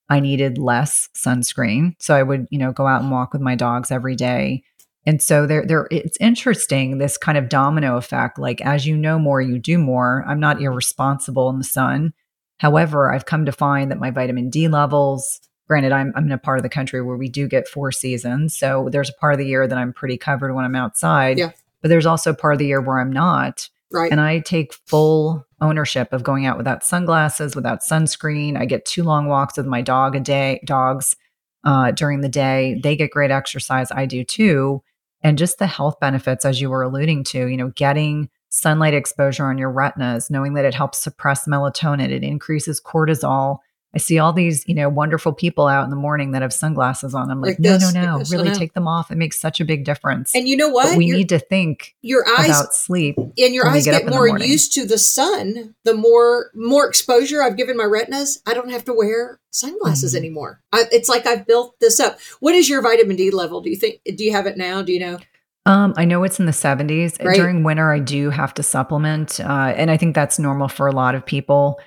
I 0.10 0.20
needed 0.20 0.58
less 0.58 1.10
sunscreen. 1.16 1.94
So 2.00 2.16
I 2.16 2.24
would, 2.24 2.48
you 2.50 2.58
know, 2.58 2.72
go 2.72 2.88
out 2.88 3.02
and 3.02 3.12
walk 3.12 3.34
with 3.34 3.42
my 3.42 3.56
dogs 3.56 3.92
every 3.92 4.16
day. 4.16 4.64
And 5.06 5.22
so 5.22 5.46
there, 5.46 5.66
there, 5.66 5.88
it's 5.92 6.18
interesting 6.20 6.98
this 6.98 7.18
kind 7.18 7.38
of 7.38 7.48
domino 7.48 7.96
effect. 7.98 8.40
Like 8.40 8.62
as 8.62 8.86
you 8.86 8.98
know 8.98 9.20
more, 9.20 9.42
you 9.42 9.60
do 9.60 9.78
more. 9.78 10.26
I'm 10.28 10.40
not 10.40 10.62
irresponsible 10.62 11.50
in 11.50 11.60
the 11.60 11.64
sun. 11.64 12.14
However, 12.58 13.14
I've 13.14 13.26
come 13.26 13.46
to 13.46 13.52
find 13.52 13.92
that 13.92 14.00
my 14.00 14.12
vitamin 14.12 14.50
D 14.50 14.68
levels, 14.68 15.40
granted, 15.70 15.92
I'm, 15.92 16.12
I'm 16.16 16.26
in 16.26 16.32
a 16.32 16.38
part 16.38 16.60
of 16.60 16.64
the 16.64 16.70
country 16.70 17.02
where 17.02 17.16
we 17.16 17.30
do 17.30 17.48
get 17.48 17.68
four 17.68 17.92
seasons. 17.92 18.58
So 18.58 18.90
there's 18.92 19.10
a 19.10 19.14
part 19.14 19.34
of 19.34 19.40
the 19.40 19.46
year 19.46 19.68
that 19.68 19.78
I'm 19.78 19.94
pretty 19.94 20.18
covered 20.18 20.54
when 20.54 20.66
I'm 20.66 20.76
outside. 20.76 21.38
Yeah. 21.38 21.52
But 21.82 21.90
there's 21.90 22.06
also 22.06 22.34
part 22.34 22.54
of 22.54 22.60
the 22.60 22.66
year 22.66 22.82
where 22.82 23.00
I'm 23.00 23.14
not. 23.14 23.70
Right. 23.92 24.12
And 24.12 24.20
I 24.20 24.40
take 24.40 24.74
full 24.74 25.46
ownership 25.62 26.12
of 26.12 26.24
going 26.24 26.46
out 26.46 26.58
without 26.58 26.84
sunglasses, 26.84 27.56
without 27.56 27.82
sunscreen. 27.82 28.58
I 28.58 28.66
get 28.66 28.86
two 28.86 29.04
long 29.04 29.28
walks 29.28 29.58
with 29.58 29.66
my 29.66 29.82
dog 29.82 30.16
a 30.16 30.20
day, 30.20 30.60
dogs 30.66 31.16
uh, 31.64 31.92
during 31.92 32.22
the 32.22 32.30
day. 32.30 32.80
They 32.84 32.96
get 32.96 33.12
great 33.12 33.32
exercise. 33.32 33.92
I 33.92 34.06
do 34.06 34.24
too 34.24 34.84
and 35.22 35.38
just 35.38 35.60
the 35.60 35.68
health 35.68 36.00
benefits 36.00 36.46
as 36.46 36.62
you 36.62 36.70
were 36.70 36.84
alluding 36.84 37.24
to 37.24 37.48
you 37.48 37.58
know 37.58 37.70
getting 37.70 38.30
sunlight 38.50 38.94
exposure 38.94 39.46
on 39.46 39.58
your 39.58 39.72
retinas 39.72 40.30
knowing 40.30 40.54
that 40.54 40.66
it 40.66 40.74
helps 40.74 41.00
suppress 41.00 41.48
melatonin 41.48 42.10
it 42.10 42.24
increases 42.24 42.82
cortisol 42.82 43.60
I 43.94 43.98
see 43.98 44.20
all 44.20 44.34
these, 44.34 44.68
you 44.68 44.76
know, 44.76 44.88
wonderful 44.88 45.34
people 45.34 45.68
out 45.68 45.84
in 45.84 45.90
the 45.90 45.96
morning 45.96 46.32
that 46.32 46.44
have 46.44 46.54
sunglasses 46.54 47.16
on. 47.16 47.32
I'm 47.32 47.42
like, 47.42 47.52
like 47.52 47.60
no, 47.60 47.74
this, 47.74 47.94
no, 47.94 48.06
no, 48.06 48.18
like 48.18 48.30
really 48.30 48.52
take 48.52 48.74
them 48.74 48.88
off. 48.88 49.10
It 49.10 49.18
makes 49.18 49.40
such 49.40 49.60
a 49.60 49.66
big 49.66 49.84
difference. 49.84 50.36
And 50.36 50.48
you 50.48 50.56
know 50.56 50.70
what? 50.70 50.90
But 50.90 50.98
we 50.98 51.08
your, 51.08 51.18
need 51.18 51.30
to 51.30 51.40
think 51.40 51.96
your 52.02 52.24
eyes 52.38 52.50
about 52.50 52.76
sleep. 52.76 53.18
And 53.18 53.54
your 53.54 53.68
eyes 53.68 53.86
get, 53.86 54.04
get 54.04 54.10
more 54.12 54.28
used 54.38 54.74
to 54.74 54.86
the 54.86 55.00
sun. 55.00 55.74
The 55.86 55.96
more 55.96 56.52
more 56.54 56.88
exposure 56.88 57.42
I've 57.42 57.58
given 57.58 57.78
my 57.78 57.86
retinas, 57.86 58.42
I 58.46 58.54
don't 58.54 58.70
have 58.70 58.86
to 58.86 58.94
wear 58.94 59.40
sunglasses 59.50 60.14
mm-hmm. 60.14 60.20
anymore. 60.20 60.62
I, 60.72 60.84
it's 60.92 61.10
like 61.10 61.26
I've 61.26 61.48
built 61.48 61.80
this 61.80 62.00
up. 62.00 62.20
What 62.42 62.54
is 62.54 62.70
your 62.70 62.84
vitamin 62.84 63.16
D 63.16 63.32
level? 63.32 63.62
Do 63.62 63.72
you 63.72 63.76
think? 63.76 64.02
Do 64.04 64.24
you 64.24 64.34
have 64.34 64.46
it 64.46 64.56
now? 64.56 64.84
Do 64.84 64.94
you 64.94 65.00
know? 65.00 65.20
Um, 65.66 65.94
I 65.98 66.06
know 66.06 66.24
it's 66.24 66.40
in 66.40 66.46
the 66.46 66.52
70s. 66.52 67.24
Right. 67.24 67.36
During 67.36 67.64
winter, 67.64 67.92
I 67.92 68.00
do 68.00 68.30
have 68.30 68.54
to 68.56 68.64
supplement, 68.64 69.40
uh, 69.40 69.74
and 69.76 69.92
I 69.92 69.98
think 69.98 70.16
that's 70.16 70.40
normal 70.40 70.68
for 70.68 70.88
a 70.88 70.92
lot 70.92 71.16
of 71.16 71.26
people. 71.26 71.80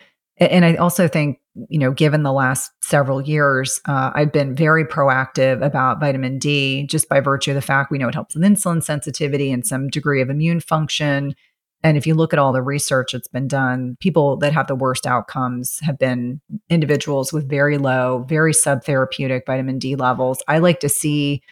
And 0.50 0.64
I 0.64 0.74
also 0.74 1.08
think 1.08 1.38
you 1.68 1.78
know, 1.78 1.92
given 1.92 2.22
the 2.22 2.32
last 2.32 2.72
several 2.82 3.20
years, 3.20 3.80
uh, 3.86 4.10
I've 4.14 4.32
been 4.32 4.54
very 4.54 4.84
proactive 4.84 5.64
about 5.64 6.00
vitamin 6.00 6.38
D 6.38 6.86
just 6.86 7.08
by 7.08 7.20
virtue 7.20 7.50
of 7.50 7.56
the 7.56 7.62
fact 7.62 7.90
we 7.90 7.98
know 7.98 8.08
it 8.08 8.14
helps 8.14 8.34
with 8.34 8.44
insulin 8.44 8.82
sensitivity 8.82 9.52
and 9.52 9.66
some 9.66 9.88
degree 9.88 10.22
of 10.22 10.30
immune 10.30 10.60
function. 10.60 11.34
And 11.84 11.98
if 11.98 12.06
you 12.06 12.14
look 12.14 12.32
at 12.32 12.38
all 12.38 12.52
the 12.52 12.62
research 12.62 13.12
that's 13.12 13.28
been 13.28 13.48
done, 13.48 13.96
people 14.00 14.36
that 14.38 14.52
have 14.52 14.66
the 14.66 14.74
worst 14.74 15.06
outcomes 15.06 15.78
have 15.82 15.98
been 15.98 16.40
individuals 16.70 17.32
with 17.32 17.50
very 17.50 17.76
low, 17.76 18.24
very 18.28 18.52
subtherapeutic 18.52 19.42
vitamin 19.46 19.78
D 19.78 19.94
levels. 19.94 20.42
I 20.48 20.58
like 20.58 20.80
to 20.80 20.88
see 20.88 21.42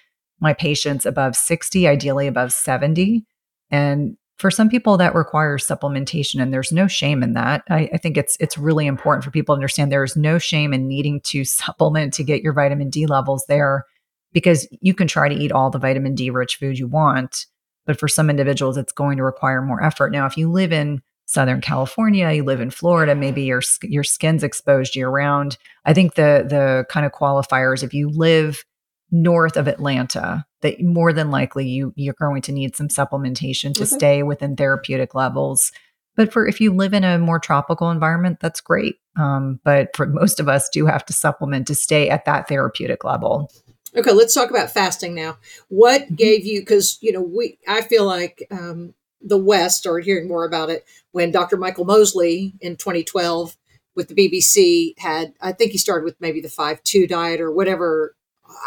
my 0.40 0.54
patients 0.54 1.04
above 1.04 1.36
60, 1.36 1.86
ideally 1.86 2.26
above 2.26 2.52
70. 2.52 3.26
And 3.70 4.16
for 4.40 4.50
some 4.50 4.70
people 4.70 4.96
that 4.96 5.14
requires 5.14 5.66
supplementation 5.66 6.40
and 6.40 6.52
there's 6.52 6.72
no 6.72 6.86
shame 6.86 7.22
in 7.22 7.34
that. 7.34 7.62
I, 7.68 7.90
I, 7.92 7.98
think 7.98 8.16
it's 8.16 8.38
it's 8.40 8.56
really 8.56 8.86
important 8.86 9.22
for 9.22 9.30
people 9.30 9.54
to 9.54 9.58
understand 9.58 9.92
there's 9.92 10.16
no 10.16 10.38
shame 10.38 10.72
in 10.72 10.88
needing 10.88 11.20
to 11.22 11.44
supplement 11.44 12.14
to 12.14 12.24
get 12.24 12.42
your 12.42 12.54
vitamin 12.54 12.88
d 12.88 13.06
levels 13.06 13.44
there 13.48 13.84
because 14.32 14.66
you 14.80 14.94
can 14.94 15.06
try 15.06 15.28
to 15.28 15.34
eat 15.34 15.52
all 15.52 15.70
the 15.70 15.78
vitamin 15.78 16.14
d 16.14 16.30
rich 16.30 16.56
food 16.56 16.78
you 16.78 16.88
want 16.88 17.46
but 17.84 18.00
for 18.00 18.08
some 18.08 18.30
individuals 18.30 18.78
it's 18.78 18.92
going 18.92 19.18
to 19.18 19.22
require 19.22 19.60
more 19.60 19.82
effort. 19.82 20.10
Now 20.10 20.24
if 20.24 20.36
you 20.36 20.50
live 20.50 20.72
in 20.72 21.02
southern 21.26 21.60
california 21.60 22.32
you 22.32 22.42
live 22.42 22.60
in 22.60 22.70
florida 22.70 23.14
maybe 23.14 23.42
your 23.42 23.62
your 23.84 24.02
skin's 24.02 24.42
exposed 24.42 24.96
year 24.96 25.08
round 25.08 25.56
i 25.84 25.94
think 25.94 26.14
the 26.14 26.44
the 26.48 26.84
kind 26.90 27.06
of 27.06 27.12
qualifiers 27.12 27.84
if 27.84 27.94
you 27.94 28.08
live 28.08 28.64
north 29.10 29.56
of 29.56 29.68
Atlanta, 29.68 30.46
that 30.62 30.80
more 30.80 31.12
than 31.12 31.30
likely 31.30 31.68
you 31.68 31.92
you're 31.96 32.14
going 32.14 32.42
to 32.42 32.52
need 32.52 32.76
some 32.76 32.88
supplementation 32.88 33.74
to 33.74 33.86
stay 33.86 34.22
within 34.22 34.56
therapeutic 34.56 35.14
levels. 35.14 35.72
But 36.16 36.32
for 36.32 36.46
if 36.46 36.60
you 36.60 36.72
live 36.72 36.92
in 36.92 37.04
a 37.04 37.18
more 37.18 37.38
tropical 37.38 37.90
environment, 37.90 38.40
that's 38.40 38.60
great. 38.60 38.96
Um, 39.18 39.60
but 39.64 39.94
for 39.96 40.06
most 40.06 40.40
of 40.40 40.48
us, 40.48 40.68
do 40.68 40.86
have 40.86 41.04
to 41.06 41.12
supplement 41.12 41.66
to 41.68 41.74
stay 41.74 42.08
at 42.08 42.24
that 42.24 42.48
therapeutic 42.48 43.04
level. 43.04 43.50
Okay, 43.96 44.12
let's 44.12 44.34
talk 44.34 44.50
about 44.50 44.70
fasting 44.70 45.14
now. 45.14 45.38
What 45.68 46.02
mm-hmm. 46.02 46.14
gave 46.14 46.44
you? 46.44 46.60
Because 46.60 46.98
you 47.00 47.12
know, 47.12 47.22
we 47.22 47.58
I 47.66 47.82
feel 47.82 48.04
like 48.04 48.46
um, 48.50 48.94
the 49.20 49.38
West 49.38 49.78
started 49.78 50.04
hearing 50.04 50.28
more 50.28 50.44
about 50.44 50.70
it 50.70 50.84
when 51.12 51.30
Dr. 51.30 51.56
Michael 51.56 51.84
Mosley 51.84 52.54
in 52.60 52.76
2012 52.76 53.56
with 53.96 54.08
the 54.08 54.14
BBC 54.14 54.98
had. 54.98 55.34
I 55.40 55.52
think 55.52 55.72
he 55.72 55.78
started 55.78 56.04
with 56.04 56.20
maybe 56.20 56.40
the 56.40 56.48
five 56.48 56.82
two 56.84 57.06
diet 57.06 57.40
or 57.40 57.50
whatever 57.50 58.14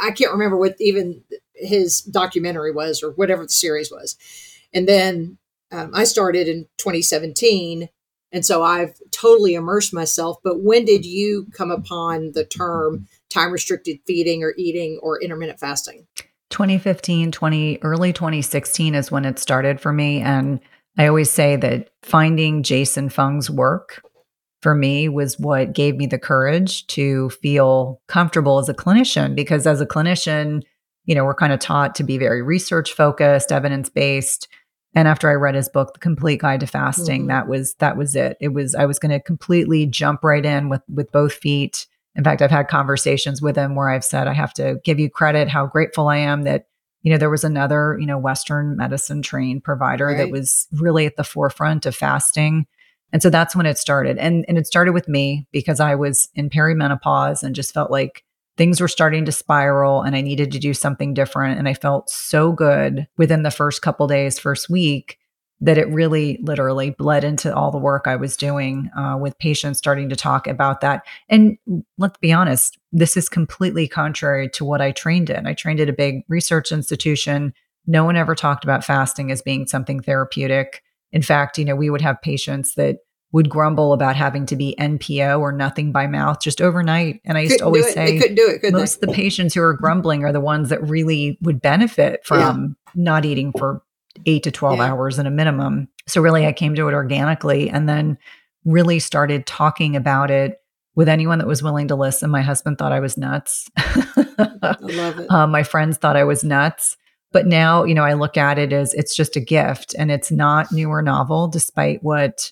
I 0.01 0.11
can't 0.11 0.31
remember 0.31 0.57
what 0.57 0.75
even 0.79 1.23
his 1.55 2.01
documentary 2.01 2.71
was 2.71 3.03
or 3.03 3.11
whatever 3.11 3.43
the 3.43 3.49
series 3.49 3.91
was. 3.91 4.17
And 4.73 4.87
then 4.87 5.37
um, 5.71 5.91
I 5.93 6.03
started 6.03 6.47
in 6.47 6.65
2017. 6.77 7.89
And 8.31 8.45
so 8.45 8.63
I've 8.63 8.95
totally 9.11 9.53
immersed 9.53 9.93
myself. 9.93 10.37
But 10.43 10.61
when 10.61 10.85
did 10.85 11.05
you 11.05 11.47
come 11.53 11.71
upon 11.71 12.31
the 12.33 12.45
term 12.45 13.07
time 13.29 13.51
restricted 13.51 13.99
feeding 14.05 14.43
or 14.43 14.53
eating 14.57 14.99
or 15.01 15.21
intermittent 15.21 15.59
fasting? 15.59 16.07
2015, 16.49 17.31
20, 17.31 17.79
early 17.81 18.13
2016 18.13 18.95
is 18.95 19.11
when 19.11 19.25
it 19.25 19.39
started 19.39 19.81
for 19.81 19.91
me. 19.91 20.21
And 20.21 20.59
I 20.97 21.07
always 21.07 21.31
say 21.31 21.55
that 21.55 21.89
finding 22.03 22.61
Jason 22.61 23.09
Fung's 23.09 23.49
work 23.49 24.03
for 24.63 24.73
me 24.73 25.09
was 25.09 25.37
what 25.37 25.73
gave 25.73 25.97
me 25.97 26.07
the 26.07 26.17
courage 26.17 26.87
to 26.87 27.29
feel 27.29 28.01
comfortable 28.07 28.57
as 28.57 28.69
a 28.69 28.73
clinician 28.73 29.35
because 29.35 29.67
as 29.67 29.81
a 29.81 29.85
clinician 29.85 30.63
you 31.05 31.13
know 31.13 31.25
we're 31.25 31.35
kind 31.35 31.51
of 31.51 31.59
taught 31.59 31.93
to 31.93 32.03
be 32.03 32.17
very 32.17 32.41
research 32.41 32.93
focused 32.93 33.51
evidence 33.51 33.89
based 33.89 34.47
and 34.95 35.07
after 35.07 35.29
i 35.29 35.33
read 35.33 35.53
his 35.53 35.67
book 35.67 35.93
the 35.93 35.99
complete 35.99 36.39
guide 36.39 36.61
to 36.61 36.65
fasting 36.65 37.23
mm-hmm. 37.23 37.27
that 37.27 37.47
was 37.47 37.75
that 37.75 37.97
was 37.97 38.15
it 38.15 38.37
it 38.39 38.53
was 38.53 38.73
i 38.73 38.85
was 38.85 38.97
going 38.97 39.11
to 39.11 39.19
completely 39.19 39.85
jump 39.85 40.23
right 40.23 40.45
in 40.45 40.69
with 40.69 40.81
with 40.87 41.11
both 41.11 41.33
feet 41.33 41.85
in 42.15 42.23
fact 42.23 42.41
i've 42.41 42.49
had 42.49 42.69
conversations 42.69 43.41
with 43.41 43.57
him 43.57 43.75
where 43.75 43.89
i've 43.89 44.05
said 44.05 44.27
i 44.27 44.33
have 44.33 44.53
to 44.53 44.79
give 44.85 44.97
you 44.97 45.09
credit 45.09 45.49
how 45.49 45.67
grateful 45.67 46.07
i 46.07 46.17
am 46.17 46.43
that 46.43 46.67
you 47.01 47.11
know 47.11 47.17
there 47.17 47.29
was 47.29 47.43
another 47.43 47.97
you 47.99 48.07
know 48.07 48.17
western 48.17 48.77
medicine 48.77 49.21
trained 49.21 49.61
provider 49.61 50.07
right. 50.07 50.17
that 50.17 50.31
was 50.31 50.67
really 50.71 51.05
at 51.05 51.17
the 51.17 51.23
forefront 51.23 51.85
of 51.85 51.93
fasting 51.93 52.65
and 53.13 53.21
so 53.21 53.29
that's 53.29 53.55
when 53.55 53.67
it 53.67 53.77
started. 53.77 54.17
And, 54.17 54.43
and 54.47 54.57
it 54.57 54.65
started 54.65 54.91
with 54.91 55.07
me 55.07 55.47
because 55.51 55.79
I 55.79 55.93
was 55.93 56.29
in 56.33 56.49
perimenopause 56.49 57.43
and 57.43 57.55
just 57.55 57.73
felt 57.73 57.91
like 57.91 58.23
things 58.57 58.81
were 58.81 58.87
starting 58.87 59.23
to 59.25 59.31
spiral 59.31 60.01
and 60.01 60.15
I 60.15 60.21
needed 60.21 60.51
to 60.51 60.59
do 60.59 60.73
something 60.73 61.13
different. 61.13 61.59
And 61.59 61.69
I 61.69 61.75
felt 61.75 62.09
so 62.09 62.51
good 62.51 63.07
within 63.15 63.43
the 63.43 63.51
first 63.51 63.83
couple 63.83 64.07
days, 64.07 64.39
first 64.39 64.67
week, 64.67 65.19
that 65.61 65.77
it 65.77 65.87
really 65.89 66.39
literally 66.41 66.89
bled 66.89 67.23
into 67.23 67.55
all 67.55 67.69
the 67.69 67.77
work 67.77 68.07
I 68.07 68.15
was 68.15 68.35
doing 68.35 68.89
uh, 68.97 69.15
with 69.19 69.37
patients 69.37 69.77
starting 69.77 70.09
to 70.09 70.15
talk 70.15 70.47
about 70.47 70.81
that. 70.81 71.05
And 71.29 71.57
let's 71.99 72.17
be 72.17 72.33
honest, 72.33 72.79
this 72.91 73.15
is 73.15 73.29
completely 73.29 73.87
contrary 73.87 74.49
to 74.49 74.65
what 74.65 74.81
I 74.81 74.91
trained 74.91 75.29
in. 75.29 75.45
I 75.45 75.53
trained 75.53 75.79
at 75.79 75.87
a 75.87 75.93
big 75.93 76.23
research 76.27 76.71
institution. 76.71 77.53
No 77.85 78.03
one 78.03 78.17
ever 78.17 78.33
talked 78.33 78.63
about 78.63 78.83
fasting 78.83 79.31
as 79.31 79.43
being 79.43 79.67
something 79.67 79.99
therapeutic. 79.99 80.81
In 81.13 81.21
fact, 81.21 81.57
you 81.57 81.63
know, 81.63 81.75
we 81.75 81.89
would 81.89 82.01
have 82.01 82.21
patients 82.21 82.75
that 82.75 82.97
would 83.31 83.49
grumble 83.49 83.93
about 83.93 84.15
having 84.15 84.45
to 84.45 84.55
be 84.55 84.75
NPO 84.79 85.39
or 85.39 85.51
nothing 85.51 85.91
by 85.91 86.05
mouth 86.05 86.39
just 86.39 86.61
overnight. 86.61 87.19
And 87.25 87.37
I 87.37 87.41
used 87.41 87.53
couldn't 87.53 87.59
to 87.59 87.65
always 87.65 87.93
say, 87.93 88.05
they 88.05 88.19
couldn't 88.19 88.35
do 88.35 88.47
it, 88.47 88.71
most 88.71 89.01
they? 89.01 89.07
of 89.07 89.09
the 89.09 89.15
patients 89.15 89.55
who 89.55 89.61
are 89.61 89.73
grumbling 89.73 90.23
are 90.23 90.31
the 90.31 90.39
ones 90.39 90.69
that 90.69 90.87
really 90.87 91.37
would 91.41 91.61
benefit 91.61 92.25
from 92.25 92.75
yeah. 92.95 93.03
not 93.03 93.25
eating 93.25 93.51
for 93.57 93.81
eight 94.25 94.43
to 94.43 94.51
12 94.51 94.77
yeah. 94.77 94.85
hours 94.85 95.17
in 95.17 95.25
a 95.25 95.31
minimum. 95.31 95.87
So 96.07 96.21
really, 96.21 96.45
I 96.45 96.53
came 96.53 96.75
to 96.75 96.87
it 96.87 96.93
organically 96.93 97.69
and 97.69 97.89
then 97.89 98.17
really 98.65 98.99
started 98.99 99.47
talking 99.47 99.95
about 99.95 100.29
it 100.29 100.59
with 100.95 101.09
anyone 101.09 101.39
that 101.39 101.47
was 101.47 101.63
willing 101.63 101.87
to 101.87 101.95
listen. 101.95 102.29
My 102.29 102.41
husband 102.41 102.77
thought 102.77 102.91
I 102.91 102.99
was 102.99 103.17
nuts. 103.17 103.67
I 103.77 104.75
love 104.79 105.19
it. 105.19 105.31
Um, 105.31 105.51
my 105.51 105.63
friends 105.63 105.97
thought 105.97 106.15
I 106.15 106.23
was 106.23 106.43
nuts. 106.43 106.97
But 107.33 107.47
now, 107.47 107.83
you 107.83 107.95
know, 107.95 108.03
I 108.03 108.13
look 108.13 108.37
at 108.37 108.59
it 108.59 108.71
as 108.71 108.93
it's 108.93 109.15
just 109.15 109.35
a 109.35 109.41
gift 109.41 109.95
and 109.97 110.11
it's 110.11 110.31
not 110.31 110.71
new 110.71 110.89
or 110.89 111.01
novel, 111.01 111.47
despite 111.47 112.01
what, 112.03 112.51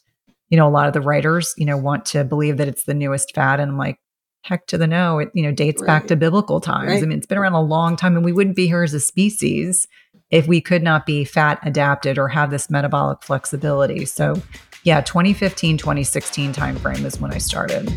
you 0.50 0.58
know, 0.58 0.67
a 0.67 0.70
lot 0.70 0.88
of 0.88 0.94
the 0.94 1.02
writers, 1.02 1.54
you 1.56 1.65
know, 1.65 1.78
want 1.78 2.04
to 2.08 2.24
believe 2.24 2.58
that 2.58 2.67
it's 2.67 2.84
the 2.84 2.96
newest 2.96 3.34
fad. 3.34 3.60
And 3.60 3.72
I'm 3.72 3.78
like, 3.78 4.00
heck 4.41 4.65
to 4.67 4.78
the 4.78 4.88
no. 4.88 5.20
It, 5.20 5.30
you 5.36 5.44
know, 5.44 5.52
dates 5.52 5.82
right. 5.82 5.88
back 5.88 6.08
to 6.08 6.15
biblical 6.15 6.60
times. 6.60 6.89
Right. 6.89 7.04
I 7.04 7.06
mean, 7.06 7.20
it's 7.20 7.28
been 7.28 7.38
around 7.38 7.54
a 7.54 7.62
long 7.62 7.96
time 7.96 8.15
and 8.15 8.26
we 8.26 8.34
wouldn't 8.34 8.56
be 8.56 8.65
here 8.65 8.84
as 8.84 8.94
a 8.96 9.00
species 9.00 9.88
if 10.32 10.48
we 10.48 10.60
could 10.60 10.82
not 10.82 11.06
be 11.06 11.24
fat 11.26 11.60
adapted 11.63 12.17
or 12.17 12.28
have 12.28 12.50
this 12.50 12.70
metabolic 12.70 13.22
flexibility. 13.22 14.06
So, 14.06 14.41
yeah, 14.84 15.02
2015, 15.02 15.78
2016 15.78 16.54
timeframe 16.54 17.06
is 17.06 17.22
when 17.22 17.32
I 17.32 17.38
started. 17.38 17.94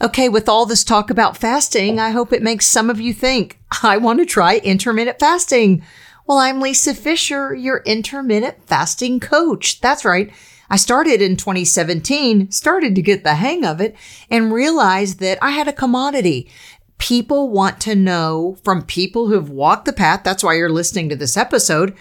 Okay, 0.00 0.28
with 0.28 0.48
all 0.48 0.66
this 0.66 0.84
talk 0.84 1.10
about 1.10 1.36
fasting, 1.36 1.98
I 1.98 2.10
hope 2.10 2.32
it 2.32 2.42
makes 2.42 2.66
some 2.66 2.90
of 2.90 3.00
you 3.00 3.14
think, 3.14 3.58
I 3.82 3.96
want 3.96 4.18
to 4.18 4.26
try 4.26 4.58
intermittent 4.58 5.18
fasting. 5.18 5.82
Well, 6.26 6.38
I'm 6.38 6.60
Lisa 6.60 6.94
Fischer, 6.94 7.54
your 7.54 7.82
intermittent 7.86 8.66
fasting 8.66 9.20
coach. 9.20 9.80
That's 9.80 10.04
right. 10.04 10.32
I 10.70 10.76
started 10.76 11.20
in 11.22 11.36
2017, 11.36 12.50
started 12.50 12.94
to 12.94 13.02
get 13.02 13.24
the 13.24 13.34
hang 13.34 13.64
of 13.64 13.80
it, 13.80 13.96
and 14.30 14.52
realized 14.52 15.20
that 15.20 15.38
I 15.40 15.50
had 15.50 15.68
a 15.68 15.72
commodity 15.72 16.50
people 16.98 17.50
want 17.50 17.80
to 17.80 17.94
know 17.94 18.56
from 18.62 18.82
people 18.82 19.28
who've 19.28 19.50
walked 19.50 19.84
the 19.84 19.92
path. 19.92 20.22
That's 20.24 20.44
why 20.44 20.54
you're 20.54 20.70
listening 20.70 21.08
to 21.08 21.16
this 21.16 21.36
episode. 21.36 21.94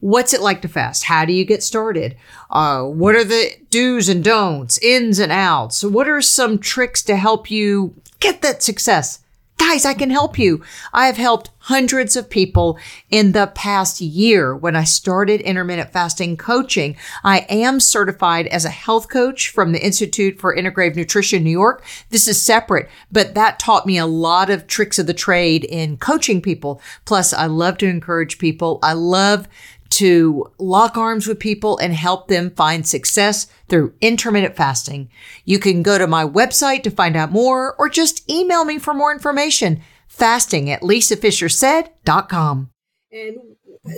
What's 0.00 0.32
it 0.32 0.40
like 0.40 0.62
to 0.62 0.68
fast? 0.68 1.04
How 1.04 1.24
do 1.24 1.32
you 1.32 1.44
get 1.44 1.62
started? 1.62 2.16
Uh, 2.50 2.84
what 2.84 3.14
are 3.14 3.24
the 3.24 3.52
do's 3.68 4.08
and 4.08 4.24
don'ts, 4.24 4.78
ins 4.78 5.18
and 5.18 5.30
outs? 5.30 5.84
What 5.84 6.08
are 6.08 6.22
some 6.22 6.58
tricks 6.58 7.02
to 7.02 7.16
help 7.16 7.50
you 7.50 7.94
get 8.18 8.40
that 8.42 8.62
success? 8.62 9.20
Guys, 9.58 9.84
I 9.84 9.92
can 9.92 10.08
help 10.08 10.38
you. 10.38 10.62
I 10.94 11.04
have 11.04 11.18
helped 11.18 11.50
hundreds 11.58 12.16
of 12.16 12.30
people 12.30 12.78
in 13.10 13.32
the 13.32 13.52
past 13.54 14.00
year 14.00 14.56
when 14.56 14.74
I 14.74 14.84
started 14.84 15.42
intermittent 15.42 15.92
fasting 15.92 16.38
coaching. 16.38 16.96
I 17.22 17.40
am 17.50 17.78
certified 17.78 18.46
as 18.46 18.64
a 18.64 18.70
health 18.70 19.10
coach 19.10 19.50
from 19.50 19.72
the 19.72 19.84
Institute 19.84 20.40
for 20.40 20.56
Integrative 20.56 20.96
Nutrition, 20.96 21.44
New 21.44 21.50
York. 21.50 21.84
This 22.08 22.26
is 22.26 22.40
separate, 22.40 22.88
but 23.12 23.34
that 23.34 23.58
taught 23.58 23.86
me 23.86 23.98
a 23.98 24.06
lot 24.06 24.48
of 24.48 24.66
tricks 24.66 24.98
of 24.98 25.06
the 25.06 25.12
trade 25.12 25.64
in 25.64 25.98
coaching 25.98 26.40
people. 26.40 26.80
Plus, 27.04 27.34
I 27.34 27.44
love 27.44 27.76
to 27.78 27.86
encourage 27.86 28.38
people. 28.38 28.78
I 28.82 28.94
love 28.94 29.46
to 29.90 30.50
lock 30.58 30.96
arms 30.96 31.26
with 31.26 31.38
people 31.38 31.76
and 31.78 31.92
help 31.94 32.28
them 32.28 32.50
find 32.50 32.86
success 32.86 33.46
through 33.68 33.94
intermittent 34.00 34.56
fasting. 34.56 35.10
You 35.44 35.58
can 35.58 35.82
go 35.82 35.98
to 35.98 36.06
my 36.06 36.24
website 36.24 36.82
to 36.84 36.90
find 36.90 37.16
out 37.16 37.32
more 37.32 37.74
or 37.74 37.88
just 37.88 38.28
email 38.30 38.64
me 38.64 38.78
for 38.78 38.94
more 38.94 39.12
information. 39.12 39.80
Fasting 40.06 40.70
at 40.70 40.82
lisafischersaid.com. 40.82 42.70
And 43.12 43.36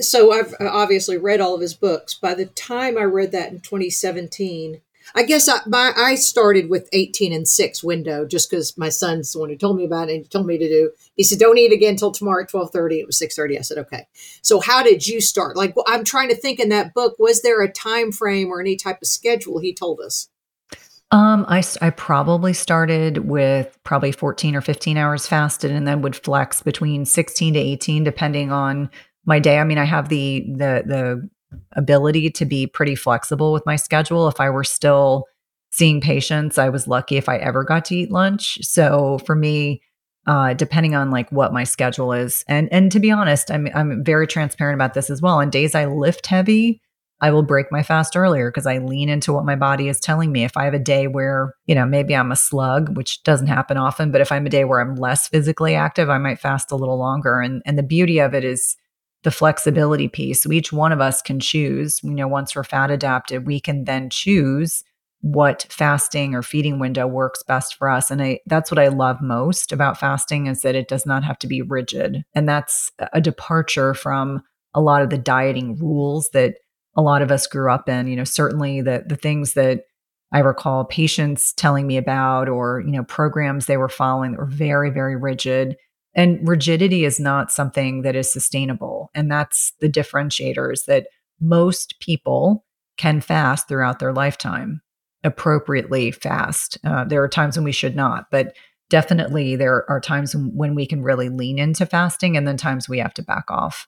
so 0.01 0.31
I've 0.31 0.55
obviously 0.59 1.17
read 1.17 1.41
all 1.41 1.55
of 1.55 1.61
his 1.61 1.73
books. 1.73 2.15
By 2.15 2.33
the 2.33 2.45
time 2.45 2.97
I 2.97 3.03
read 3.03 3.31
that 3.31 3.51
in 3.51 3.59
2017, 3.59 4.81
I 5.15 5.23
guess 5.23 5.47
I, 5.47 5.59
my, 5.67 5.93
I 5.95 6.15
started 6.15 6.69
with 6.69 6.89
18 6.91 7.33
and 7.33 7.47
6 7.47 7.83
window 7.83 8.25
just 8.25 8.49
because 8.49 8.77
my 8.77 8.89
son's 8.89 9.31
the 9.31 9.39
one 9.39 9.49
who 9.49 9.55
told 9.55 9.77
me 9.77 9.85
about 9.85 10.09
it 10.09 10.15
and 10.15 10.29
told 10.29 10.47
me 10.47 10.57
to 10.57 10.67
do. 10.67 10.91
He 11.15 11.23
said, 11.23 11.39
don't 11.39 11.57
eat 11.57 11.71
again 11.71 11.91
until 11.91 12.11
tomorrow 12.11 12.43
at 12.43 12.53
1230. 12.53 12.99
It 12.99 13.05
was 13.05 13.17
630. 13.17 13.59
I 13.59 13.61
said, 13.61 13.77
okay. 13.79 14.07
So 14.41 14.59
how 14.59 14.81
did 14.81 15.07
you 15.07 15.21
start? 15.21 15.55
Like, 15.55 15.75
I'm 15.87 16.03
trying 16.03 16.29
to 16.29 16.35
think 16.35 16.59
in 16.59 16.69
that 16.69 16.93
book, 16.93 17.15
was 17.19 17.41
there 17.41 17.61
a 17.61 17.71
time 17.71 18.11
frame 18.11 18.49
or 18.49 18.59
any 18.59 18.75
type 18.75 18.99
of 19.01 19.07
schedule 19.07 19.59
he 19.59 19.73
told 19.73 19.99
us? 19.99 20.29
Um, 21.11 21.45
I, 21.47 21.63
I 21.79 21.91
probably 21.91 22.53
started 22.53 23.19
with 23.19 23.77
probably 23.83 24.11
14 24.11 24.55
or 24.55 24.61
15 24.61 24.97
hours 24.97 25.27
fasted 25.27 25.69
and 25.69 25.87
then 25.87 26.01
would 26.01 26.15
flex 26.15 26.63
between 26.63 27.05
16 27.05 27.53
to 27.53 27.59
18, 27.59 28.03
depending 28.03 28.51
on 28.51 28.89
my 29.23 29.37
day. 29.37 29.59
I 29.59 29.63
mean, 29.63 29.77
I 29.77 29.83
have 29.83 30.09
the, 30.09 30.43
the, 30.47 30.83
the 30.87 31.29
ability 31.73 32.29
to 32.31 32.45
be 32.45 32.67
pretty 32.67 32.95
flexible 32.95 33.53
with 33.53 33.65
my 33.65 33.75
schedule. 33.75 34.27
If 34.27 34.39
I 34.39 34.49
were 34.49 34.63
still 34.63 35.25
seeing 35.71 36.01
patients, 36.01 36.57
I 36.57 36.69
was 36.69 36.87
lucky 36.87 37.17
if 37.17 37.27
I 37.27 37.37
ever 37.37 37.63
got 37.63 37.85
to 37.85 37.95
eat 37.95 38.11
lunch. 38.11 38.59
So 38.61 39.19
for 39.25 39.35
me, 39.35 39.81
uh, 40.27 40.53
depending 40.53 40.95
on 40.95 41.11
like 41.11 41.29
what 41.31 41.51
my 41.51 41.63
schedule 41.63 42.13
is, 42.13 42.45
and 42.47 42.71
and 42.71 42.91
to 42.91 42.99
be 42.99 43.11
honest, 43.11 43.51
I'm 43.51 43.67
I'm 43.73 44.03
very 44.03 44.27
transparent 44.27 44.75
about 44.75 44.93
this 44.93 45.09
as 45.09 45.21
well. 45.21 45.35
On 45.35 45.49
days 45.49 45.75
I 45.75 45.85
lift 45.85 46.27
heavy, 46.27 46.81
I 47.19 47.31
will 47.31 47.43
break 47.43 47.71
my 47.71 47.83
fast 47.83 48.15
earlier 48.15 48.49
because 48.49 48.65
I 48.65 48.77
lean 48.79 49.09
into 49.09 49.33
what 49.33 49.45
my 49.45 49.55
body 49.55 49.87
is 49.87 49.99
telling 49.99 50.31
me. 50.31 50.43
If 50.43 50.57
I 50.57 50.65
have 50.65 50.73
a 50.73 50.79
day 50.79 51.07
where, 51.07 51.55
you 51.67 51.73
know, 51.73 51.85
maybe 51.85 52.15
I'm 52.15 52.31
a 52.31 52.35
slug, 52.35 52.97
which 52.97 53.23
doesn't 53.23 53.47
happen 53.47 53.77
often, 53.77 54.11
but 54.11 54.21
if 54.21 54.31
I'm 54.31 54.45
a 54.45 54.49
day 54.49 54.65
where 54.65 54.81
I'm 54.81 54.95
less 54.95 55.27
physically 55.27 55.73
active, 55.73 56.09
I 56.09 56.17
might 56.17 56.39
fast 56.39 56.71
a 56.71 56.75
little 56.75 56.97
longer. 56.97 57.39
And 57.39 57.61
and 57.65 57.77
the 57.77 57.83
beauty 57.83 58.19
of 58.19 58.33
it 58.33 58.43
is 58.43 58.75
the 59.23 59.31
flexibility 59.31 60.07
piece. 60.07 60.43
So 60.43 60.51
each 60.51 60.71
one 60.71 60.91
of 60.91 61.01
us 61.01 61.21
can 61.21 61.39
choose, 61.39 62.01
you 62.03 62.13
know, 62.13 62.27
once 62.27 62.55
we're 62.55 62.63
fat 62.63 62.91
adapted, 62.91 63.47
we 63.47 63.59
can 63.59 63.85
then 63.85 64.09
choose 64.09 64.83
what 65.21 65.65
fasting 65.69 66.35
or 66.35 66.43
feeding 66.43 66.79
window 66.79 67.07
works 67.07 67.43
best 67.43 67.75
for 67.75 67.89
us. 67.89 68.11
And 68.11 68.21
I, 68.21 68.39
that's 68.45 68.69
what 68.69 68.79
I 68.79 68.89
love 68.89 69.21
most 69.21 69.71
about 69.71 69.97
fasting 69.97 70.47
is 70.47 70.61
that 70.63 70.75
it 70.75 70.89
does 70.89 71.05
not 71.05 71.23
have 71.23 71.39
to 71.39 71.47
be 71.47 71.61
rigid. 71.61 72.25
And 72.35 72.47
that's 72.47 72.91
a 73.13 73.21
departure 73.21 73.93
from 73.93 74.43
a 74.73 74.81
lot 74.81 75.01
of 75.01 75.09
the 75.09 75.17
dieting 75.17 75.77
rules 75.77 76.29
that 76.31 76.55
a 76.97 77.01
lot 77.01 77.21
of 77.21 77.31
us 77.31 77.47
grew 77.47 77.71
up 77.71 77.87
in. 77.87 78.07
You 78.07 78.17
know, 78.17 78.25
certainly 78.25 78.81
the 78.81 79.05
the 79.07 79.15
things 79.15 79.53
that 79.53 79.85
I 80.33 80.39
recall 80.39 80.83
patients 80.83 81.53
telling 81.53 81.87
me 81.87 81.95
about 81.95 82.49
or, 82.49 82.81
you 82.85 82.91
know, 82.91 83.03
programs 83.03 83.65
they 83.65 83.77
were 83.77 83.87
following 83.87 84.31
that 84.31 84.39
were 84.39 84.45
very, 84.45 84.89
very 84.89 85.15
rigid 85.15 85.77
and 86.15 86.47
rigidity 86.47 87.05
is 87.05 87.19
not 87.19 87.51
something 87.51 88.03
that 88.03 88.15
is 88.15 88.31
sustainable. 88.31 89.09
And 89.15 89.31
that's 89.31 89.73
the 89.79 89.89
differentiators 89.89 90.85
that 90.85 91.07
most 91.39 91.99
people 91.99 92.65
can 92.97 93.21
fast 93.21 93.67
throughout 93.67 93.99
their 93.99 94.13
lifetime, 94.13 94.81
appropriately 95.23 96.11
fast. 96.11 96.77
Uh, 96.83 97.03
there 97.03 97.23
are 97.23 97.29
times 97.29 97.57
when 97.57 97.63
we 97.63 97.71
should 97.71 97.95
not, 97.95 98.25
but 98.31 98.55
definitely 98.89 99.55
there 99.55 99.89
are 99.89 99.99
times 99.99 100.35
when 100.35 100.75
we 100.75 100.85
can 100.85 101.01
really 101.01 101.29
lean 101.29 101.57
into 101.57 101.85
fasting 101.85 102.37
and 102.37 102.47
then 102.47 102.57
times 102.57 102.87
we 102.87 102.99
have 102.99 103.13
to 103.15 103.23
back 103.23 103.45
off. 103.49 103.87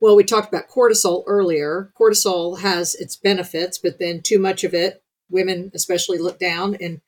Well, 0.00 0.16
we 0.16 0.24
talked 0.24 0.48
about 0.48 0.68
cortisol 0.68 1.24
earlier. 1.26 1.92
Cortisol 1.98 2.60
has 2.60 2.94
its 2.94 3.16
benefits, 3.16 3.78
but 3.78 3.98
then 3.98 4.20
too 4.22 4.38
much 4.38 4.64
of 4.64 4.74
it, 4.74 5.02
women 5.30 5.70
especially 5.74 6.18
look 6.18 6.38
down 6.38 6.76
and 6.80 7.00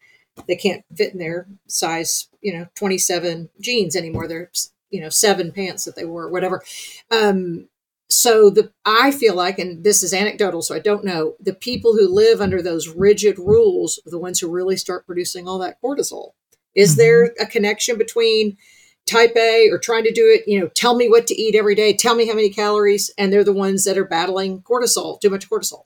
they 0.46 0.57
can't 0.57 0.85
fit 0.94 1.12
in 1.12 1.18
their 1.18 1.46
size, 1.66 2.29
you 2.40 2.53
know, 2.53 2.66
27 2.74 3.51
jeans 3.61 3.96
anymore. 3.96 4.29
They're, 4.29 4.51
you 4.90 5.01
know, 5.01 5.09
seven 5.09 5.53
pants 5.53 5.85
that 5.85 5.96
they 5.96 6.05
wore, 6.05 6.29
whatever. 6.29 6.62
Um, 7.11 7.68
so 8.11 8.48
the 8.48 8.72
I 8.85 9.11
feel 9.11 9.35
like, 9.35 9.59
and 9.59 9.85
this 9.85 10.03
is 10.03 10.14
anecdotal, 10.14 10.62
so 10.62 10.74
I 10.74 10.79
don't 10.79 11.05
know, 11.05 11.35
the 11.40 11.53
people 11.53 11.92
who 11.92 12.09
live 12.09 12.40
under 12.40 12.62
those 12.62 12.88
rigid 12.88 13.38
rules 13.38 14.01
are 14.07 14.11
the 14.11 14.18
ones 14.18 14.40
who 14.40 14.51
really 14.51 14.77
start 14.77 15.07
producing 15.07 15.46
all 15.46 15.59
that 15.59 15.81
cortisol. 15.83 16.31
Is 16.74 16.92
mm-hmm. 16.92 16.98
there 16.98 17.24
a 17.38 17.46
connection 17.46 17.98
between 17.98 18.57
type 19.09 19.37
A 19.37 19.68
or 19.70 19.79
trying 19.79 20.05
to 20.05 20.12
do 20.12 20.27
it, 20.27 20.44
you 20.46 20.59
know, 20.61 20.68
tell 20.68 20.96
me 20.96 21.09
what 21.09 21.27
to 21.27 21.35
eat 21.35 21.55
every 21.55 21.74
day, 21.74 21.94
tell 21.94 22.14
me 22.14 22.27
how 22.27 22.35
many 22.35 22.51
calories, 22.51 23.11
and 23.18 23.33
they're 23.33 23.44
the 23.44 23.53
ones 23.53 23.85
that 23.85 23.98
are 23.98 24.05
battling 24.05 24.62
cortisol, 24.62 25.20
too 25.20 25.31
much 25.31 25.48
cortisol? 25.48 25.85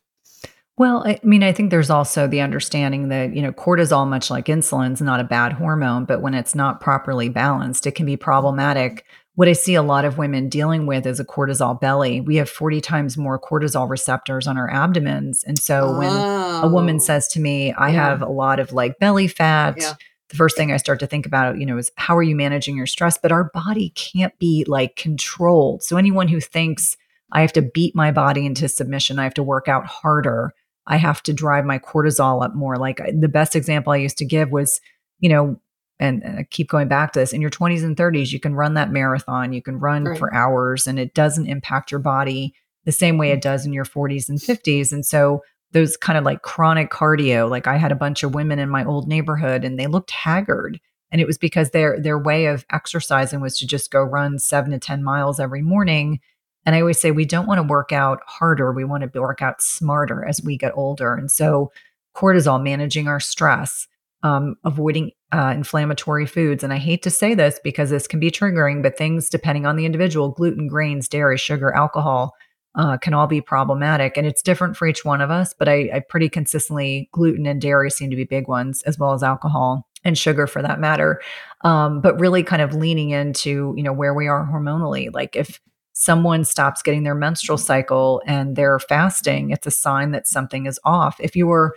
Well, 0.83 1.05
I 1.07 1.21
mean, 1.23 1.45
I 1.45 1.53
think 1.53 1.71
there's 1.71 1.91
also 1.91 2.27
the 2.27 2.41
understanding 2.41 3.07
that, 3.11 3.37
you 3.37 3.41
know, 3.41 3.53
cortisol, 3.53 4.05
much 4.05 4.33
like 4.33 4.47
insulin, 4.47 4.95
is 4.95 5.01
not 5.01 5.21
a 5.21 5.25
bad 5.25 5.53
hormone, 5.53 6.07
but 6.07 6.21
when 6.21 6.35
it's 6.35 6.57
not 6.57 6.81
properly 6.81 7.29
balanced, 7.29 7.87
it 7.87 7.93
can 7.93 8.05
be 8.05 8.17
problematic. 8.17 9.05
What 9.37 9.47
I 9.47 9.53
see 9.53 9.77
a 9.77 9.83
lot 9.83 10.05
of 10.05 10.19
women 10.19 10.49
dealing 10.49 10.87
with 10.87 11.07
is 11.07 11.21
a 11.21 11.25
cortisol 11.25 11.81
belly. 11.81 12.21
We 12.21 12.35
have 12.35 12.51
40 12.51 12.81
times 12.81 13.17
more 13.17 13.39
cortisol 13.39 13.89
receptors 13.89 14.49
on 14.49 14.59
our 14.59 14.69
abdomens. 14.69 15.45
And 15.45 15.57
so 15.57 15.85
oh. 15.85 15.99
when 16.01 16.65
a 16.65 16.67
woman 16.67 16.97
oh. 16.97 16.99
says 16.99 17.29
to 17.29 17.39
me, 17.39 17.73
I 17.75 17.91
yeah. 17.91 18.09
have 18.09 18.21
a 18.21 18.29
lot 18.29 18.59
of 18.59 18.73
like 18.73 18.99
belly 18.99 19.29
fat, 19.29 19.77
yeah. 19.79 19.93
the 20.31 20.37
first 20.37 20.57
thing 20.57 20.73
I 20.73 20.79
start 20.79 20.99
to 20.99 21.07
think 21.07 21.27
about, 21.27 21.59
you 21.59 21.67
know, 21.67 21.79
is 21.79 21.93
how 21.95 22.17
are 22.17 22.25
you 22.25 22.35
managing 22.35 22.77
your 22.77 22.87
stress? 22.87 23.17
But 23.23 23.31
our 23.31 23.53
body 23.55 23.91
can't 23.91 24.37
be 24.41 24.65
like 24.67 24.97
controlled. 24.97 25.85
So 25.85 25.97
anyone 25.97 26.27
who 26.27 26.41
thinks, 26.41 26.97
I 27.31 27.43
have 27.43 27.53
to 27.53 27.63
beat 27.63 27.95
my 27.95 28.11
body 28.11 28.45
into 28.45 28.69
submission. 28.69 29.21
I 29.21 29.23
have 29.23 29.35
to 29.35 29.45
work 29.45 29.69
out 29.69 29.87
harder. 29.87 30.53
I 30.87 30.97
have 30.97 31.23
to 31.25 31.33
drive 31.33 31.65
my 31.65 31.79
cortisol 31.79 32.45
up 32.45 32.55
more. 32.55 32.77
Like 32.77 33.01
the 33.13 33.29
best 33.29 33.55
example 33.55 33.93
I 33.93 33.99
used 33.99 34.19
to 34.19 34.25
give 34.25 34.51
was, 34.51 34.81
you 35.21 35.29
know, 35.29 35.61
and, 36.01 36.23
and 36.25 36.41
I 36.41 36.43
keep 36.45 36.69
going 36.69 36.89
back 36.89 37.13
to 37.13 37.21
this 37.21 37.33
in 37.33 37.41
your 37.41 37.51
20s 37.51 37.85
and 37.85 37.97
30s, 37.97 38.33
you 38.33 38.41
can 38.41 38.55
run 38.55 38.75
that 38.75 38.91
marathon, 38.91 39.53
you 39.53 39.63
can 39.63 39.79
run 39.79 40.05
right. 40.05 40.19
for 40.19 40.35
hours, 40.35 40.87
and 40.87 40.99
it 40.99 41.15
doesn't 41.15 41.47
impact 41.47 41.91
your 41.91 42.01
body 42.01 42.55
the 42.85 42.93
same 42.93 43.19
way 43.19 43.31
it 43.31 43.39
mm. 43.39 43.43
does 43.43 43.65
in 43.65 43.73
your 43.73 43.85
40s 43.85 44.29
and 44.29 44.39
50s. 44.39 44.93
And 44.93 45.07
so 45.07 45.43
those 45.73 45.97
kind 45.97 46.19
of 46.19 46.25
like 46.25 46.43
chronic 46.43 46.91
cardio, 46.91 47.49
like 47.49 47.67
I 47.67 47.77
had 47.77 47.93
a 47.93 47.97
bunch 47.97 48.23
of 48.23 48.35
women 48.35 48.59
in 48.59 48.69
my 48.69 48.85
old 48.85 49.09
neighborhood 49.09 49.65
and 49.65 49.79
they 49.79 49.87
looked 49.87 50.11
haggard. 50.11 50.81
And 51.11 51.21
it 51.21 51.27
was 51.27 51.39
because 51.39 51.71
their 51.71 52.01
their 52.01 52.19
way 52.19 52.47
of 52.47 52.65
exercising 52.71 53.41
was 53.41 53.59
to 53.59 53.67
just 53.67 53.91
go 53.91 54.03
run 54.03 54.39
seven 54.39 54.71
to 54.73 54.79
10 54.79 55.05
miles 55.05 55.39
every 55.39 55.63
morning. 55.63 56.21
And 56.65 56.75
I 56.75 56.81
always 56.81 57.01
say 57.01 57.11
we 57.11 57.25
don't 57.25 57.47
want 57.47 57.59
to 57.59 57.67
work 57.67 57.93
out 57.93 58.21
harder. 58.27 58.73
We 58.73 58.85
want 58.85 59.11
to 59.11 59.21
work 59.21 59.43
out 59.43 59.63
smarter 59.63 60.25
as 60.25 60.43
we 60.43 60.57
get 60.57 60.73
older. 60.77 61.15
And 61.15 61.31
so 61.31 61.73
cortisol, 62.15 62.63
managing 62.63 63.09
our 63.09 63.21
stress, 63.21 63.87
um, 64.23 64.57
avoiding 64.65 65.11
uh, 65.33 65.53
inflammatory 65.57 66.27
foods. 66.27 66.63
And 66.63 66.73
I 66.73 66.77
hate 66.77 67.03
to 67.03 67.11
say 67.11 67.35
this 67.35 67.59
because 67.65 67.91
this 67.91 68.07
can 68.07 68.21
be 68.21 68.31
triggering, 68.31 68.83
but 68.83 68.97
things 68.97 69.29
depending 69.29 69.67
on 69.67 69.77
the 69.77 69.87
individual, 69.87 70.29
gluten, 70.29 70.69
grains, 70.69 71.09
dairy, 71.09 71.39
sugar, 71.39 71.73
alcohol, 71.73 72.35
uh, 72.75 72.97
can 72.97 73.15
all 73.15 73.27
be 73.27 73.41
problematic. 73.41 74.17
And 74.17 74.27
it's 74.27 74.43
different 74.43 74.77
for 74.77 74.87
each 74.87 75.05
one 75.05 75.21
of 75.21 75.31
us, 75.31 75.55
but 75.59 75.69
I, 75.69 75.91
I 75.95 76.03
pretty 76.09 76.29
consistently, 76.29 77.09
gluten 77.13 77.47
and 77.47 77.61
dairy 77.61 77.91
seem 77.91 78.11
to 78.11 78.17
be 78.17 78.25
big 78.25 78.49
ones, 78.49 78.83
as 78.83 78.99
well 78.99 79.13
as 79.13 79.23
alcohol 79.23 79.87
and 80.05 80.17
sugar 80.17 80.47
for 80.47 80.63
that 80.63 80.81
matter. 80.81 81.21
Um, 81.63 82.01
but 82.01 82.19
really 82.19 82.43
kind 82.43 82.63
of 82.63 82.75
leaning 82.75 83.11
into, 83.11 83.75
you 83.77 83.83
know, 83.83 83.93
where 83.93 84.15
we 84.15 84.27
are 84.27 84.47
hormonally. 84.47 85.13
Like 85.13 85.37
if 85.37 85.61
someone 85.93 86.45
stops 86.45 86.83
getting 86.83 87.03
their 87.03 87.15
menstrual 87.15 87.59
cycle 87.59 88.23
and 88.27 88.57
they're 88.57 88.79
fasting, 88.79 89.51
it's 89.51 89.67
a 89.67 89.71
sign 89.71 90.11
that 90.13 90.27
something 90.27 90.67
is 90.67 90.81
off. 90.85 91.17
If 91.21 91.37
your 91.37 91.75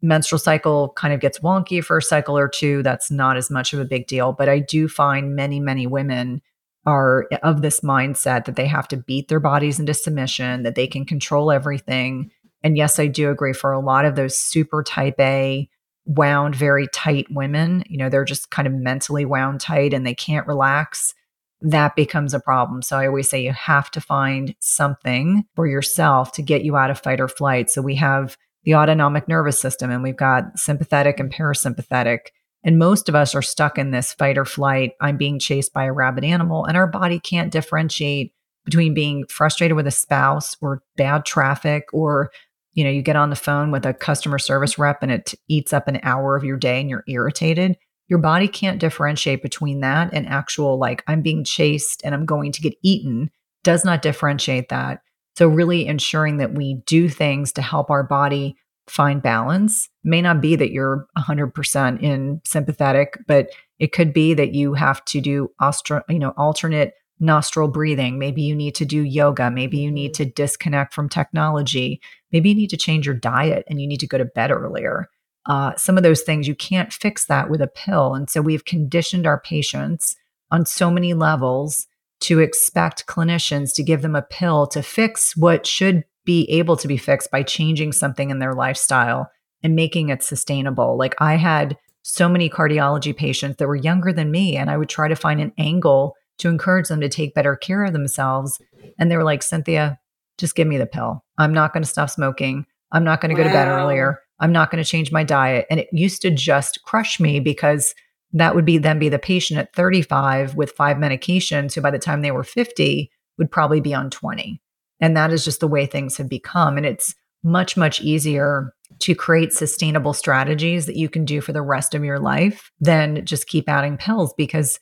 menstrual 0.00 0.38
cycle 0.38 0.90
kind 0.90 1.12
of 1.12 1.20
gets 1.20 1.40
wonky 1.40 1.82
for 1.82 1.98
a 1.98 2.02
cycle 2.02 2.38
or 2.38 2.48
two, 2.48 2.82
that's 2.82 3.10
not 3.10 3.36
as 3.36 3.50
much 3.50 3.72
of 3.72 3.80
a 3.80 3.84
big 3.84 4.06
deal. 4.06 4.32
But 4.32 4.48
I 4.48 4.60
do 4.60 4.88
find 4.88 5.34
many, 5.34 5.58
many 5.60 5.86
women 5.86 6.40
are 6.86 7.26
of 7.42 7.62
this 7.62 7.80
mindset 7.80 8.44
that 8.44 8.56
they 8.56 8.66
have 8.66 8.88
to 8.88 8.96
beat 8.96 9.28
their 9.28 9.40
bodies 9.40 9.80
into 9.80 9.92
submission, 9.92 10.62
that 10.62 10.74
they 10.74 10.86
can 10.86 11.04
control 11.04 11.50
everything. 11.50 12.30
And 12.62 12.76
yes, 12.76 12.98
I 12.98 13.08
do 13.08 13.30
agree 13.30 13.52
for 13.52 13.72
a 13.72 13.80
lot 13.80 14.04
of 14.04 14.14
those 14.14 14.38
super 14.38 14.82
type 14.82 15.18
A, 15.18 15.68
wound, 16.06 16.54
very 16.54 16.88
tight 16.88 17.26
women, 17.30 17.84
you 17.88 17.98
know, 17.98 18.08
they're 18.08 18.24
just 18.24 18.50
kind 18.50 18.66
of 18.66 18.72
mentally 18.72 19.26
wound 19.26 19.60
tight 19.60 19.92
and 19.92 20.06
they 20.06 20.14
can't 20.14 20.46
relax. 20.46 21.14
That 21.60 21.96
becomes 21.96 22.34
a 22.34 22.40
problem. 22.40 22.82
So 22.82 22.96
I 22.98 23.06
always 23.06 23.28
say 23.28 23.42
you 23.42 23.52
have 23.52 23.90
to 23.92 24.00
find 24.00 24.54
something 24.60 25.44
for 25.56 25.66
yourself 25.66 26.32
to 26.32 26.42
get 26.42 26.64
you 26.64 26.76
out 26.76 26.90
of 26.90 27.00
fight 27.00 27.20
or 27.20 27.28
flight. 27.28 27.70
So 27.70 27.82
we 27.82 27.96
have 27.96 28.36
the 28.64 28.74
autonomic 28.74 29.28
nervous 29.28 29.58
system 29.58 29.90
and 29.90 30.02
we've 30.02 30.16
got 30.16 30.58
sympathetic 30.58 31.18
and 31.18 31.32
parasympathetic 31.32 32.28
and 32.64 32.78
most 32.78 33.08
of 33.08 33.14
us 33.14 33.34
are 33.34 33.42
stuck 33.42 33.78
in 33.78 33.90
this 33.90 34.12
fight 34.12 34.36
or 34.36 34.44
flight. 34.44 34.92
I'm 35.00 35.16
being 35.16 35.38
chased 35.38 35.72
by 35.72 35.84
a 35.84 35.92
rabid 35.92 36.24
animal, 36.24 36.64
and 36.64 36.76
our 36.76 36.86
body 36.86 37.20
can't 37.20 37.52
differentiate 37.52 38.32
between 38.64 38.94
being 38.94 39.24
frustrated 39.26 39.76
with 39.76 39.86
a 39.86 39.92
spouse 39.92 40.56
or 40.60 40.82
bad 40.96 41.24
traffic 41.24 41.84
or 41.92 42.30
you 42.74 42.84
know 42.84 42.90
you 42.90 43.00
get 43.00 43.16
on 43.16 43.30
the 43.30 43.36
phone 43.36 43.70
with 43.70 43.86
a 43.86 43.94
customer 43.94 44.38
service 44.38 44.78
rep 44.78 45.02
and 45.02 45.10
it 45.10 45.34
eats 45.48 45.72
up 45.72 45.88
an 45.88 45.98
hour 46.02 46.36
of 46.36 46.44
your 46.44 46.58
day 46.58 46.78
and 46.78 46.90
you're 46.90 47.04
irritated 47.08 47.78
your 48.08 48.18
body 48.18 48.48
can't 48.48 48.80
differentiate 48.80 49.42
between 49.42 49.80
that 49.80 50.10
and 50.12 50.26
actual 50.28 50.78
like 50.78 51.02
i'm 51.06 51.22
being 51.22 51.44
chased 51.44 52.02
and 52.04 52.14
i'm 52.14 52.26
going 52.26 52.52
to 52.52 52.62
get 52.62 52.74
eaten 52.82 53.30
does 53.64 53.84
not 53.84 54.02
differentiate 54.02 54.68
that 54.68 55.00
so 55.36 55.46
really 55.46 55.86
ensuring 55.86 56.38
that 56.38 56.54
we 56.54 56.82
do 56.86 57.08
things 57.08 57.52
to 57.52 57.62
help 57.62 57.90
our 57.90 58.02
body 58.02 58.56
find 58.90 59.22
balance. 59.22 59.88
May 60.02 60.22
not 60.22 60.40
be 60.40 60.56
that 60.56 60.72
you're 60.72 61.06
100% 61.16 62.02
in 62.02 62.40
sympathetic, 62.44 63.18
but 63.26 63.50
it 63.78 63.92
could 63.92 64.12
be 64.12 64.34
that 64.34 64.54
you 64.54 64.74
have 64.74 65.04
to 65.06 65.20
do 65.20 65.50
ostro, 65.60 66.02
you 66.08 66.18
know, 66.18 66.34
alternate 66.36 66.94
nostril 67.20 67.68
breathing. 67.68 68.18
Maybe 68.18 68.42
you 68.42 68.54
need 68.54 68.74
to 68.76 68.84
do 68.84 69.02
yoga. 69.02 69.50
Maybe 69.50 69.78
you 69.78 69.90
need 69.90 70.14
mm-hmm. 70.14 70.24
to 70.24 70.32
disconnect 70.32 70.94
from 70.94 71.08
technology. 71.08 72.00
Maybe 72.32 72.50
you 72.50 72.54
need 72.54 72.70
to 72.70 72.76
change 72.76 73.06
your 73.06 73.14
diet 73.14 73.64
and 73.68 73.80
you 73.80 73.86
need 73.86 74.00
to 74.00 74.06
go 74.06 74.18
to 74.18 74.24
bed 74.24 74.50
earlier. 74.50 75.08
Uh, 75.48 75.74
some 75.76 75.96
of 75.96 76.02
those 76.02 76.22
things 76.22 76.46
you 76.46 76.54
can't 76.54 76.92
fix 76.92 77.26
that 77.26 77.50
with 77.50 77.60
a 77.60 77.66
pill. 77.66 78.14
And 78.14 78.28
so 78.28 78.40
we've 78.40 78.64
conditioned 78.64 79.26
our 79.26 79.40
patients 79.40 80.14
on 80.50 80.66
so 80.66 80.90
many 80.90 81.14
levels 81.14 81.86
to 82.20 82.40
expect 82.40 83.06
clinicians 83.06 83.74
to 83.74 83.82
give 83.82 84.02
them 84.02 84.14
a 84.14 84.22
pill 84.22 84.66
to 84.68 84.82
fix 84.82 85.36
what 85.36 85.66
should 85.66 86.04
be 86.24 86.44
able 86.50 86.76
to 86.76 86.88
be 86.88 86.96
fixed 86.96 87.30
by 87.30 87.42
changing 87.42 87.92
something 87.92 88.30
in 88.30 88.38
their 88.38 88.54
lifestyle 88.54 89.30
and 89.62 89.74
making 89.74 90.10
it 90.10 90.22
sustainable. 90.22 90.98
Like 90.98 91.14
I 91.18 91.36
had 91.36 91.76
so 92.02 92.28
many 92.28 92.50
cardiology 92.50 93.16
patients 93.16 93.56
that 93.56 93.68
were 93.68 93.76
younger 93.76 94.12
than 94.12 94.30
me, 94.30 94.56
and 94.56 94.70
I 94.70 94.76
would 94.76 94.88
try 94.88 95.08
to 95.08 95.16
find 95.16 95.40
an 95.40 95.52
angle 95.58 96.16
to 96.38 96.48
encourage 96.48 96.88
them 96.88 97.00
to 97.00 97.08
take 97.08 97.34
better 97.34 97.56
care 97.56 97.84
of 97.84 97.92
themselves. 97.92 98.60
And 98.98 99.10
they 99.10 99.16
were 99.16 99.24
like, 99.24 99.42
Cynthia, 99.42 99.98
just 100.38 100.54
give 100.54 100.66
me 100.66 100.78
the 100.78 100.86
pill. 100.86 101.24
I'm 101.36 101.52
not 101.52 101.72
going 101.72 101.82
to 101.82 101.88
stop 101.88 102.10
smoking. 102.10 102.66
I'm 102.92 103.04
not 103.04 103.20
going 103.20 103.34
to 103.34 103.40
wow. 103.40 103.48
go 103.48 103.48
to 103.48 103.54
bed 103.54 103.68
earlier. 103.68 104.20
I'm 104.40 104.52
not 104.52 104.70
going 104.70 104.82
to 104.82 104.88
change 104.88 105.12
my 105.12 105.24
diet. 105.24 105.66
And 105.70 105.80
it 105.80 105.88
used 105.92 106.22
to 106.22 106.30
just 106.30 106.82
crush 106.82 107.18
me 107.18 107.40
because 107.40 107.94
that 108.32 108.54
would 108.54 108.64
be 108.64 108.78
then 108.78 108.98
be 108.98 109.08
the 109.08 109.18
patient 109.18 109.58
at 109.58 109.74
35 109.74 110.54
with 110.54 110.72
five 110.72 110.96
medications 110.96 111.74
who 111.74 111.80
by 111.80 111.90
the 111.90 111.98
time 111.98 112.22
they 112.22 112.30
were 112.30 112.44
50 112.44 113.10
would 113.38 113.50
probably 113.50 113.80
be 113.80 113.94
on 113.94 114.10
20. 114.10 114.60
And 115.00 115.16
that 115.16 115.32
is 115.32 115.44
just 115.44 115.60
the 115.60 115.68
way 115.68 115.86
things 115.86 116.16
have 116.16 116.28
become. 116.28 116.76
And 116.76 116.84
it's 116.84 117.14
much, 117.42 117.76
much 117.76 118.00
easier 118.00 118.74
to 119.00 119.14
create 119.14 119.52
sustainable 119.52 120.12
strategies 120.12 120.86
that 120.86 120.96
you 120.96 121.08
can 121.08 121.24
do 121.24 121.40
for 121.40 121.52
the 121.52 121.62
rest 121.62 121.94
of 121.94 122.04
your 122.04 122.18
life 122.18 122.70
than 122.80 123.24
just 123.24 123.46
keep 123.46 123.68
adding 123.68 123.96
pills. 123.96 124.34
Because, 124.36 124.80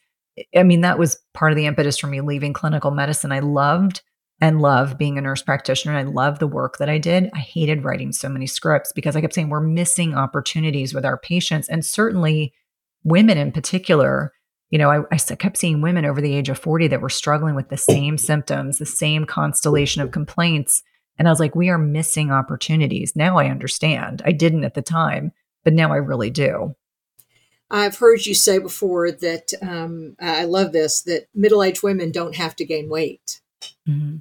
I 0.57 0.63
mean, 0.63 0.81
that 0.81 0.99
was 0.99 1.19
part 1.35 1.53
of 1.53 1.57
the 1.57 1.67
impetus 1.67 1.99
for 1.99 2.07
me 2.07 2.21
leaving 2.21 2.53
clinical 2.53 2.91
medicine. 2.91 3.31
I 3.31 3.41
loved 3.41 4.03
and 4.41 4.61
love 4.61 4.99
being 4.99 5.17
a 5.17 5.21
nurse 5.21 5.43
practitioner. 5.43 5.97
I 5.97 6.03
love 6.03 6.39
the 6.39 6.47
work 6.47 6.79
that 6.79 6.89
I 6.89 6.99
did. 6.99 7.31
I 7.35 7.39
hated 7.39 7.85
writing 7.85 8.13
so 8.13 8.29
many 8.29 8.47
scripts 8.47 8.93
because 8.93 9.17
I 9.17 9.21
kept 9.21 9.35
saying 9.35 9.49
we're 9.49 9.61
missing 9.61 10.15
opportunities 10.15 10.93
with 10.93 11.05
our 11.05 11.17
patients. 11.17 11.69
And 11.69 11.85
certainly, 11.85 12.53
women 13.05 13.39
in 13.39 13.53
particular 13.53 14.33
you 14.71 14.79
know, 14.79 14.91
I, 14.91 15.03
I, 15.13 15.17
kept 15.17 15.59
seeing 15.59 15.81
women 15.81 16.05
over 16.05 16.21
the 16.21 16.35
age 16.35 16.49
of 16.49 16.59
40 16.59 16.89
that 16.89 17.01
were 17.01 17.09
struggling 17.09 17.55
with 17.55 17.69
the 17.69 17.77
same 17.77 18.19
symptoms, 18.19 18.79
the 18.79 18.87
same 18.87 19.25
constellation 19.25 20.03
of 20.03 20.11
complaints. 20.11 20.83
And 21.19 21.29
I 21.29 21.31
was 21.31 21.41
like, 21.41 21.55
we 21.55 21.69
are 21.69 21.79
missing 21.79 22.31
opportunities. 22.31 23.15
Now 23.15 23.39
I 23.39 23.49
understand. 23.49 24.23
I 24.25 24.33
didn't 24.33 24.65
at 24.65 24.75
the 24.75 24.83
time, 24.83 25.33
but 25.65 25.73
now 25.73 25.93
I 25.93 25.97
really 25.97 26.31
do. 26.31 26.75
I've 27.71 27.99
heard 27.99 28.27
you 28.27 28.35
say 28.35 28.59
before 28.59 29.11
that 29.11 29.53
um, 29.61 30.17
I 30.21 30.45
love 30.45 30.73
this 30.73 31.03
that 31.03 31.27
middle 31.35 31.63
aged 31.63 31.83
women 31.83 32.13
don't 32.13 32.37
have 32.37 32.55
to 32.57 32.65
gain 32.65 32.89
weight. 32.89 33.41
Mm-hmm. 33.89 34.19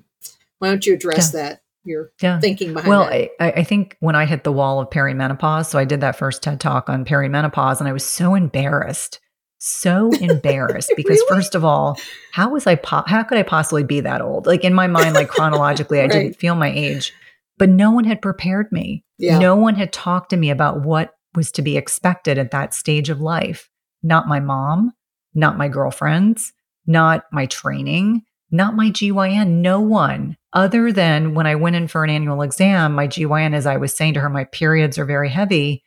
Why 0.65 0.71
don't 0.71 0.85
you 0.85 0.93
address 0.93 1.33
yeah. 1.33 1.41
that? 1.41 1.61
Your 1.83 2.11
yeah. 2.19 2.39
thinking 2.39 2.73
behind 2.73 2.89
well, 2.89 3.03
I, 3.03 3.29
I 3.39 3.63
think 3.63 3.95
when 3.99 4.15
I 4.15 4.25
hit 4.25 4.43
the 4.43 4.51
wall 4.51 4.79
of 4.79 4.89
perimenopause, 4.89 5.67
so 5.67 5.77
I 5.77 5.85
did 5.85 6.01
that 6.01 6.15
first 6.15 6.41
TED 6.41 6.59
talk 6.59 6.89
on 6.89 7.05
perimenopause, 7.05 7.79
and 7.79 7.87
I 7.87 7.93
was 7.93 8.03
so 8.03 8.33
embarrassed 8.33 9.19
so 9.65 10.11
embarrassed 10.21 10.93
because 10.95 11.17
really? 11.17 11.35
first 11.35 11.55
of 11.55 11.65
all, 11.65 11.97
how 12.31 12.49
was 12.49 12.67
I 12.67 12.75
po- 12.75 13.03
how 13.07 13.23
could 13.23 13.37
I 13.37 13.43
possibly 13.43 13.83
be 13.83 13.99
that 14.01 14.21
old? 14.21 14.45
Like 14.45 14.63
in 14.63 14.73
my 14.73 14.87
mind 14.87 15.15
like 15.15 15.29
chronologically 15.29 15.99
right. 15.99 16.09
I 16.09 16.13
didn't 16.13 16.37
feel 16.37 16.55
my 16.55 16.71
age, 16.71 17.13
but 17.57 17.69
no 17.69 17.91
one 17.91 18.05
had 18.05 18.21
prepared 18.21 18.71
me. 18.71 19.03
Yeah. 19.17 19.39
No 19.39 19.55
one 19.55 19.75
had 19.75 19.93
talked 19.93 20.29
to 20.31 20.37
me 20.37 20.49
about 20.49 20.81
what 20.81 21.13
was 21.35 21.51
to 21.53 21.61
be 21.61 21.77
expected 21.77 22.37
at 22.37 22.51
that 22.51 22.73
stage 22.73 23.09
of 23.09 23.21
life. 23.21 23.69
Not 24.03 24.27
my 24.27 24.39
mom, 24.39 24.93
not 25.33 25.57
my 25.57 25.67
girlfriends, 25.67 26.53
not 26.85 27.23
my 27.31 27.45
training, 27.45 28.23
not 28.51 28.75
my 28.75 28.91
GYN, 28.91 29.47
no 29.61 29.79
one 29.79 30.37
other 30.55 30.91
than 30.91 31.35
when 31.35 31.45
I 31.45 31.55
went 31.55 31.75
in 31.75 31.87
for 31.87 32.03
an 32.03 32.09
annual 32.09 32.41
exam, 32.41 32.93
my 32.93 33.07
GYN 33.07 33.53
as 33.53 33.65
I 33.65 33.77
was 33.77 33.93
saying 33.93 34.15
to 34.15 34.21
her 34.21 34.29
my 34.29 34.45
periods 34.45 34.97
are 34.97 35.05
very 35.05 35.29
heavy 35.29 35.83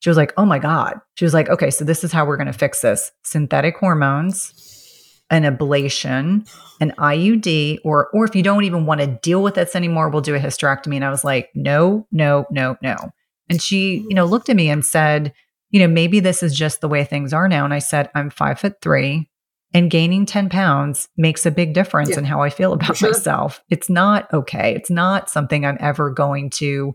she 0.00 0.08
was 0.08 0.16
like, 0.16 0.32
oh 0.36 0.46
my 0.46 0.58
God. 0.58 1.00
She 1.14 1.24
was 1.24 1.34
like, 1.34 1.48
okay, 1.48 1.70
so 1.70 1.84
this 1.84 2.02
is 2.02 2.10
how 2.10 2.24
we're 2.24 2.38
going 2.38 2.46
to 2.46 2.52
fix 2.52 2.80
this 2.80 3.12
synthetic 3.22 3.76
hormones, 3.76 5.14
an 5.30 5.42
ablation, 5.44 6.50
an 6.80 6.92
IUD, 6.98 7.78
or, 7.84 8.08
or 8.08 8.24
if 8.24 8.34
you 8.34 8.42
don't 8.42 8.64
even 8.64 8.86
want 8.86 9.02
to 9.02 9.06
deal 9.06 9.42
with 9.42 9.54
this 9.54 9.76
anymore, 9.76 10.08
we'll 10.08 10.22
do 10.22 10.34
a 10.34 10.38
hysterectomy. 10.38 10.96
And 10.96 11.04
I 11.04 11.10
was 11.10 11.22
like, 11.22 11.50
no, 11.54 12.06
no, 12.10 12.46
no, 12.50 12.76
no. 12.82 12.96
And 13.50 13.60
she, 13.60 14.06
you 14.08 14.14
know, 14.14 14.24
looked 14.24 14.48
at 14.48 14.56
me 14.56 14.70
and 14.70 14.84
said, 14.84 15.34
you 15.68 15.80
know, 15.80 15.88
maybe 15.88 16.18
this 16.18 16.42
is 16.42 16.56
just 16.56 16.80
the 16.80 16.88
way 16.88 17.04
things 17.04 17.32
are 17.32 17.48
now. 17.48 17.64
And 17.64 17.74
I 17.74 17.78
said, 17.78 18.10
I'm 18.14 18.30
five 18.30 18.58
foot 18.58 18.80
three 18.80 19.28
and 19.72 19.90
gaining 19.90 20.26
10 20.26 20.48
pounds 20.48 21.08
makes 21.16 21.46
a 21.46 21.50
big 21.50 21.74
difference 21.74 22.10
yeah, 22.10 22.18
in 22.18 22.24
how 22.24 22.42
I 22.42 22.50
feel 22.50 22.72
about 22.72 22.96
sure. 22.96 23.10
myself. 23.10 23.62
It's 23.68 23.88
not 23.88 24.32
okay. 24.32 24.74
It's 24.74 24.90
not 24.90 25.30
something 25.30 25.64
I'm 25.64 25.78
ever 25.80 26.10
going 26.10 26.50
to 26.50 26.94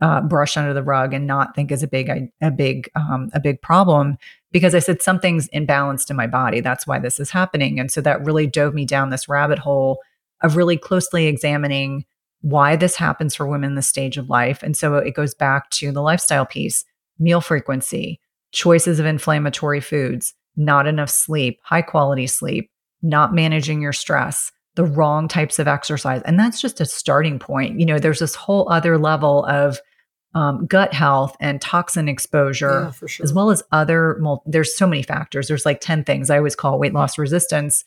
uh, 0.00 0.20
brush 0.22 0.56
under 0.56 0.72
the 0.72 0.82
rug 0.82 1.12
and 1.12 1.26
not 1.26 1.54
think 1.54 1.70
is 1.70 1.82
a 1.82 1.88
big 1.88 2.30
a 2.40 2.50
big 2.50 2.90
um, 2.94 3.30
a 3.34 3.40
big 3.40 3.60
problem 3.60 4.16
because 4.50 4.74
I 4.74 4.78
said 4.78 5.02
something's 5.02 5.48
imbalanced 5.50 6.10
in 6.10 6.16
my 6.16 6.26
body. 6.26 6.60
That's 6.60 6.86
why 6.86 6.98
this 6.98 7.20
is 7.20 7.30
happening, 7.30 7.78
and 7.78 7.90
so 7.90 8.00
that 8.00 8.24
really 8.24 8.46
dove 8.46 8.74
me 8.74 8.86
down 8.86 9.10
this 9.10 9.28
rabbit 9.28 9.58
hole 9.58 10.00
of 10.42 10.56
really 10.56 10.78
closely 10.78 11.26
examining 11.26 12.04
why 12.40 12.76
this 12.76 12.96
happens 12.96 13.34
for 13.34 13.46
women 13.46 13.70
in 13.70 13.74
this 13.74 13.86
stage 13.86 14.16
of 14.16 14.30
life. 14.30 14.62
And 14.62 14.74
so 14.74 14.94
it 14.96 15.14
goes 15.14 15.34
back 15.34 15.68
to 15.70 15.92
the 15.92 16.00
lifestyle 16.00 16.46
piece, 16.46 16.84
meal 17.18 17.42
frequency, 17.42 18.18
choices 18.52 18.98
of 18.98 19.04
inflammatory 19.04 19.80
foods, 19.80 20.32
not 20.60 20.86
enough 20.86 21.10
sleep, 21.10 21.58
high 21.62 21.82
quality 21.82 22.26
sleep, 22.26 22.70
not 23.02 23.34
managing 23.34 23.80
your 23.80 23.92
stress, 23.92 24.52
the 24.74 24.84
wrong 24.84 25.26
types 25.26 25.58
of 25.58 25.66
exercise. 25.66 26.22
And 26.24 26.38
that's 26.38 26.60
just 26.60 26.80
a 26.80 26.86
starting 26.86 27.38
point. 27.38 27.80
You 27.80 27.86
know, 27.86 27.98
there's 27.98 28.18
this 28.18 28.34
whole 28.34 28.70
other 28.70 28.98
level 28.98 29.44
of 29.46 29.80
um, 30.34 30.66
gut 30.66 30.92
health 30.92 31.36
and 31.40 31.60
toxin 31.60 32.08
exposure, 32.08 32.92
yeah, 33.00 33.06
sure. 33.08 33.24
as 33.24 33.32
well 33.32 33.50
as 33.50 33.62
other. 33.72 34.20
there's 34.46 34.76
so 34.76 34.86
many 34.86 35.02
factors. 35.02 35.48
There's 35.48 35.66
like 35.66 35.80
10 35.80 36.04
things 36.04 36.30
I 36.30 36.36
always 36.36 36.54
call 36.54 36.78
weight 36.78 36.92
loss 36.94 37.18
resistance, 37.18 37.82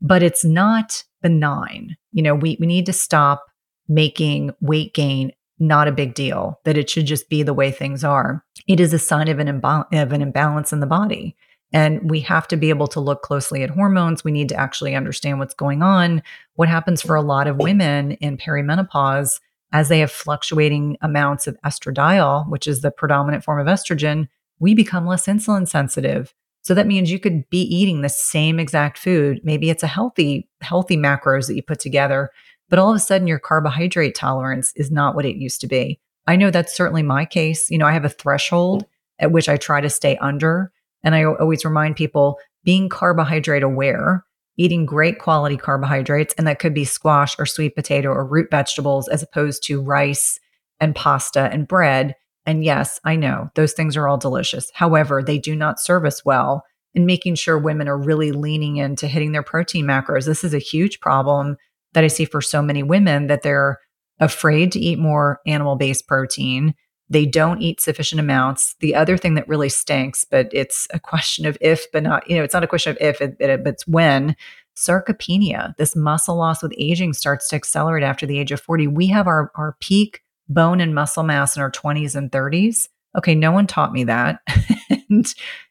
but 0.00 0.22
it's 0.22 0.44
not 0.44 1.02
benign. 1.22 1.96
You 2.12 2.22
know, 2.22 2.34
we, 2.34 2.56
we 2.60 2.66
need 2.66 2.86
to 2.86 2.92
stop 2.92 3.46
making 3.88 4.52
weight 4.60 4.94
gain 4.94 5.32
not 5.58 5.88
a 5.88 5.92
big 5.92 6.14
deal, 6.14 6.60
that 6.64 6.76
it 6.76 6.88
should 6.88 7.06
just 7.06 7.28
be 7.28 7.42
the 7.42 7.54
way 7.54 7.72
things 7.72 8.04
are. 8.04 8.44
It 8.68 8.78
is 8.78 8.92
a 8.92 8.98
sign 8.98 9.26
of 9.26 9.40
an, 9.40 9.48
imba- 9.48 9.92
of 9.92 10.12
an 10.12 10.22
imbalance 10.22 10.72
in 10.72 10.78
the 10.78 10.86
body. 10.86 11.34
And 11.72 12.10
we 12.10 12.20
have 12.20 12.48
to 12.48 12.56
be 12.56 12.70
able 12.70 12.86
to 12.88 13.00
look 13.00 13.22
closely 13.22 13.62
at 13.62 13.70
hormones. 13.70 14.24
We 14.24 14.32
need 14.32 14.48
to 14.48 14.56
actually 14.56 14.94
understand 14.94 15.38
what's 15.38 15.54
going 15.54 15.82
on. 15.82 16.22
What 16.54 16.68
happens 16.68 17.02
for 17.02 17.14
a 17.14 17.22
lot 17.22 17.46
of 17.46 17.58
women 17.58 18.12
in 18.12 18.38
perimenopause 18.38 19.40
as 19.72 19.88
they 19.88 20.00
have 20.00 20.10
fluctuating 20.10 20.96
amounts 21.02 21.46
of 21.46 21.60
estradiol, 21.64 22.48
which 22.48 22.66
is 22.66 22.80
the 22.80 22.90
predominant 22.90 23.44
form 23.44 23.60
of 23.60 23.66
estrogen, 23.66 24.28
we 24.58 24.74
become 24.74 25.06
less 25.06 25.26
insulin 25.26 25.68
sensitive. 25.68 26.34
So 26.62 26.74
that 26.74 26.86
means 26.86 27.10
you 27.10 27.20
could 27.20 27.48
be 27.50 27.62
eating 27.62 28.00
the 28.00 28.08
same 28.08 28.58
exact 28.58 28.98
food. 28.98 29.40
Maybe 29.44 29.70
it's 29.70 29.82
a 29.82 29.86
healthy, 29.86 30.48
healthy 30.60 30.96
macros 30.96 31.46
that 31.46 31.54
you 31.54 31.62
put 31.62 31.80
together, 31.80 32.30
but 32.68 32.78
all 32.78 32.90
of 32.90 32.96
a 32.96 33.00
sudden 33.00 33.26
your 33.26 33.38
carbohydrate 33.38 34.14
tolerance 34.14 34.72
is 34.74 34.90
not 34.90 35.14
what 35.14 35.24
it 35.24 35.36
used 35.36 35.60
to 35.60 35.66
be. 35.66 36.00
I 36.26 36.36
know 36.36 36.50
that's 36.50 36.76
certainly 36.76 37.02
my 37.02 37.24
case. 37.24 37.70
You 37.70 37.78
know, 37.78 37.86
I 37.86 37.92
have 37.92 38.04
a 38.04 38.10
threshold 38.10 38.84
at 39.18 39.32
which 39.32 39.48
I 39.48 39.56
try 39.56 39.80
to 39.80 39.90
stay 39.90 40.16
under. 40.18 40.72
And 41.02 41.14
I 41.14 41.24
always 41.24 41.64
remind 41.64 41.96
people 41.96 42.38
being 42.64 42.88
carbohydrate 42.88 43.62
aware 43.62 44.24
eating 44.58 44.84
great 44.84 45.20
quality 45.20 45.56
carbohydrates, 45.56 46.34
and 46.36 46.46
that 46.46 46.58
could 46.58 46.74
be 46.74 46.84
squash 46.84 47.36
or 47.38 47.46
sweet 47.46 47.74
potato 47.74 48.10
or 48.10 48.26
root 48.26 48.48
vegetables 48.50 49.08
as 49.08 49.22
opposed 49.22 49.62
to 49.62 49.80
rice 49.80 50.38
and 50.80 50.94
pasta 50.94 51.48
and 51.52 51.66
bread. 51.68 52.14
And 52.44 52.64
yes, 52.64 53.00
I 53.04 53.16
know 53.16 53.50
those 53.54 53.72
things 53.72 53.96
are 53.96 54.08
all 54.08 54.18
delicious. 54.18 54.70
However, 54.74 55.22
they 55.22 55.38
do 55.38 55.54
not 55.54 55.80
serve 55.80 56.04
us 56.04 56.24
well 56.24 56.64
in 56.92 57.06
making 57.06 57.36
sure 57.36 57.56
women 57.56 57.88
are 57.88 57.96
really 57.96 58.32
leaning 58.32 58.76
into 58.76 59.06
hitting 59.06 59.32
their 59.32 59.42
protein 59.42 59.86
macros. 59.86 60.26
This 60.26 60.42
is 60.42 60.54
a 60.54 60.58
huge 60.58 61.00
problem 61.00 61.56
that 61.92 62.04
I 62.04 62.08
see 62.08 62.24
for 62.24 62.40
so 62.40 62.60
many 62.60 62.82
women 62.82 63.28
that 63.28 63.42
they're 63.42 63.78
afraid 64.18 64.72
to 64.72 64.80
eat 64.80 64.98
more 64.98 65.40
animal 65.46 65.76
based 65.76 66.08
protein 66.08 66.74
they 67.10 67.24
don't 67.24 67.62
eat 67.62 67.80
sufficient 67.80 68.20
amounts. 68.20 68.74
The 68.80 68.94
other 68.94 69.16
thing 69.16 69.34
that 69.34 69.48
really 69.48 69.68
stinks, 69.68 70.24
but 70.24 70.48
it's 70.52 70.86
a 70.92 71.00
question 71.00 71.46
of 71.46 71.56
if, 71.60 71.90
but 71.92 72.02
not, 72.02 72.28
you 72.28 72.36
know, 72.36 72.42
it's 72.42 72.54
not 72.54 72.64
a 72.64 72.68
question 72.68 72.90
of 72.90 72.98
if, 73.00 73.20
it, 73.20 73.36
it, 73.40 73.64
but 73.64 73.74
it's 73.74 73.86
when. 73.86 74.36
Sarcopenia, 74.76 75.76
this 75.76 75.96
muscle 75.96 76.36
loss 76.36 76.62
with 76.62 76.72
aging 76.78 77.12
starts 77.12 77.48
to 77.48 77.56
accelerate 77.56 78.04
after 78.04 78.26
the 78.26 78.38
age 78.38 78.52
of 78.52 78.60
40. 78.60 78.86
We 78.86 79.08
have 79.08 79.26
our, 79.26 79.50
our 79.56 79.76
peak 79.80 80.22
bone 80.48 80.80
and 80.80 80.94
muscle 80.94 81.24
mass 81.24 81.56
in 81.56 81.62
our 81.62 81.70
20s 81.70 82.14
and 82.14 82.30
30s. 82.30 82.88
Okay, 83.16 83.34
no 83.34 83.50
one 83.50 83.66
taught 83.66 83.92
me 83.92 84.04
that. 84.04 84.40
and 85.10 85.26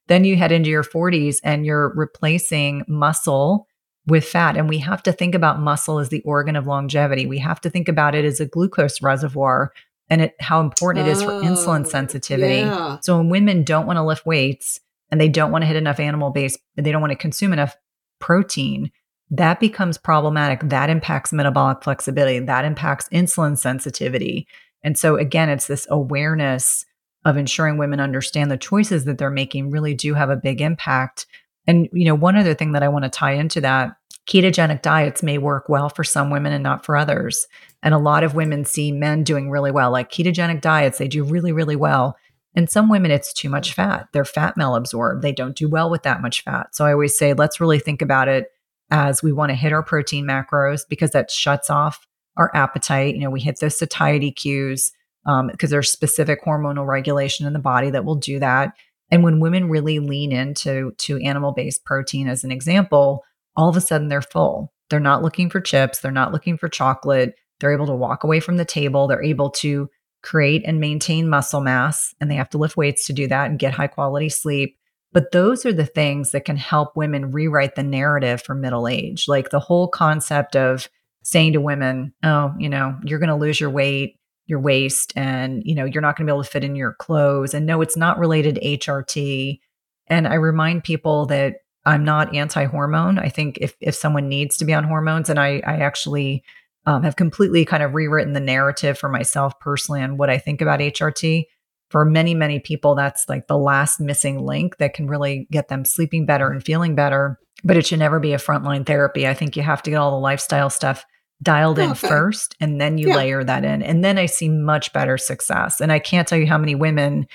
then 0.07 0.25
you 0.25 0.35
head 0.35 0.51
into 0.51 0.69
your 0.69 0.83
40s 0.83 1.39
and 1.43 1.65
you're 1.65 1.93
replacing 1.95 2.83
muscle 2.88 3.67
with 4.07 4.25
fat. 4.25 4.57
And 4.57 4.67
we 4.67 4.79
have 4.79 5.03
to 5.03 5.11
think 5.11 5.35
about 5.35 5.59
muscle 5.59 5.99
as 5.99 6.09
the 6.09 6.21
organ 6.21 6.55
of 6.55 6.65
longevity. 6.65 7.25
We 7.25 7.39
have 7.39 7.61
to 7.61 7.69
think 7.69 7.88
about 7.88 8.15
it 8.15 8.25
as 8.25 8.39
a 8.39 8.45
glucose 8.45 9.01
reservoir 9.01 9.71
and 10.09 10.21
it, 10.21 10.35
how 10.39 10.61
important 10.61 11.07
it 11.07 11.11
is 11.11 11.21
for 11.21 11.31
insulin 11.31 11.85
oh, 11.85 11.89
sensitivity. 11.89 12.59
Yeah. 12.59 12.99
So 13.01 13.17
when 13.17 13.29
women 13.29 13.63
don't 13.63 13.85
want 13.85 13.97
to 13.97 14.03
lift 14.03 14.25
weights 14.25 14.79
and 15.11 15.19
they 15.19 15.29
don't 15.29 15.51
want 15.51 15.63
to 15.63 15.67
hit 15.67 15.75
enough 15.75 15.99
animal 15.99 16.29
base, 16.29 16.57
they 16.75 16.91
don't 16.91 17.01
want 17.01 17.11
to 17.11 17.17
consume 17.17 17.53
enough 17.53 17.75
protein, 18.19 18.91
that 19.31 19.59
becomes 19.59 19.97
problematic. 19.97 20.61
That 20.69 20.89
impacts 20.89 21.33
metabolic 21.33 21.83
flexibility. 21.83 22.39
That 22.39 22.65
impacts 22.65 23.09
insulin 23.09 23.57
sensitivity. 23.57 24.47
And 24.83 24.97
so 24.97 25.17
again, 25.17 25.49
it's 25.49 25.67
this 25.67 25.87
awareness 25.89 26.85
of 27.25 27.35
ensuring 27.35 27.77
women 27.77 27.99
understand 27.99 28.49
the 28.49 28.57
choices 28.57 29.03
that 29.05 29.17
they're 29.17 29.29
making 29.29 29.69
really 29.69 29.93
do 29.93 30.13
have 30.13 30.29
a 30.29 30.37
big 30.37 30.61
impact. 30.61 31.25
And 31.65 31.89
you 31.91 32.05
know, 32.05 32.15
one 32.15 32.37
other 32.37 32.53
thing 32.53 32.71
that 32.71 32.83
I 32.83 32.87
want 32.87 33.03
to 33.03 33.09
tie 33.09 33.33
into 33.33 33.59
that 33.61 33.97
ketogenic 34.28 34.82
diets 34.82 35.23
may 35.23 35.38
work 35.38 35.69
well 35.69 35.89
for 35.89 36.03
some 36.03 36.30
women 36.30 36.53
and 36.53 36.63
not 36.63 36.86
for 36.86 36.97
others. 36.97 37.47
And 37.82 37.93
a 37.93 37.99
lot 37.99 38.23
of 38.23 38.36
women 38.36 38.65
see 38.65 38.91
men 38.91 39.23
doing 39.23 39.49
really 39.49 39.71
well, 39.71 39.91
like 39.91 40.11
ketogenic 40.11 40.61
diets, 40.61 40.97
they 40.97 41.07
do 41.07 41.23
really, 41.23 41.51
really 41.51 41.75
well. 41.75 42.17
And 42.55 42.69
some 42.69 42.89
women, 42.89 43.11
it's 43.11 43.34
too 43.34 43.49
much 43.49 43.73
fat. 43.73 44.07
They're 44.13 44.25
fat 44.25 44.55
malabsorbed. 44.57 45.21
They 45.21 45.32
don't 45.32 45.55
do 45.55 45.69
well 45.69 45.89
with 45.89 46.03
that 46.03 46.21
much 46.21 46.43
fat. 46.43 46.75
So 46.75 46.86
I 46.86 46.91
always 46.91 47.17
say, 47.17 47.34
let's 47.34 47.61
really 47.61 47.80
think 47.80 48.01
about 48.01 48.28
it 48.28 48.47
as 48.89 49.21
we 49.21 49.32
want 49.32 49.51
to 49.51 49.55
hit 49.55 49.73
our 49.73 49.84
protein 49.84 50.25
macros 50.25 50.82
because 50.88 51.11
that 51.11 51.30
shuts 51.30 51.69
off 51.69 52.07
our 52.36 52.51
appetite. 52.55 53.15
You 53.15 53.21
know, 53.21 53.30
we 53.30 53.41
hit 53.41 53.59
those 53.59 53.78
satiety 53.78 54.32
cues 54.32 54.91
because 55.23 55.69
um, 55.69 55.69
there's 55.69 55.91
specific 55.91 56.43
hormonal 56.43 56.88
regulation 56.88 57.45
in 57.45 57.53
the 57.53 57.59
body 57.59 57.89
that 57.91 58.05
will 58.05 58.15
do 58.15 58.39
that. 58.39 58.73
And 59.11 59.23
when 59.23 59.39
women 59.39 59.69
really 59.69 59.99
lean 59.99 60.32
into 60.32 60.93
to 60.97 61.17
animal 61.19 61.51
based 61.51 61.86
protein, 61.86 62.28
as 62.28 62.43
an 62.43 62.51
example, 62.51 63.23
all 63.57 63.67
of 63.67 63.75
a 63.75 63.81
sudden 63.81 64.07
they're 64.07 64.21
full. 64.21 64.71
They're 64.89 64.99
not 64.99 65.21
looking 65.21 65.49
for 65.49 65.59
chips. 65.59 65.99
They're 65.99 66.11
not 66.11 66.31
looking 66.31 66.57
for 66.57 66.69
chocolate. 66.69 67.35
They're 67.59 67.73
able 67.73 67.87
to 67.87 67.95
walk 67.95 68.23
away 68.23 68.39
from 68.39 68.57
the 68.57 68.65
table. 68.65 69.07
They're 69.07 69.23
able 69.23 69.49
to 69.51 69.89
create 70.23 70.63
and 70.65 70.79
maintain 70.79 71.29
muscle 71.29 71.61
mass, 71.61 72.13
and 72.21 72.31
they 72.31 72.35
have 72.35 72.49
to 72.49 72.57
lift 72.57 72.77
weights 72.77 73.05
to 73.07 73.13
do 73.13 73.27
that 73.27 73.49
and 73.49 73.59
get 73.59 73.73
high 73.73 73.87
quality 73.87 74.29
sleep. 74.29 74.77
But 75.13 75.31
those 75.31 75.65
are 75.65 75.73
the 75.73 75.85
things 75.85 76.31
that 76.31 76.45
can 76.45 76.57
help 76.57 76.95
women 76.95 77.31
rewrite 77.31 77.75
the 77.75 77.83
narrative 77.83 78.41
for 78.41 78.53
middle 78.53 78.87
age. 78.87 79.27
Like 79.27 79.49
the 79.49 79.59
whole 79.59 79.87
concept 79.87 80.55
of 80.55 80.89
saying 81.23 81.53
to 81.53 81.61
women, 81.61 82.13
oh, 82.23 82.53
you 82.57 82.69
know, 82.69 82.97
you're 83.03 83.19
going 83.19 83.29
to 83.29 83.35
lose 83.35 83.59
your 83.59 83.69
weight, 83.69 84.19
your 84.45 84.59
waist, 84.59 85.13
and, 85.15 85.61
you 85.65 85.75
know, 85.75 85.85
you're 85.85 86.01
not 86.01 86.17
going 86.17 86.27
to 86.27 86.31
be 86.31 86.35
able 86.35 86.43
to 86.43 86.49
fit 86.49 86.63
in 86.63 86.75
your 86.75 86.93
clothes. 86.93 87.53
And 87.53 87.65
no, 87.65 87.81
it's 87.81 87.97
not 87.97 88.19
related 88.19 88.55
to 88.55 88.61
HRT. 88.61 89.59
And 90.07 90.27
I 90.27 90.35
remind 90.35 90.83
people 90.83 91.25
that 91.27 91.55
I'm 91.88 92.03
not 92.03 92.35
anti 92.35 92.65
hormone. 92.65 93.17
I 93.17 93.29
think 93.29 93.57
if, 93.61 93.75
if 93.79 93.95
someone 93.95 94.27
needs 94.27 94.57
to 94.57 94.65
be 94.65 94.73
on 94.73 94.83
hormones, 94.83 95.29
and 95.29 95.39
I, 95.39 95.61
I 95.65 95.77
actually 95.77 96.43
um, 96.85 97.03
have 97.03 97.15
completely 97.15 97.65
kind 97.65 97.81
of 97.81 97.95
rewritten 97.95 98.33
the 98.33 98.39
narrative 98.39 98.97
for 98.97 99.09
myself 99.09 99.59
personally 99.59 100.01
on 100.01 100.17
what 100.17 100.29
I 100.29 100.38
think 100.38 100.61
about 100.61 100.79
HRT. 100.79 101.45
For 101.89 102.03
many, 102.03 102.35
many 102.35 102.59
people, 102.59 102.95
that's 102.95 103.29
like 103.29 103.47
the 103.47 103.57
last 103.57 104.01
missing 104.01 104.39
link 104.39 104.77
that 104.77 104.93
can 104.93 105.07
really 105.07 105.47
get 105.51 105.69
them 105.69 105.85
sleeping 105.85 106.25
better 106.25 106.51
and 106.51 106.63
feeling 106.63 106.95
better. 106.95 107.39
But 107.63 107.77
it 107.77 107.85
should 107.85 107.99
never 107.99 108.19
be 108.19 108.33
a 108.33 108.38
frontline 108.38 108.85
therapy. 108.85 109.25
I 109.25 109.33
think 109.33 109.55
you 109.55 109.63
have 109.63 109.81
to 109.83 109.89
get 109.89 109.95
all 109.95 110.11
the 110.11 110.17
lifestyle 110.17 110.69
stuff 110.69 111.05
dialed 111.41 111.79
in 111.79 111.91
okay. 111.91 112.07
first 112.07 112.55
and 112.59 112.81
then 112.81 112.97
you 112.97 113.09
yeah. 113.09 113.15
layer 113.15 113.43
that 113.43 113.63
in. 113.63 113.81
And 113.81 114.03
then 114.03 114.17
I 114.17 114.25
see 114.25 114.49
much 114.49 114.91
better 114.91 115.17
success. 115.17 115.79
And 115.79 115.91
I 115.91 115.99
can't 115.99 116.27
tell 116.27 116.38
you 116.38 116.47
how 116.47 116.57
many 116.57 116.75
women 116.75 117.27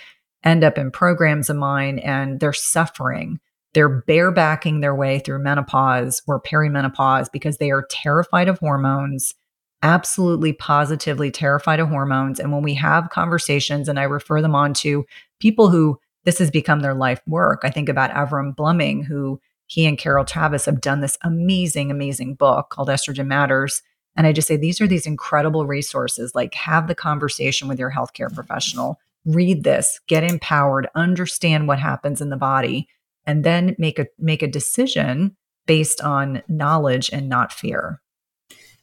end 0.45 0.65
up 0.65 0.77
in 0.77 0.91
programs 0.91 1.49
of 1.49 1.57
mine 1.57 1.99
and 2.01 2.41
they're 2.41 2.53
suffering. 2.53 3.41
They're 3.75 4.03
barebacking 4.03 4.81
their 4.81 4.95
way 4.95 5.19
through 5.19 5.43
menopause 5.43 6.23
or 6.27 6.41
perimenopause 6.41 7.33
because 7.33 7.59
they 7.59 7.71
are 7.71 7.87
terrified 7.91 8.49
of 8.49 8.59
hormones 8.59 9.35
absolutely 9.83 10.53
positively 10.53 11.31
terrified 11.31 11.81
of 11.81 11.89
hormones. 11.89 12.39
And 12.39 12.53
when 12.53 12.63
we 12.63 12.75
have 12.75 13.11
conversations 13.11 13.89
and 13.89 13.99
I 13.99 14.05
refer 14.05 14.41
them 14.41 14.55
on 14.55 14.75
to 14.75 15.05
people 15.41 15.69
who 15.69 15.99
this 16.25 16.39
has 16.39 16.51
become 16.51 16.81
their 16.81 16.95
life 16.95 17.21
work, 17.27 17.63
I 17.65 17.71
think 17.71 17.89
about 17.89 18.13
Avrum 18.13 18.55
Bluming, 18.55 19.05
who 19.05 19.41
he 19.67 19.87
and 19.87 19.99
Carol 19.99 20.25
Tavris 20.25 20.67
have 20.67 20.81
done 20.81 21.01
this 21.01 21.19
amazing, 21.23 21.91
amazing 21.91 22.35
book 22.35 22.71
called 22.71 22.89
Estrogen 22.89 23.27
Matters. 23.27 23.83
And 24.15 24.27
I 24.27 24.33
just 24.33 24.47
say 24.47 24.57
these 24.57 24.81
are 24.81 24.87
these 24.87 25.07
incredible 25.07 25.67
resources. 25.67 26.35
Like, 26.35 26.55
have 26.55 26.87
the 26.87 26.95
conversation 26.95 27.67
with 27.67 27.79
your 27.79 27.91
healthcare 27.91 28.33
professional, 28.33 29.01
read 29.25 29.65
this, 29.65 29.99
get 30.07 30.23
empowered, 30.23 30.89
understand 30.95 31.67
what 31.67 31.79
happens 31.79 32.21
in 32.21 32.29
the 32.29 32.37
body, 32.37 32.87
and 33.27 33.45
then 33.45 33.75
make 33.79 33.99
a 33.99 34.07
make 34.19 34.43
a 34.43 34.49
decision 34.49 35.37
based 35.67 36.01
on 36.01 36.43
knowledge 36.49 37.11
and 37.13 37.29
not 37.29 37.53
fear. 37.53 38.01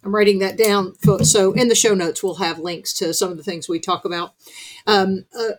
I'm 0.03 0.15
writing 0.15 0.39
that 0.39 0.57
down. 0.57 0.93
For, 1.03 1.25
so 1.25 1.51
in 1.51 1.67
the 1.67 1.75
show 1.75 1.93
notes, 1.93 2.23
we'll 2.23 2.35
have 2.35 2.59
links 2.59 2.93
to 2.95 3.13
some 3.13 3.31
of 3.31 3.37
the 3.37 3.43
things 3.43 3.67
we 3.67 3.79
talk 3.79 4.05
about. 4.05 4.33
Um, 4.87 5.25
uh, 5.37 5.55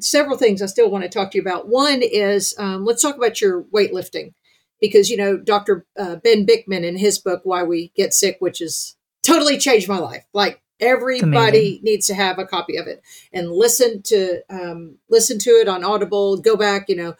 several 0.00 0.36
things 0.36 0.60
I 0.60 0.66
still 0.66 0.90
want 0.90 1.04
to 1.04 1.10
talk 1.10 1.30
to 1.30 1.38
you 1.38 1.42
about. 1.42 1.68
One 1.68 2.02
is 2.02 2.54
um, 2.58 2.84
let's 2.84 3.02
talk 3.02 3.16
about 3.16 3.40
your 3.40 3.62
weightlifting 3.64 4.34
because 4.80 5.10
you 5.10 5.16
know 5.16 5.36
Dr. 5.36 5.86
Uh, 5.98 6.16
Ben 6.16 6.44
Bikman 6.46 6.84
in 6.84 6.96
his 6.96 7.18
book 7.18 7.42
Why 7.44 7.62
We 7.62 7.92
Get 7.96 8.14
Sick, 8.14 8.36
which 8.40 8.58
has 8.58 8.96
totally 9.22 9.58
changed 9.58 9.88
my 9.88 9.98
life. 9.98 10.24
Like 10.32 10.60
everybody 10.80 11.80
needs 11.82 12.06
to 12.08 12.14
have 12.14 12.38
a 12.38 12.46
copy 12.46 12.76
of 12.76 12.86
it 12.88 13.02
and 13.32 13.50
listen 13.52 14.02
to 14.02 14.42
um, 14.50 14.98
listen 15.08 15.38
to 15.40 15.50
it 15.50 15.68
on 15.68 15.84
Audible. 15.84 16.36
Go 16.36 16.56
back, 16.56 16.88
you 16.88 16.96
know 16.96 17.14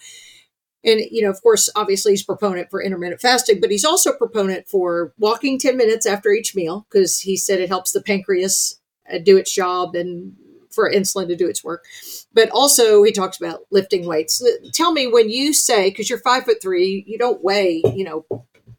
And, 0.84 1.00
you 1.10 1.22
know, 1.22 1.30
of 1.30 1.42
course, 1.42 1.68
obviously 1.74 2.12
he's 2.12 2.22
proponent 2.22 2.70
for 2.70 2.82
intermittent 2.82 3.20
fasting, 3.20 3.60
but 3.60 3.70
he's 3.70 3.84
also 3.84 4.12
proponent 4.12 4.68
for 4.68 5.12
walking 5.18 5.58
10 5.58 5.76
minutes 5.76 6.06
after 6.06 6.30
each 6.30 6.54
meal 6.54 6.86
because 6.90 7.20
he 7.20 7.36
said 7.36 7.60
it 7.60 7.68
helps 7.68 7.92
the 7.92 8.00
pancreas 8.00 8.80
uh, 9.12 9.18
do 9.18 9.36
its 9.36 9.52
job 9.52 9.94
and 9.94 10.34
for 10.70 10.90
insulin 10.90 11.26
to 11.28 11.36
do 11.36 11.48
its 11.48 11.64
work. 11.64 11.84
But 12.32 12.50
also 12.50 13.02
he 13.02 13.10
talks 13.10 13.40
about 13.40 13.62
lifting 13.70 14.06
weights. 14.06 14.42
Tell 14.72 14.92
me 14.92 15.06
when 15.08 15.28
you 15.30 15.52
say, 15.52 15.90
because 15.90 16.08
you're 16.08 16.20
five 16.20 16.44
foot 16.44 16.62
three, 16.62 17.04
you 17.06 17.18
don't 17.18 17.42
weigh, 17.42 17.82
you 17.94 18.04
know, 18.04 18.24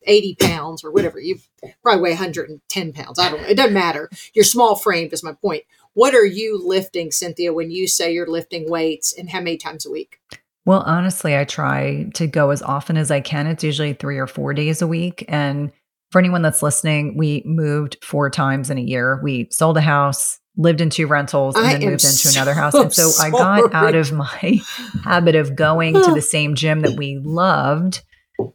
80 0.03 0.35
pounds 0.35 0.83
or 0.83 0.91
whatever. 0.91 1.19
You 1.19 1.39
probably 1.83 2.01
weigh 2.01 2.11
110 2.11 2.93
pounds. 2.93 3.19
I 3.19 3.29
don't 3.29 3.41
know. 3.41 3.47
It 3.47 3.55
doesn't 3.55 3.73
matter. 3.73 4.09
You're 4.33 4.45
small 4.45 4.75
framed 4.75 5.13
is 5.13 5.23
my 5.23 5.33
point. 5.33 5.63
What 5.93 6.15
are 6.15 6.25
you 6.25 6.61
lifting, 6.63 7.11
Cynthia, 7.11 7.51
when 7.51 7.71
you 7.71 7.87
say 7.87 8.13
you're 8.13 8.27
lifting 8.27 8.69
weights 8.69 9.11
and 9.11 9.29
how 9.29 9.39
many 9.39 9.57
times 9.57 9.85
a 9.85 9.91
week? 9.91 10.19
Well, 10.65 10.81
honestly, 10.81 11.35
I 11.35 11.45
try 11.45 12.09
to 12.15 12.27
go 12.27 12.51
as 12.51 12.61
often 12.61 12.97
as 12.97 13.11
I 13.11 13.21
can. 13.21 13.47
It's 13.47 13.63
usually 13.63 13.93
three 13.93 14.17
or 14.17 14.27
four 14.27 14.53
days 14.53 14.81
a 14.81 14.87
week. 14.87 15.25
And 15.27 15.71
for 16.11 16.19
anyone 16.19 16.41
that's 16.41 16.63
listening, 16.63 17.17
we 17.17 17.43
moved 17.45 17.97
four 18.03 18.29
times 18.29 18.69
in 18.69 18.77
a 18.77 18.81
year. 18.81 19.19
We 19.23 19.47
sold 19.51 19.77
a 19.77 19.81
house, 19.81 20.39
lived 20.57 20.81
in 20.81 20.89
two 20.89 21.07
rentals, 21.07 21.55
and 21.55 21.65
I 21.65 21.73
then 21.73 21.89
moved 21.89 22.03
into 22.03 22.29
another 22.31 22.53
house. 22.53 22.73
And 22.73 22.93
so 22.93 23.11
I 23.23 23.29
got 23.29 23.73
out 23.73 23.95
of 23.95 24.11
my 24.11 24.59
habit 25.03 25.35
of 25.35 25.55
going 25.55 25.93
to 25.93 26.13
the 26.13 26.21
same 26.21 26.55
gym 26.55 26.81
that 26.81 26.97
we 26.97 27.19
loved. 27.23 28.01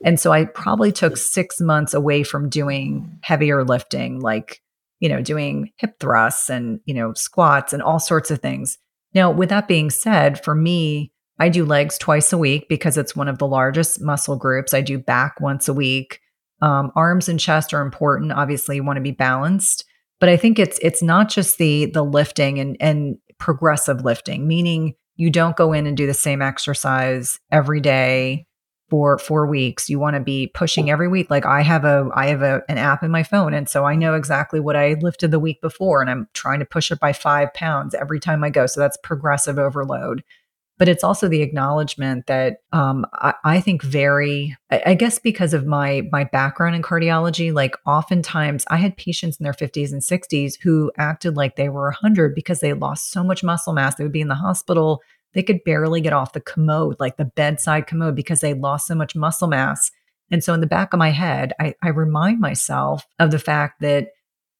And 0.04 0.18
so 0.18 0.32
I 0.32 0.44
probably 0.44 0.92
took 0.92 1.16
six 1.16 1.60
months 1.60 1.94
away 1.94 2.22
from 2.22 2.48
doing 2.48 3.18
heavier 3.22 3.64
lifting, 3.64 4.20
like, 4.20 4.60
you 5.00 5.08
know, 5.08 5.20
doing 5.20 5.70
hip 5.76 5.98
thrusts 6.00 6.48
and, 6.48 6.80
you 6.84 6.94
know, 6.94 7.12
squats 7.14 7.72
and 7.72 7.82
all 7.82 8.00
sorts 8.00 8.30
of 8.30 8.40
things. 8.40 8.78
Now, 9.14 9.30
with 9.30 9.50
that 9.50 9.68
being 9.68 9.90
said, 9.90 10.42
for 10.42 10.54
me, 10.54 11.12
I 11.38 11.48
do 11.48 11.64
legs 11.64 11.98
twice 11.98 12.32
a 12.32 12.38
week 12.38 12.68
because 12.68 12.96
it's 12.96 13.16
one 13.16 13.28
of 13.28 13.38
the 13.38 13.46
largest 13.46 14.00
muscle 14.00 14.36
groups. 14.36 14.72
I 14.72 14.80
do 14.80 14.98
back 14.98 15.40
once 15.40 15.68
a 15.68 15.74
week. 15.74 16.20
Um, 16.62 16.92
arms 16.94 17.28
and 17.28 17.40
chest 17.40 17.74
are 17.74 17.82
important. 17.82 18.32
Obviously, 18.32 18.76
you 18.76 18.84
want 18.84 18.96
to 18.96 19.02
be 19.02 19.10
balanced, 19.10 19.84
but 20.20 20.28
I 20.28 20.36
think 20.36 20.58
it's 20.58 20.78
it's 20.80 21.02
not 21.02 21.28
just 21.28 21.58
the 21.58 21.86
the 21.86 22.04
lifting 22.04 22.58
and 22.60 22.76
and 22.80 23.16
progressive 23.38 24.02
lifting, 24.04 24.46
meaning 24.46 24.94
you 25.16 25.30
don't 25.30 25.56
go 25.56 25.72
in 25.72 25.86
and 25.86 25.96
do 25.96 26.06
the 26.06 26.14
same 26.14 26.40
exercise 26.40 27.38
every 27.50 27.80
day 27.80 28.46
for 28.88 29.18
four 29.18 29.46
weeks. 29.46 29.88
You 29.88 29.98
want 29.98 30.14
to 30.14 30.20
be 30.20 30.46
pushing 30.54 30.90
every 30.90 31.08
week. 31.08 31.30
Like 31.30 31.44
I 31.44 31.62
have 31.62 31.84
a 31.84 32.08
I 32.14 32.28
have 32.28 32.42
a, 32.42 32.62
an 32.68 32.78
app 32.78 33.02
in 33.02 33.10
my 33.10 33.24
phone, 33.24 33.52
and 33.52 33.68
so 33.68 33.84
I 33.84 33.96
know 33.96 34.14
exactly 34.14 34.60
what 34.60 34.76
I 34.76 34.94
lifted 35.00 35.32
the 35.32 35.40
week 35.40 35.60
before, 35.60 36.00
and 36.00 36.08
I'm 36.08 36.28
trying 36.32 36.60
to 36.60 36.64
push 36.64 36.92
it 36.92 37.00
by 37.00 37.12
five 37.12 37.52
pounds 37.52 37.94
every 37.94 38.20
time 38.20 38.44
I 38.44 38.50
go. 38.50 38.66
So 38.66 38.80
that's 38.80 38.96
progressive 39.02 39.58
overload 39.58 40.22
but 40.78 40.88
it's 40.88 41.04
also 41.04 41.28
the 41.28 41.42
acknowledgement 41.42 42.26
that 42.26 42.58
um, 42.72 43.06
I, 43.14 43.34
I, 43.44 43.60
think 43.60 43.82
very 43.82 44.56
I, 44.70 44.82
I, 44.86 44.94
guess 44.94 45.18
because 45.18 45.54
of 45.54 45.66
my 45.66 46.02
my 46.10 46.24
background 46.24 46.74
in 46.74 46.82
cardiology 46.82 47.52
like 47.52 47.76
oftentimes 47.86 48.64
i 48.70 48.76
had 48.76 48.96
patients 48.96 49.38
in 49.38 49.44
their 49.44 49.52
50s 49.52 49.92
and 49.92 50.02
60s 50.02 50.54
who 50.60 50.90
acted 50.98 51.36
like 51.36 51.56
they 51.56 51.68
were 51.68 51.84
100 51.84 52.34
because 52.34 52.60
they 52.60 52.72
lost 52.72 53.10
so 53.10 53.22
much 53.22 53.42
muscle 53.42 53.72
mass. 53.72 53.94
They 53.94 54.04
would 54.04 54.12
be 54.12 54.20
in 54.20 54.28
the 54.28 54.34
hospital. 54.34 55.00
They 55.32 55.42
could 55.42 55.64
barely 55.64 56.00
get 56.00 56.12
off 56.12 56.32
the 56.32 56.40
commode 56.40 56.96
like 56.98 57.16
the 57.16 57.24
bedside 57.24 57.86
commode 57.86 58.16
because 58.16 58.40
they 58.40 58.54
lost 58.54 58.86
so 58.86 58.94
much 58.94 59.16
muscle 59.16 59.48
mass. 59.48 59.90
And 60.30 60.42
so 60.42 60.54
in 60.54 60.60
the 60.60 60.66
back 60.66 60.92
of 60.92 60.98
my 60.98 61.10
head 61.10 61.52
I, 61.60 61.74
I 61.82 61.88
remind 61.88 62.40
myself 62.40 63.06
of 63.18 63.30
the 63.30 63.38
fact 63.38 63.80
that 63.80 64.08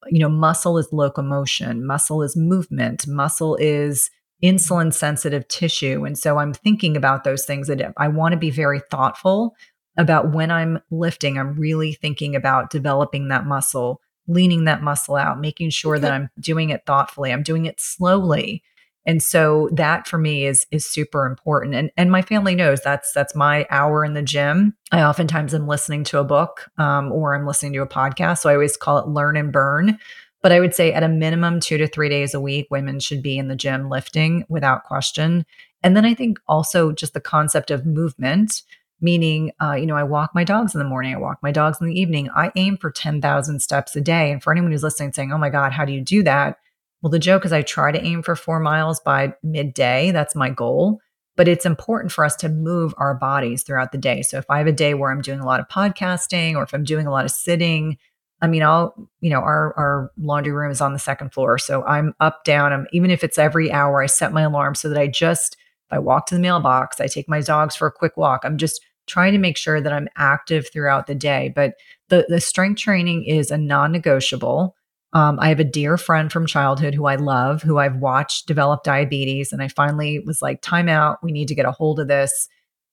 you 0.07 0.19
know 0.19 0.29
muscle 0.29 0.77
is 0.77 0.87
locomotion 0.91 1.83
muscle 1.83 2.21
is 2.21 2.35
movement 2.35 3.07
muscle 3.07 3.55
is 3.55 4.11
insulin 4.45 4.93
sensitive 4.93 5.47
tissue. 5.47 6.05
And 6.05 6.17
so 6.17 6.37
I'm 6.37 6.53
thinking 6.53 6.95
about 6.95 7.23
those 7.23 7.45
things 7.45 7.67
that 7.67 7.93
I 7.97 8.07
want 8.07 8.33
to 8.33 8.37
be 8.37 8.49
very 8.49 8.79
thoughtful 8.91 9.55
about 9.97 10.31
when 10.33 10.51
I'm 10.51 10.79
lifting. 10.91 11.37
I'm 11.37 11.53
really 11.53 11.93
thinking 11.93 12.35
about 12.35 12.69
developing 12.69 13.29
that 13.29 13.45
muscle, 13.45 14.01
leaning 14.27 14.65
that 14.65 14.83
muscle 14.83 15.15
out, 15.15 15.39
making 15.39 15.69
sure 15.69 15.97
that 15.99 16.11
I'm 16.11 16.29
doing 16.39 16.69
it 16.69 16.85
thoughtfully. 16.85 17.31
I'm 17.31 17.43
doing 17.43 17.65
it 17.65 17.79
slowly. 17.79 18.61
And 19.07 19.21
so 19.21 19.69
that 19.71 20.07
for 20.07 20.17
me 20.17 20.45
is 20.45 20.65
is 20.71 20.85
super 20.85 21.25
important. 21.27 21.75
And 21.75 21.91
and 21.95 22.11
my 22.11 22.23
family 22.23 22.55
knows 22.55 22.81
that's 22.81 23.13
that's 23.13 23.35
my 23.35 23.67
hour 23.69 24.03
in 24.03 24.15
the 24.15 24.23
gym. 24.23 24.75
I 24.91 25.03
oftentimes 25.03 25.53
am 25.53 25.67
listening 25.67 26.03
to 26.05 26.19
a 26.19 26.23
book 26.23 26.69
um, 26.77 27.11
or 27.11 27.35
I'm 27.35 27.45
listening 27.45 27.73
to 27.73 27.83
a 27.83 27.87
podcast. 27.87 28.39
So 28.39 28.49
I 28.49 28.53
always 28.53 28.77
call 28.77 28.97
it 28.97 29.07
learn 29.07 29.37
and 29.37 29.51
burn 29.51 29.99
but 30.45 30.51
I 30.51 30.59
would 30.59 30.75
say 30.75 30.93
at 30.93 31.01
a 31.01 31.07
minimum, 31.07 31.59
two 31.59 31.79
to 31.79 31.87
three 31.87 32.07
days 32.07 32.35
a 32.35 32.39
week, 32.39 32.67
women 32.69 32.99
should 32.99 33.23
be 33.23 33.39
in 33.39 33.47
the 33.47 33.55
gym 33.55 33.89
lifting 33.89 34.45
without 34.47 34.83
question. 34.83 35.43
And 35.81 35.97
then 35.97 36.05
I 36.05 36.13
think 36.13 36.37
also 36.47 36.91
just 36.91 37.15
the 37.15 37.19
concept 37.19 37.71
of 37.71 37.87
movement, 37.87 38.61
meaning, 39.01 39.53
uh, 39.59 39.73
you 39.73 39.87
know, 39.87 39.95
I 39.95 40.03
walk 40.03 40.35
my 40.35 40.43
dogs 40.43 40.75
in 40.75 40.77
the 40.77 40.85
morning, 40.85 41.15
I 41.15 41.17
walk 41.17 41.39
my 41.41 41.51
dogs 41.51 41.81
in 41.81 41.87
the 41.87 41.99
evening. 41.99 42.29
I 42.35 42.51
aim 42.55 42.77
for 42.77 42.91
10,000 42.91 43.59
steps 43.59 43.95
a 43.95 44.01
day. 44.01 44.31
And 44.31 44.43
for 44.43 44.51
anyone 44.51 44.71
who's 44.71 44.83
listening 44.83 45.13
saying, 45.13 45.33
oh 45.33 45.39
my 45.39 45.49
God, 45.49 45.71
how 45.71 45.83
do 45.83 45.91
you 45.91 46.01
do 46.01 46.21
that? 46.21 46.59
Well, 47.01 47.09
the 47.09 47.17
joke 47.17 47.43
is 47.43 47.51
I 47.51 47.63
try 47.63 47.91
to 47.91 48.05
aim 48.05 48.21
for 48.21 48.35
four 48.35 48.59
miles 48.59 48.99
by 48.99 49.33
midday. 49.41 50.11
That's 50.11 50.35
my 50.35 50.51
goal. 50.51 50.99
But 51.35 51.47
it's 51.47 51.65
important 51.65 52.11
for 52.11 52.23
us 52.23 52.35
to 52.35 52.49
move 52.49 52.93
our 52.99 53.15
bodies 53.15 53.63
throughout 53.63 53.91
the 53.91 53.97
day. 53.97 54.21
So 54.21 54.37
if 54.37 54.45
I 54.51 54.59
have 54.59 54.67
a 54.67 54.71
day 54.71 54.93
where 54.93 55.09
I'm 55.09 55.23
doing 55.23 55.39
a 55.39 55.45
lot 55.47 55.59
of 55.59 55.69
podcasting 55.69 56.53
or 56.53 56.61
if 56.61 56.71
I'm 56.71 56.83
doing 56.83 57.07
a 57.07 57.11
lot 57.11 57.25
of 57.25 57.31
sitting, 57.31 57.97
I 58.41 58.47
mean, 58.47 58.63
I'll, 58.63 58.93
you 59.21 59.29
know, 59.29 59.39
our 59.39 59.73
our 59.77 60.11
laundry 60.17 60.51
room 60.53 60.71
is 60.71 60.81
on 60.81 60.93
the 60.93 60.99
second 60.99 61.33
floor. 61.33 61.57
So 61.57 61.83
I'm 61.85 62.13
up, 62.19 62.43
down. 62.43 62.73
I'm 62.73 62.87
even 62.91 63.09
if 63.11 63.23
it's 63.23 63.37
every 63.37 63.71
hour, 63.71 64.03
I 64.03 64.07
set 64.07 64.33
my 64.33 64.43
alarm 64.43 64.75
so 64.75 64.89
that 64.89 64.97
I 64.97 65.07
just 65.07 65.55
if 65.89 65.95
I 65.95 65.99
walk 65.99 66.25
to 66.27 66.35
the 66.35 66.41
mailbox, 66.41 66.99
I 66.99 67.07
take 67.07 67.29
my 67.29 67.41
dogs 67.41 67.75
for 67.75 67.87
a 67.87 67.91
quick 67.91 68.17
walk. 68.17 68.41
I'm 68.43 68.57
just 68.57 68.83
trying 69.07 69.33
to 69.33 69.37
make 69.39 69.57
sure 69.57 69.79
that 69.81 69.93
I'm 69.93 70.07
active 70.17 70.69
throughout 70.71 71.07
the 71.07 71.15
day. 71.15 71.51
But 71.55 71.75
the 72.09 72.25
the 72.27 72.41
strength 72.41 72.79
training 72.79 73.25
is 73.25 73.51
a 73.51 73.57
non-negotiable. 73.57 74.75
Um, 75.13 75.39
I 75.39 75.47
have 75.47 75.61
a 75.61 75.63
dear 75.63 75.97
friend 75.97 76.31
from 76.31 76.45
childhood 76.45 76.93
who 76.93 77.05
I 77.05 77.15
love, 77.15 77.61
who 77.61 77.77
I've 77.77 77.95
watched 77.97 78.47
develop 78.47 78.83
diabetes, 78.83 79.53
and 79.53 79.61
I 79.61 79.69
finally 79.69 80.19
was 80.19 80.41
like, 80.41 80.61
"Time 80.61 80.89
out! 80.89 81.19
We 81.23 81.31
need 81.31 81.47
to 81.47 81.55
get 81.55 81.65
a 81.65 81.71
hold 81.71 81.99
of 81.99 82.07
this." 82.09 82.49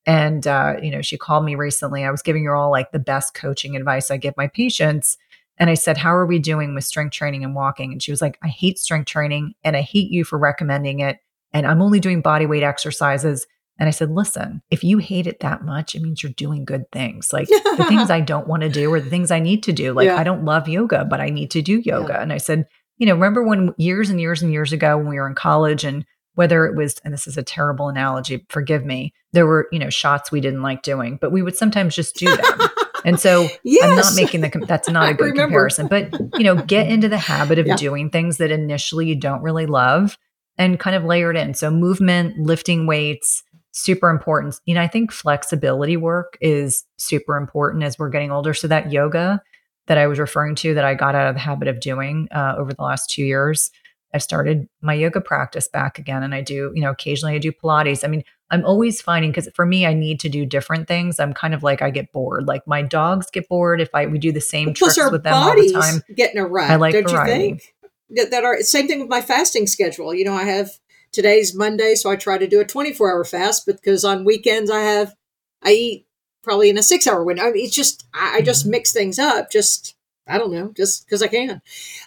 And 0.07 0.47
uh, 0.47 0.75
you 0.83 0.91
know, 0.91 1.03
she 1.03 1.19
called 1.19 1.45
me 1.45 1.55
recently. 1.55 2.05
I 2.05 2.11
was 2.11 2.23
giving 2.23 2.45
her 2.45 2.55
all 2.55 2.71
like 2.71 2.93
the 2.93 2.99
best 2.99 3.35
coaching 3.35 3.77
advice 3.77 4.11
I 4.11 4.17
give 4.19 4.37
my 4.37 4.49
patients, 4.49 5.17
and 5.63 5.71
I 5.71 5.75
said, 5.75 5.97
How 5.97 6.13
are 6.17 6.27
we 6.27 6.41
doing 6.41 6.75
with 6.75 6.83
strength 6.83 7.13
training 7.13 7.45
and 7.45 7.55
walking? 7.55 7.93
And 7.93 8.03
she 8.03 8.11
was 8.11 8.21
like, 8.21 8.37
I 8.43 8.49
hate 8.49 8.81
strength 8.81 9.07
training 9.07 9.55
and 9.63 9.77
I 9.77 9.83
hate 9.83 10.11
you 10.11 10.25
for 10.25 10.37
recommending 10.37 10.99
it. 10.99 11.19
And 11.53 11.69
I'm 11.69 11.81
only 11.81 12.01
doing 12.01 12.21
body 12.21 12.47
weight 12.47 12.65
exercises. 12.65 13.47
And 13.79 13.87
I 13.87 13.93
said, 13.93 14.11
Listen, 14.11 14.61
if 14.73 14.83
you 14.83 14.99
hate 14.99 15.29
it 15.29 15.39
that 15.39 15.63
much, 15.63 15.95
it 15.95 16.03
means 16.03 16.21
you're 16.21 16.33
doing 16.33 16.65
good 16.65 16.91
things. 16.91 17.33
Like 17.33 17.47
the 17.47 17.87
things 17.87 18.11
I 18.11 18.19
don't 18.19 18.49
want 18.49 18.65
to 18.65 18.69
do 18.69 18.93
or 18.93 18.99
the 18.99 19.09
things 19.09 19.31
I 19.31 19.39
need 19.39 19.63
to 19.63 19.73
do. 19.73 19.93
Like 19.93 20.07
Yeah. 20.07 20.17
I 20.17 20.25
don't 20.25 20.45
love 20.45 20.67
yoga, 20.67 21.05
but 21.05 21.21
I 21.21 21.29
need 21.29 21.53
to 21.53 21.63
do 21.63 21.79
yoga. 21.79 22.15
Yeah. 22.15 22.23
And 22.23 22.33
I 22.33 22.39
said, 22.39 22.67
You 22.99 23.07
know, 23.07 23.15
remember 23.15 23.45
when 23.45 23.73
years 23.79 24.11
and 24.11 24.21
years 24.21 24.43
and 24.43 24.51
years 24.51 24.73
ago 24.73 24.99
when 24.99 25.07
we 25.07 25.15
were 25.15 25.29
in 25.29 25.37
college 25.37 25.85
and 25.85 26.05
whether 26.35 26.67
it 26.67 26.75
was, 26.75 27.01
and 27.05 27.15
this 27.15 27.29
is 27.29 27.37
a 27.37 27.43
terrible 27.45 27.89
analogy, 27.89 28.45
forgive 28.49 28.85
me, 28.85 29.15
there 29.33 29.47
were, 29.47 29.69
you 29.71 29.79
know, 29.79 29.91
shots 29.91 30.33
we 30.33 30.41
didn't 30.41 30.63
like 30.63 30.83
doing, 30.83 31.19
but 31.21 31.31
we 31.31 31.41
would 31.43 31.57
sometimes 31.57 31.95
just 31.95 32.17
do 32.17 32.27
them. 32.35 32.69
And 33.05 33.19
so 33.19 33.49
I'm 33.83 33.97
not 33.97 34.15
making 34.15 34.41
the 34.43 34.65
that's 34.67 34.89
not 34.89 35.11
a 35.11 35.15
good 35.15 35.35
comparison, 35.35 35.87
but 35.89 36.13
you 36.39 36.45
know, 36.45 36.57
get 36.57 36.89
into 36.89 37.09
the 37.09 37.19
habit 37.19 37.59
of 37.59 37.67
Yeah. 37.67 37.77
doing 37.77 38.11
things 38.11 38.39
that 38.39 38.51
initially 38.51 39.07
you 39.09 39.17
don't 39.17 39.43
really 39.43 39.67
love 39.67 40.19
and 40.59 40.79
kind 40.79 40.95
of 40.97 41.05
layer 41.05 41.31
it 41.31 41.37
in. 41.37 41.55
So 41.55 41.71
movement, 41.71 42.39
lifting 42.39 42.87
weights, 42.87 43.43
super 43.73 44.11
important. 44.11 44.61
You 44.67 44.75
know, 44.75 44.83
I 44.83 44.89
think 44.89 45.11
flexibility 45.11 45.97
work 45.97 46.37
is 46.41 46.85
super 46.99 47.37
important 47.37 47.85
as 47.85 47.99
we're 47.99 48.11
getting 48.11 48.31
older. 48.31 48.55
So 48.55 48.69
that 48.69 48.93
yoga 48.93 49.43
that 49.87 49.99
I 49.99 50.07
was 50.07 50.19
referring 50.19 50.55
to 50.57 50.75
that 50.75 50.85
I 50.85 50.95
got 50.95 51.15
out 51.15 51.27
of 51.29 51.35
the 51.35 51.41
habit 51.41 51.69
of 51.69 51.81
doing 51.81 52.29
uh, 52.31 52.55
over 52.57 52.73
the 52.73 52.83
last 52.83 53.11
two 53.11 53.25
years, 53.25 53.71
I've 54.15 54.23
started 54.23 54.69
my 54.83 54.95
yoga 54.95 55.21
practice 55.21 55.69
back 55.69 55.99
again, 55.99 56.23
and 56.23 56.35
I 56.35 56.41
do, 56.43 56.71
you 56.75 56.83
know, 56.83 56.91
occasionally 56.91 57.35
I 57.35 57.39
do 57.39 57.53
Pilates. 57.53 58.05
I 58.05 58.09
mean, 58.09 58.25
I'm 58.51 58.65
always 58.65 59.01
finding 59.01 59.31
because 59.31 59.49
for 59.55 59.65
me, 59.65 59.87
I 59.87 59.95
need 59.95 60.21
to 60.21 60.29
do 60.29 60.45
different 60.45 60.87
things. 60.87 61.19
I'm 61.19 61.33
kind 61.33 61.55
of 61.55 61.63
like 61.63 61.81
I 61.81 61.91
get 61.91 62.13
bored. 62.13 62.47
Like 62.47 62.67
my 62.67 62.83
dogs 62.83 63.31
get 63.31 63.49
bored 63.49 63.81
if 63.81 63.89
I 63.95 64.07
we 64.07 64.19
do 64.19 64.31
the 64.33 64.41
same 64.43 64.75
Plus, 64.75 64.95
tricks 64.97 65.11
with 65.11 65.23
them 65.23 65.35
all 65.35 65.55
the 65.57 65.73
time. 65.73 66.03
getting 66.15 66.39
a 66.39 66.47
rut. 66.47 66.71
I 66.71 66.77
like 66.77 66.93
don't 66.93 67.09
variety. 67.09 67.33
you 67.33 67.49
think? 67.49 67.75
That, 68.11 68.31
that 68.31 68.45
are 68.45 68.61
same 68.61 68.87
thing 68.89 69.01
with 69.01 69.09
my 69.09 69.23
fasting 69.23 69.67
schedule. 69.67 70.13
You 70.13 70.27
know, 70.27 70.35
I 70.35 70.45
have 70.45 70.71
today's 71.13 71.55
Monday, 71.55 71.95
so 71.95 72.11
I 72.11 72.17
try 72.17 72.37
to 72.37 72.47
do 72.47 72.61
a 72.61 72.65
24 72.67 73.11
hour 73.11 73.25
fast 73.25 73.65
because 73.65 74.05
on 74.05 74.25
weekends 74.27 74.71
I 74.71 74.81
have 74.81 75.15
I 75.63 75.71
eat 75.73 76.07
probably 76.43 76.69
in 76.69 76.77
a 76.77 76.83
six 76.83 77.07
hour 77.07 77.25
window. 77.25 77.45
I 77.45 77.53
mean, 77.53 77.65
it's 77.65 77.75
just 77.75 78.05
I, 78.13 78.37
I 78.37 78.43
just 78.43 78.67
Mhm. 78.67 78.71
mix 78.71 78.93
things 78.93 79.19
up. 79.19 79.51
Just 79.51 79.95
I 80.29 80.39
don't 80.39 80.53
know, 80.53 80.73
just 80.77 81.05
because 81.07 81.23
I 81.23 81.27
can. 81.29 81.61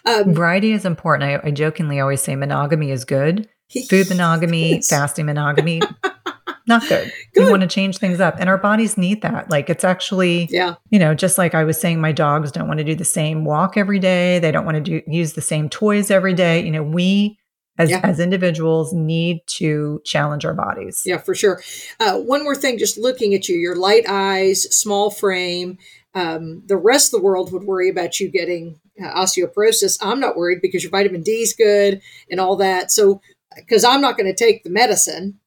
Um, 0.04 0.34
Variety 0.34 0.72
is 0.72 0.84
important. 0.84 1.30
I, 1.44 1.48
I 1.48 1.50
jokingly 1.50 2.00
always 2.00 2.22
say 2.22 2.34
monogamy 2.36 2.90
is 2.90 3.04
good. 3.04 3.48
Food 3.88 4.08
monogamy, 4.10 4.76
Yes. 4.76 4.88
fasting 4.88 5.26
monogamy, 5.26 5.82
not 6.66 6.86
good. 6.88 7.12
We 7.36 7.48
want 7.50 7.62
to 7.62 7.68
change 7.68 7.98
things 7.98 8.20
up, 8.20 8.36
and 8.38 8.48
our 8.48 8.58
bodies 8.58 8.96
need 8.96 9.22
that. 9.22 9.50
Like 9.50 9.68
it's 9.68 9.84
actually 9.84 10.48
Yeah, 10.50 10.76
you 10.90 10.98
know, 10.98 11.14
just 11.14 11.36
like 11.38 11.54
I 11.54 11.64
was 11.64 11.78
saying, 11.80 12.00
my 12.00 12.12
dogs 12.12 12.50
don't 12.52 12.68
want 12.68 12.78
to 12.78 12.84
do 12.84 12.94
the 12.94 13.04
same 13.04 13.44
walk 13.44 13.76
every 13.76 13.98
day. 13.98 14.38
They 14.38 14.50
don't 14.50 14.64
want 14.64 14.76
to 14.76 14.80
do 14.80 15.02
use 15.06 15.34
the 15.34 15.42
same 15.42 15.68
toys 15.68 16.10
every 16.10 16.34
day. 16.34 16.64
You 16.64 16.70
know, 16.70 16.82
we 16.82 17.38
as, 17.78 17.90
Yeah. 17.90 18.00
as 18.02 18.18
individuals 18.20 18.92
need 18.94 19.40
to 19.58 20.00
challenge 20.04 20.44
our 20.46 20.54
bodies. 20.54 21.02
Yeah, 21.04 21.18
for 21.18 21.34
sure. 21.34 21.60
Uh, 22.00 22.18
one 22.18 22.42
more 22.42 22.54
thing, 22.56 22.78
just 22.78 22.96
looking 22.96 23.34
at 23.34 23.48
you, 23.48 23.56
your 23.56 23.76
light 23.76 24.04
eyes, 24.08 24.62
small 24.74 25.10
frame. 25.10 25.76
Um, 26.16 26.62
the 26.66 26.78
rest 26.78 27.12
of 27.12 27.20
the 27.20 27.24
world 27.24 27.52
would 27.52 27.64
worry 27.64 27.90
about 27.90 28.18
you 28.18 28.30
getting 28.30 28.80
uh, 28.98 29.12
osteoporosis. 29.14 29.98
I'm 30.00 30.18
not 30.18 30.34
worried 30.34 30.62
because 30.62 30.82
your 30.82 30.90
vitamin 30.90 31.22
D 31.22 31.42
is 31.42 31.52
good 31.52 32.00
and 32.30 32.40
all 32.40 32.56
that. 32.56 32.90
So, 32.90 33.20
because 33.54 33.84
I'm 33.84 34.00
not 34.00 34.16
going 34.16 34.26
to 34.26 34.34
take 34.34 34.64
the 34.64 34.70
medicine 34.70 35.38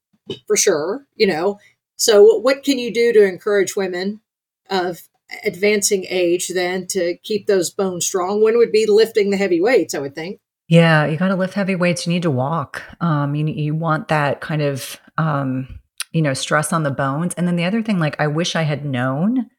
for 0.46 0.56
sure, 0.56 1.08
you 1.16 1.26
know. 1.26 1.60
So, 1.96 2.38
what 2.38 2.64
can 2.64 2.78
you 2.78 2.94
do 2.94 3.12
to 3.14 3.26
encourage 3.26 3.76
women 3.76 4.22
of 4.70 5.02
advancing 5.44 6.06
age 6.08 6.50
then 6.50 6.86
to 6.88 7.18
keep 7.24 7.48
those 7.48 7.72
bones 7.72 8.06
strong? 8.06 8.44
One 8.44 8.58
would 8.60 8.72
be 8.72 8.86
lifting 8.86 9.32
the 9.32 9.38
heavy 9.38 9.60
weights, 9.60 9.96
I 9.96 10.00
would 10.00 10.14
think. 10.14 10.40
Yeah, 10.68 11.08
you 11.08 11.18
got 11.18 11.30
to 11.30 11.36
lift 11.36 11.56
heavy 11.56 11.76
weights. 11.76 12.06
You 12.06 12.14
need 12.14 12.22
to 12.22 12.32
walk. 12.32 12.84
Um, 13.02 13.34
you 13.34 13.48
you 13.48 13.74
want 13.74 14.10
that 14.10 14.40
kind 14.40 14.62
of 14.62 15.00
um, 15.18 15.80
you 16.12 16.22
know 16.22 16.36
stress 16.36 16.72
on 16.72 16.84
the 16.84 16.92
bones. 16.92 17.34
And 17.34 17.48
then 17.48 17.56
the 17.56 17.66
other 17.66 17.82
thing, 17.82 17.98
like 17.98 18.20
I 18.20 18.28
wish 18.28 18.56
I 18.56 18.62
had 18.62 18.86
known, 18.86 19.50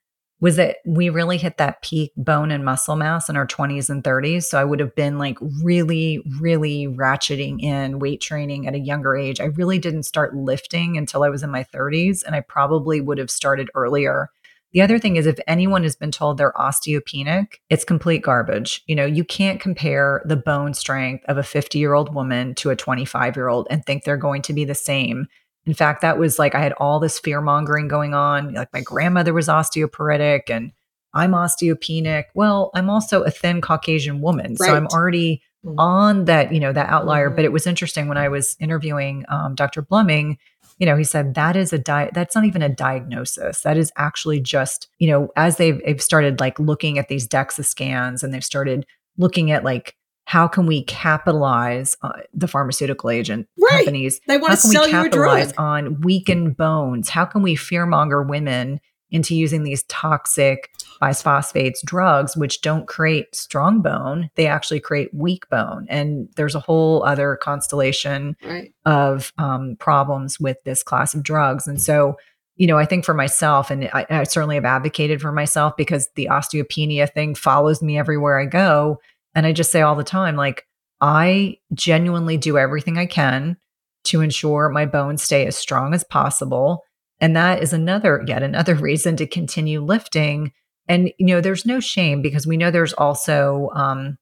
was 0.41 0.57
that 0.57 0.79
we 0.87 1.11
really 1.11 1.37
hit 1.37 1.59
that 1.59 1.83
peak 1.83 2.13
bone 2.17 2.51
and 2.51 2.65
muscle 2.65 2.97
mass 2.97 3.29
in 3.29 3.37
our 3.37 3.47
20s 3.47 3.91
and 3.91 4.03
30s. 4.03 4.45
So 4.45 4.59
I 4.59 4.65
would 4.65 4.81
have 4.81 4.95
been 4.95 5.19
like 5.19 5.37
really, 5.63 6.23
really 6.41 6.87
ratcheting 6.87 7.63
in 7.63 7.99
weight 7.99 8.21
training 8.21 8.67
at 8.67 8.75
a 8.75 8.79
younger 8.79 9.17
age. 9.17 9.41
I 9.41 9.47
really 9.47 9.79
didn't 9.79 10.05
start 10.05 10.35
lifting 10.35 10.97
until 10.97 11.23
I 11.23 11.29
was 11.29 11.43
in 11.43 11.51
my 11.51 11.65
30s, 11.65 12.25
and 12.25 12.35
I 12.35 12.41
probably 12.41 13.01
would 13.01 13.19
have 13.19 13.31
started 13.31 13.71
earlier. 13.75 14.31
The 14.73 14.83
other 14.83 15.01
thing 15.01 15.17
is, 15.17 15.27
if 15.27 15.41
anyone 15.49 15.83
has 15.83 15.97
been 15.97 16.13
told 16.13 16.39
they're 16.39 16.53
osteopenic, 16.53 17.55
it's 17.71 17.85
complete 17.85 18.23
garbage. 18.23 18.83
You 18.87 18.95
know, 18.95 19.05
you 19.05 19.25
can't 19.25 19.61
compare 19.61 20.23
the 20.25 20.37
bone 20.37 20.75
strength 20.75 21.25
of 21.27 21.39
a 21.39 21.43
50 21.43 21.79
year 21.79 21.93
old 21.93 22.15
woman 22.15 22.55
to 22.57 22.71
a 22.71 22.77
25 22.77 23.37
year 23.37 23.49
old 23.49 23.67
and 23.69 23.85
think 23.85 24.05
they're 24.05 24.17
going 24.17 24.43
to 24.43 24.53
be 24.53 24.65
the 24.65 24.75
same. 24.75 25.27
In 25.67 25.75
fact, 25.75 26.01
that 26.03 26.19
was 26.19 26.39
like 26.39 26.55
I 26.55 26.61
had 26.61 26.73
all 26.75 27.01
this 27.01 27.19
fear 27.19 27.41
mongering 27.41 27.89
going 27.89 28.15
on. 28.15 28.55
Like 28.55 28.73
my 28.73 28.81
grandmother 28.81 29.33
was 29.35 29.49
osteoporotic 29.49 30.49
and 30.49 30.73
I'm 31.15 31.33
osteopenic. 31.33 32.25
Well, 32.35 32.71
I'm 32.75 32.89
also 32.89 33.23
a 33.23 33.31
thin 33.31 33.61
Caucasian 33.61 34.21
woman. 34.21 34.57
So 34.57 34.75
I'm 34.75 34.85
Right. 34.85 34.93
already 34.93 35.43
Mhm. 35.67 35.75
on 35.79 36.25
that, 36.27 36.53
you 36.53 36.61
know, 36.61 36.73
that 36.73 36.89
outlier. 36.89 37.31
Mhm. 37.31 37.37
But 37.37 37.45
it 37.45 37.53
was 37.53 37.67
interesting 37.67 38.09
when 38.09 38.17
I 38.17 38.29
was 38.29 38.57
interviewing 38.61 39.25
um, 39.29 39.55
Dr. 39.55 39.83
Bluming, 39.83 40.39
you 40.79 40.87
know, 40.87 40.97
he 40.97 41.05
said 41.05 41.35
that 41.35 41.57
is 41.57 41.73
a 41.75 41.79
di- 41.79 42.11
that's 42.15 42.35
not 42.35 42.47
even 42.47 42.63
a 42.63 42.69
diagnosis. 42.71 43.61
That 43.63 43.77
is 43.77 43.93
actually 43.99 44.41
just, 44.41 44.89
you 44.99 45.11
know, 45.11 45.29
as 45.37 45.57
they've, 45.59 45.79
they've 45.85 46.01
started 46.01 46.41
like 46.41 46.59
looking 46.59 46.99
at 46.99 47.09
these 47.09 47.29
DEXA 47.29 47.65
scans 47.67 48.23
and 48.23 48.33
they've 48.33 48.43
started 48.45 48.87
looking 49.19 49.51
at 49.51 49.63
like 49.65 49.95
how 50.31 50.47
can 50.47 50.65
we 50.65 50.85
capitalize 50.85 51.97
uh, 52.03 52.13
the 52.33 52.47
pharmaceutical 52.47 53.11
agent 53.11 53.49
Right. 53.59 53.71
companies 53.79 54.21
They 54.29 54.39
want 54.39 54.53
to 54.53 54.57
sell 54.59 54.89
you 54.89 55.07
a 55.07 55.09
drug. 55.09 55.53
on 55.59 56.01
weakened 56.03 56.57
bones? 56.57 57.09
How 57.09 57.25
can 57.25 57.43
we 57.43 57.57
fearmonger 57.57 58.25
women 58.25 58.81
into 59.11 59.35
using 59.35 59.65
these 59.65 59.83
toxic 59.89 60.71
bisphosphates 61.03 61.83
drugs, 61.85 62.37
which 62.37 62.61
don't 62.61 62.87
create 62.87 63.35
strong 63.35 63.83
bone? 63.83 64.31
They 64.37 64.47
actually 64.47 64.79
create 64.79 65.13
weak 65.13 65.49
bone. 65.51 65.87
And 65.91 66.29
there's 66.37 66.55
a 66.55 66.61
whole 66.61 67.03
other 67.03 67.35
constellation 67.43 68.37
Right. 68.45 68.73
of 68.87 69.33
um, 69.37 69.75
problems 69.81 70.39
with 70.39 70.59
this 70.65 70.85
class 70.85 71.13
of 71.13 71.25
drugs. 71.25 71.67
And 71.67 71.83
so, 71.83 72.17
you 72.55 72.69
know, 72.69 72.79
I 72.79 72.85
think 72.85 73.05
for 73.05 73.15
myself, 73.15 73.69
and 73.73 73.91
I, 73.93 74.07
I 74.09 74.23
certainly 74.23 74.55
have 74.55 74.65
advocated 74.65 75.21
for 75.21 75.33
myself 75.33 75.77
because 75.77 76.09
the 76.15 76.29
osteopenia 76.31 77.13
thing 77.13 77.35
follows 77.35 77.83
me 77.83 77.99
everywhere 77.99 78.39
I 78.39 78.45
go. 78.47 79.01
And 79.35 79.47
I 79.47 79.53
just 79.53 79.71
say 79.71 79.83
all 79.83 79.97
the 79.97 80.05
time, 80.05 80.37
like, 80.37 80.67
I 81.01 81.59
genuinely 81.73 82.37
do 82.37 82.59
everything 82.59 82.99
I 82.99 83.07
can 83.07 83.57
to 84.05 84.21
ensure 84.21 84.69
my 84.69 84.87
bones 84.87 85.23
stay 85.23 85.47
as 85.47 85.57
strong 85.57 85.95
as 85.95 86.05
possible. 86.05 86.85
And 87.21 87.37
that 87.37 87.63
is 87.63 87.73
another, 87.73 88.25
yet 88.27 88.43
another 88.43 88.75
reason 88.77 89.17
to 89.17 89.27
continue 89.27 89.81
lifting. 89.81 90.53
And, 90.89 91.13
you 91.19 91.27
know, 91.27 91.41
there's 91.41 91.67
no 91.67 91.81
shame 91.81 92.23
because 92.23 92.47
we 92.47 92.57
know 92.57 92.71
there's 92.71 92.95
also, 92.95 93.71
um, 93.75 94.19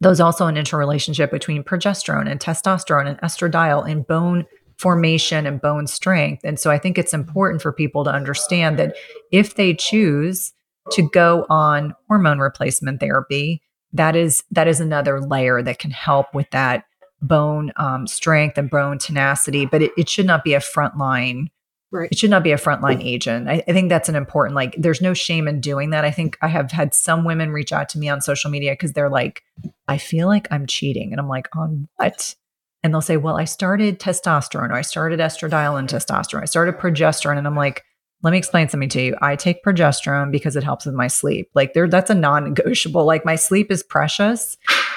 there's 0.00 0.20
also 0.20 0.46
an 0.46 0.56
interrelationship 0.56 1.30
between 1.30 1.64
progesterone 1.64 2.30
and 2.30 2.38
testosterone 2.38 3.08
and 3.08 3.20
estradiol 3.20 3.88
and 3.90 4.06
bone 4.06 4.44
formation 4.78 5.46
and 5.46 5.60
bone 5.60 5.86
strength. 5.86 6.42
And 6.44 6.60
so 6.60 6.70
I 6.70 6.78
think 6.78 6.98
it's 6.98 7.14
important 7.14 7.62
for 7.62 7.72
people 7.72 8.04
to 8.04 8.10
understand 8.10 8.78
that 8.78 8.94
if 9.32 9.54
they 9.54 9.72
choose 9.72 10.52
to 10.92 11.08
go 11.10 11.46
on 11.48 11.94
hormone 12.08 12.40
replacement 12.40 13.00
therapy, 13.00 13.62
that 13.96 14.16
is 14.16 14.44
that 14.50 14.68
is 14.68 14.80
another 14.80 15.20
layer 15.20 15.62
that 15.62 15.78
can 15.78 15.90
help 15.90 16.34
with 16.34 16.50
that 16.50 16.84
bone 17.22 17.72
um, 17.76 18.06
strength 18.06 18.58
and 18.58 18.70
bone 18.70 18.98
tenacity. 18.98 19.66
But 19.66 19.82
it, 19.82 19.92
it 19.96 20.08
should 20.08 20.26
not 20.26 20.44
be 20.44 20.54
a 20.54 20.60
frontline 20.60 21.46
Right. 21.92 22.10
it 22.10 22.18
should 22.18 22.30
not 22.30 22.42
be 22.42 22.50
a 22.50 22.58
frontline 22.58 23.02
agent. 23.02 23.48
I, 23.48 23.62
I 23.68 23.72
think 23.72 23.88
that's 23.88 24.08
an 24.08 24.16
important, 24.16 24.56
like, 24.56 24.74
there's 24.76 25.00
no 25.00 25.14
shame 25.14 25.46
in 25.46 25.60
doing 25.60 25.90
that. 25.90 26.04
I 26.04 26.10
think 26.10 26.36
I 26.42 26.48
have 26.48 26.72
had 26.72 26.94
some 26.94 27.24
women 27.24 27.52
reach 27.52 27.72
out 27.72 27.88
to 27.90 27.98
me 27.98 28.08
on 28.08 28.20
social 28.20 28.50
media 28.50 28.72
because 28.72 28.92
they're 28.92 29.08
like, 29.08 29.44
I 29.86 29.96
feel 29.96 30.26
like 30.26 30.48
I'm 30.50 30.66
cheating. 30.66 31.12
And 31.12 31.20
I'm 31.20 31.28
like, 31.28 31.48
on 31.56 31.88
what? 31.96 32.34
And 32.82 32.92
they'll 32.92 33.00
say, 33.00 33.16
well, 33.16 33.38
I 33.38 33.44
started 33.44 34.00
testosterone 34.00 34.70
or 34.70 34.74
I 34.74 34.82
started 34.82 35.20
estradiol 35.20 35.78
and 35.78 35.88
testosterone. 35.88 36.42
I 36.42 36.46
started 36.46 36.76
progesterone. 36.76 37.38
And 37.38 37.46
I'm 37.46 37.56
like, 37.56 37.84
let 38.26 38.32
me 38.32 38.38
explain 38.38 38.68
something 38.68 38.88
to 38.88 39.00
you. 39.00 39.16
I 39.22 39.36
take 39.36 39.62
progesterone 39.62 40.32
because 40.32 40.56
it 40.56 40.64
helps 40.64 40.84
with 40.84 40.96
my 40.96 41.06
sleep. 41.06 41.48
Like 41.54 41.74
there, 41.74 41.86
that's 41.88 42.10
a 42.10 42.14
non-negotiable. 42.14 43.04
Like 43.04 43.24
my 43.24 43.36
sleep 43.36 43.70
is 43.70 43.84
precious. 43.84 44.56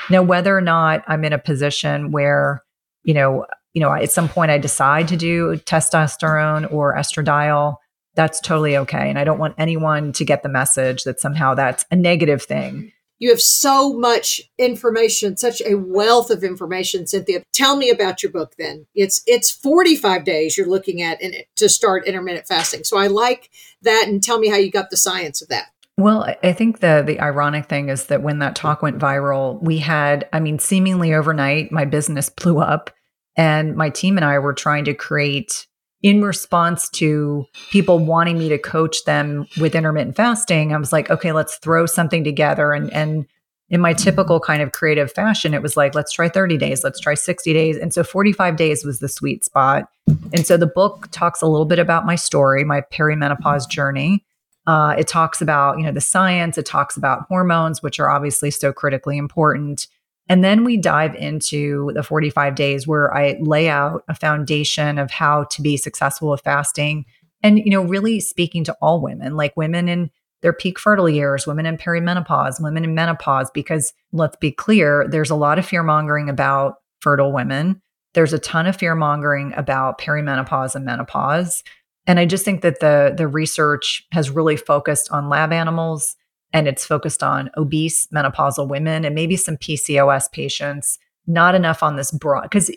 Now, 0.10 0.24
whether 0.24 0.58
or 0.58 0.62
not 0.62 1.04
I'm 1.06 1.24
in 1.24 1.32
a 1.32 1.38
position 1.38 2.10
where, 2.10 2.64
you 3.04 3.14
know, 3.14 3.46
you 3.76 3.82
know, 3.82 3.94
at 3.94 4.12
some 4.12 4.30
point 4.30 4.50
I 4.50 4.58
decide 4.58 5.08
to 5.10 5.16
do 5.16 5.58
testosterone 5.58 6.74
or 6.74 6.96
estradiol, 6.96 7.76
that's 8.16 8.40
totally 8.40 8.76
okay. 8.78 9.12
And 9.12 9.20
I 9.20 9.26
don't 9.26 9.38
want 9.38 9.54
anyone 9.60 10.12
to 10.14 10.26
get 10.26 10.42
the 10.42 10.50
message 10.50 11.04
that 11.04 11.20
somehow 11.20 11.54
that's 11.54 11.86
a 11.92 11.96
negative 11.96 12.42
thing. 12.42 12.92
You 13.20 13.30
have 13.30 13.42
so 13.42 13.94
much 13.94 14.42
information, 14.58 15.36
such 15.36 15.62
a 15.66 15.76
wealth 15.76 16.32
of 16.32 16.44
information, 16.44 17.06
Cynthia. 17.06 17.44
Tell 17.54 17.76
me 17.76 17.90
about 17.90 18.24
your 18.24 18.32
book 18.32 18.54
then. 18.58 18.88
It's 18.96 19.22
it's 19.28 19.52
45 19.52 20.24
days 20.24 20.58
you're 20.58 20.68
looking 20.68 21.02
at 21.02 21.22
in, 21.22 21.34
to 21.58 21.68
start 21.68 22.08
intermittent 22.08 22.48
fasting. 22.48 22.86
So 22.86 22.98
I 22.98 23.08
like 23.08 23.50
that 23.82 24.06
and 24.08 24.24
tell 24.24 24.40
me 24.40 24.48
how 24.48 24.56
you 24.56 24.72
got 24.72 24.90
the 24.90 24.98
science 24.98 25.42
of 25.42 25.50
that. 25.50 25.68
Well, 25.98 26.34
I- 26.44 26.54
think 26.54 26.80
the 26.80 27.04
the 27.06 27.20
ironic 27.20 27.66
thing 27.68 27.90
is 27.90 28.06
that 28.06 28.24
when 28.24 28.40
that 28.40 28.56
talk 28.56 28.82
went 28.82 29.00
viral, 29.00 29.62
we 29.62 29.80
had, 29.80 30.28
I 30.32 30.40
mean, 30.40 30.58
seemingly 30.58 31.14
overnight, 31.14 31.74
my 31.74 31.84
business 31.84 32.30
blew 32.30 32.60
up, 32.60 32.90
and 33.36 33.76
my 33.76 33.90
team 33.90 34.18
and 34.18 34.24
I 34.24 34.40
were 34.40 34.54
trying 34.54 34.86
to 34.86 34.94
create 34.94 35.68
in 36.02 36.22
response 36.22 36.90
to 36.90 37.46
people 37.72 38.00
wanting 38.00 38.38
me 38.38 38.50
to 38.50 38.58
coach 38.58 39.04
them 39.04 39.48
with 39.60 39.76
intermittent 39.76 40.16
fasting. 40.16 40.74
I 40.74 40.78
was 40.78 40.94
like, 40.94 41.10
okay, 41.10 41.32
let's 41.32 41.58
throw 41.58 41.86
something 41.86 42.24
together, 42.24 42.74
and 42.74 42.92
and 42.94 43.26
in 43.70 43.82
my 43.82 43.94
typical 43.94 44.40
kind 44.40 44.62
of 44.62 44.72
creative 44.72 45.12
fashion, 45.12 45.54
it 45.54 45.62
was 45.62 45.78
like, 45.78 45.94
let's 45.94 46.12
try 46.12 46.28
30 46.28 46.58
days, 46.58 46.84
let's 46.84 47.00
try 47.00 47.14
60 47.14 47.54
days. 47.54 47.78
And 47.78 47.94
so 47.94 48.04
45 48.04 48.56
days 48.56 48.84
was 48.84 49.00
the 49.00 49.08
sweet 49.08 49.46
spot. 49.46 49.88
And 50.34 50.48
so 50.48 50.58
the 50.58 50.66
book 50.66 51.08
talks 51.12 51.42
a 51.42 51.46
little 51.46 51.68
bit 51.68 51.78
about 51.78 52.04
my 52.04 52.16
story, 52.16 52.64
my 52.64 52.82
perimenopause 52.92 53.70
journey. 53.70 54.26
Uh, 54.66 54.96
it 54.98 55.08
talks 55.08 55.42
about 55.42 55.78
you 55.78 55.84
know 55.84 55.92
the 55.92 56.02
science. 56.02 56.58
It 56.58 56.66
talks 56.66 56.98
about 56.98 57.26
hormones, 57.28 57.82
which 57.82 58.00
are 58.00 58.10
obviously 58.10 58.52
so 58.52 58.72
critically 58.72 59.18
important. 59.18 59.88
And 60.30 60.44
then 60.44 60.64
we 60.64 60.78
dive 60.78 61.16
into 61.16 61.92
the 61.96 62.04
45 62.04 62.54
days 62.54 62.88
where 62.88 63.14
I 63.14 63.38
lay 63.42 63.68
out 63.68 64.04
a 64.08 64.14
foundation 64.14 65.00
of 65.00 65.10
how 65.10 65.46
to 65.46 65.62
be 65.62 65.76
successful 65.76 66.30
with 66.30 66.42
fasting, 66.42 67.06
and 67.42 67.58
you 67.58 67.72
know 67.72 67.82
really 67.82 68.20
speaking 68.20 68.64
to 68.66 68.78
all 68.82 69.02
women, 69.02 69.36
like 69.36 69.58
women 69.58 69.90
in 69.90 70.12
their 70.42 70.54
peak 70.54 70.80
fertile 70.80 71.10
years, 71.10 71.48
women 71.48 71.66
in 71.66 71.78
perimenopause, 71.78 72.62
women 72.62 72.84
in 72.84 72.94
menopause. 72.96 73.50
Because 73.52 73.92
let's 74.14 74.38
be 74.38 74.52
clear, 74.52 75.08
there's 75.10 75.32
a 75.32 75.36
lot 75.36 75.60
of 75.60 75.66
fear 75.66 75.84
mongering 75.84 76.30
about 76.30 76.76
fertile 77.02 77.34
women. 77.34 77.82
There's 78.14 78.34
a 78.34 78.40
ton 78.40 78.68
of 78.68 78.76
fear 78.76 78.96
mongering 78.96 79.54
about 79.58 80.00
perimenopause 80.00 80.76
and 80.76 80.86
menopause. 80.86 81.64
And 82.08 82.20
I 82.20 82.26
just 82.26 82.46
think 82.46 82.62
that 82.62 82.80
the 82.80 83.14
the 83.18 83.28
research 83.28 84.06
has 84.12 84.30
really 84.30 84.58
focused 84.58 85.12
on 85.12 85.30
lab 85.30 85.52
animals 85.52 86.16
and 86.54 86.68
it's 86.68 86.86
focused 86.86 87.24
on 87.24 87.50
obese 87.58 88.08
menopausal 88.08 88.68
women 88.68 89.06
and 89.06 89.16
maybe 89.16 89.36
some 89.36 89.58
PCOS 89.58 90.32
patients, 90.32 90.98
not 91.28 91.56
enough 91.56 91.84
on 91.84 91.96
this 91.96 92.12
broad 92.12 92.44
because 92.44 92.72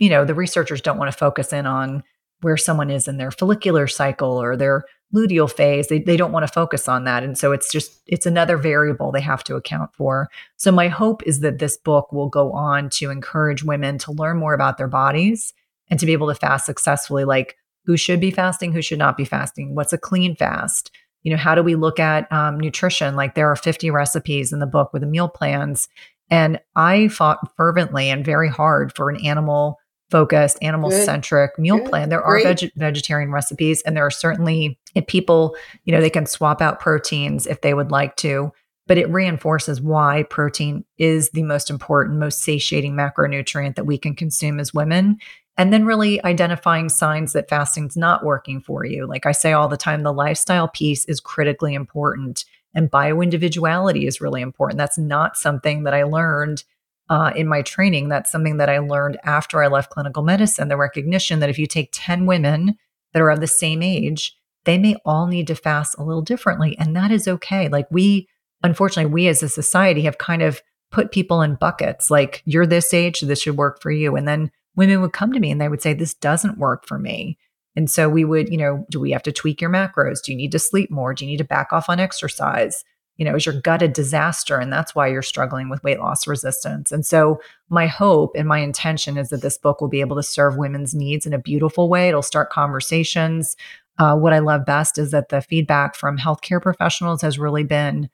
you 0.00 0.08
know, 0.08 0.24
the 0.24 0.34
researchers 0.34 0.80
don't 0.80 0.98
want 0.98 1.12
to 1.12 1.16
focus 1.16 1.52
in 1.52 1.66
on 1.66 2.02
where 2.40 2.56
someone 2.56 2.90
is 2.90 3.06
in 3.06 3.18
their 3.18 3.30
follicular 3.30 3.86
cycle 3.86 4.42
or 4.42 4.56
their 4.56 4.82
luteal 5.14 5.50
phase. 5.50 5.88
They, 5.88 5.98
they 5.98 6.16
don't 6.16 6.32
want 6.32 6.46
to 6.46 6.52
focus 6.52 6.88
on 6.88 7.04
that. 7.04 7.22
And 7.22 7.36
so 7.36 7.52
it's 7.52 7.70
just, 7.70 8.00
it's 8.06 8.24
another 8.24 8.56
variable 8.56 9.12
they 9.12 9.20
have 9.20 9.44
to 9.44 9.56
account 9.56 9.94
for. 9.94 10.30
So 10.56 10.72
my 10.72 10.88
hope 10.88 11.22
is 11.26 11.40
that 11.40 11.58
this 11.58 11.76
book 11.76 12.12
will 12.12 12.30
go 12.30 12.50
on 12.52 12.88
to 12.90 13.10
encourage 13.10 13.62
women 13.62 13.98
to 13.98 14.12
learn 14.12 14.38
more 14.38 14.54
about 14.54 14.78
their 14.78 14.88
bodies 14.88 15.52
and 15.90 16.00
to 16.00 16.06
be 16.06 16.12
able 16.12 16.28
to 16.28 16.34
fast 16.34 16.64
successfully, 16.64 17.24
like 17.24 17.56
who 17.84 17.98
should 17.98 18.20
be 18.20 18.30
fasting, 18.30 18.72
who 18.72 18.82
should 18.82 18.98
not 18.98 19.18
be 19.18 19.24
fasting, 19.26 19.74
what's 19.74 19.92
a 19.92 19.98
clean 19.98 20.34
fast. 20.34 20.90
You 21.22 21.32
know, 21.32 21.36
how 21.36 21.54
do 21.54 21.62
we 21.62 21.74
look 21.74 21.98
at 21.98 22.30
um, 22.32 22.58
nutrition? 22.58 23.16
Like 23.16 23.34
there 23.34 23.50
are 23.50 23.56
50 23.56 23.90
recipes 23.90 24.52
in 24.52 24.58
the 24.58 24.66
book 24.66 24.92
with 24.92 25.02
the 25.02 25.08
meal 25.08 25.28
plans. 25.28 25.88
And 26.30 26.60
I 26.76 27.08
fought 27.08 27.54
fervently 27.56 28.08
and 28.08 28.24
very 28.24 28.48
hard 28.48 28.94
for 28.94 29.10
an 29.10 29.24
animal 29.24 29.78
focused, 30.10 30.58
animal 30.60 30.90
centric 30.90 31.58
meal 31.58 31.78
Good. 31.78 31.88
plan. 31.88 32.08
There 32.08 32.22
are 32.22 32.42
veg- 32.42 32.72
vegetarian 32.76 33.30
recipes, 33.30 33.80
and 33.82 33.96
there 33.96 34.04
are 34.04 34.10
certainly 34.10 34.78
if 34.94 35.06
people, 35.06 35.56
you 35.84 35.94
know, 35.94 36.00
they 36.00 36.10
can 36.10 36.26
swap 36.26 36.60
out 36.60 36.80
proteins 36.80 37.46
if 37.46 37.60
they 37.60 37.74
would 37.74 37.90
like 37.90 38.16
to, 38.16 38.52
but 38.86 38.98
it 38.98 39.08
reinforces 39.08 39.80
why 39.80 40.24
protein 40.24 40.84
is 40.98 41.30
the 41.30 41.44
most 41.44 41.70
important, 41.70 42.18
most 42.18 42.42
satiating 42.42 42.94
macronutrient 42.94 43.76
that 43.76 43.86
we 43.86 43.96
can 43.96 44.16
consume 44.16 44.58
as 44.58 44.74
women. 44.74 45.18
And 45.56 45.72
then 45.72 45.84
really 45.84 46.22
identifying 46.24 46.88
signs 46.88 47.32
that 47.32 47.48
fasting's 47.48 47.96
not 47.96 48.24
working 48.24 48.60
for 48.60 48.84
you. 48.84 49.06
Like 49.06 49.26
I 49.26 49.32
say 49.32 49.52
all 49.52 49.68
the 49.68 49.76
time, 49.76 50.02
the 50.02 50.12
lifestyle 50.12 50.68
piece 50.68 51.04
is 51.04 51.20
critically 51.20 51.74
important 51.74 52.44
and 52.74 52.90
bioindividuality 52.90 54.06
is 54.06 54.20
really 54.20 54.42
important. 54.42 54.78
That's 54.78 54.98
not 54.98 55.36
something 55.36 55.84
that 55.84 55.94
I 55.94 56.04
learned 56.04 56.64
uh, 57.08 57.32
in 57.34 57.48
my 57.48 57.62
training. 57.62 58.08
That's 58.08 58.30
something 58.30 58.58
that 58.58 58.70
I 58.70 58.78
learned 58.78 59.18
after 59.24 59.62
I 59.62 59.66
left 59.66 59.90
clinical 59.90 60.22
medicine 60.22 60.68
the 60.68 60.76
recognition 60.76 61.40
that 61.40 61.50
if 61.50 61.58
you 61.58 61.66
take 61.66 61.90
10 61.92 62.26
women 62.26 62.78
that 63.12 63.20
are 63.20 63.30
of 63.30 63.40
the 63.40 63.48
same 63.48 63.82
age, 63.82 64.36
they 64.64 64.78
may 64.78 64.94
all 65.04 65.26
need 65.26 65.48
to 65.48 65.54
fast 65.56 65.96
a 65.98 66.04
little 66.04 66.22
differently. 66.22 66.78
And 66.78 66.94
that 66.94 67.10
is 67.10 67.26
okay. 67.26 67.68
Like 67.68 67.86
we, 67.90 68.28
unfortunately, 68.62 69.12
we 69.12 69.26
as 69.26 69.42
a 69.42 69.48
society 69.48 70.02
have 70.02 70.18
kind 70.18 70.42
of 70.42 70.62
put 70.92 71.12
people 71.12 71.42
in 71.42 71.54
buckets 71.56 72.10
like, 72.10 72.42
you're 72.44 72.66
this 72.66 72.94
age, 72.94 73.20
this 73.20 73.42
should 73.42 73.56
work 73.56 73.80
for 73.80 73.90
you. 73.90 74.16
And 74.16 74.28
then 74.28 74.50
women 74.76 75.00
would 75.00 75.12
come 75.12 75.32
to 75.32 75.40
me 75.40 75.50
and 75.50 75.60
they 75.60 75.68
would 75.68 75.82
say, 75.82 75.92
this 75.92 76.14
doesn't 76.14 76.58
work 76.58 76.86
for 76.86 76.98
me. 76.98 77.38
And 77.76 77.90
so 77.90 78.08
we 78.08 78.24
would, 78.24 78.48
you 78.48 78.58
know, 78.58 78.84
do 78.90 78.98
we 78.98 79.12
have 79.12 79.22
to 79.24 79.32
tweak 79.32 79.60
your 79.60 79.70
macros? 79.70 80.22
Do 80.22 80.32
you 80.32 80.38
need 80.38 80.52
to 80.52 80.58
sleep 80.58 80.90
more? 80.90 81.14
Do 81.14 81.24
you 81.24 81.30
need 81.30 81.38
to 81.38 81.44
back 81.44 81.72
off 81.72 81.88
on 81.88 82.00
exercise? 82.00 82.84
You 83.16 83.24
know, 83.24 83.36
is 83.36 83.46
your 83.46 83.60
gut 83.60 83.82
a 83.82 83.88
disaster? 83.88 84.58
And 84.58 84.72
that's 84.72 84.94
why 84.94 85.06
you're 85.06 85.22
struggling 85.22 85.68
with 85.68 85.84
weight 85.84 86.00
loss 86.00 86.26
resistance. 86.26 86.90
And 86.90 87.04
so 87.04 87.40
my 87.68 87.86
hope 87.86 88.32
and 88.34 88.48
my 88.48 88.58
intention 88.58 89.18
is 89.18 89.28
that 89.28 89.42
this 89.42 89.58
book 89.58 89.80
will 89.80 89.88
be 89.88 90.00
able 90.00 90.16
to 90.16 90.22
serve 90.22 90.56
women's 90.56 90.94
needs 90.94 91.26
in 91.26 91.32
a 91.32 91.38
beautiful 91.38 91.88
way. 91.88 92.08
It'll 92.08 92.22
start 92.22 92.50
conversations. 92.50 93.56
Uh, 93.98 94.16
what 94.16 94.32
I 94.32 94.38
love 94.38 94.64
best 94.64 94.98
is 94.98 95.10
that 95.10 95.28
the 95.28 95.42
feedback 95.42 95.94
from 95.94 96.16
healthcare 96.16 96.62
professionals 96.62 97.20
has 97.22 97.38
really 97.38 97.64
been 97.64 98.08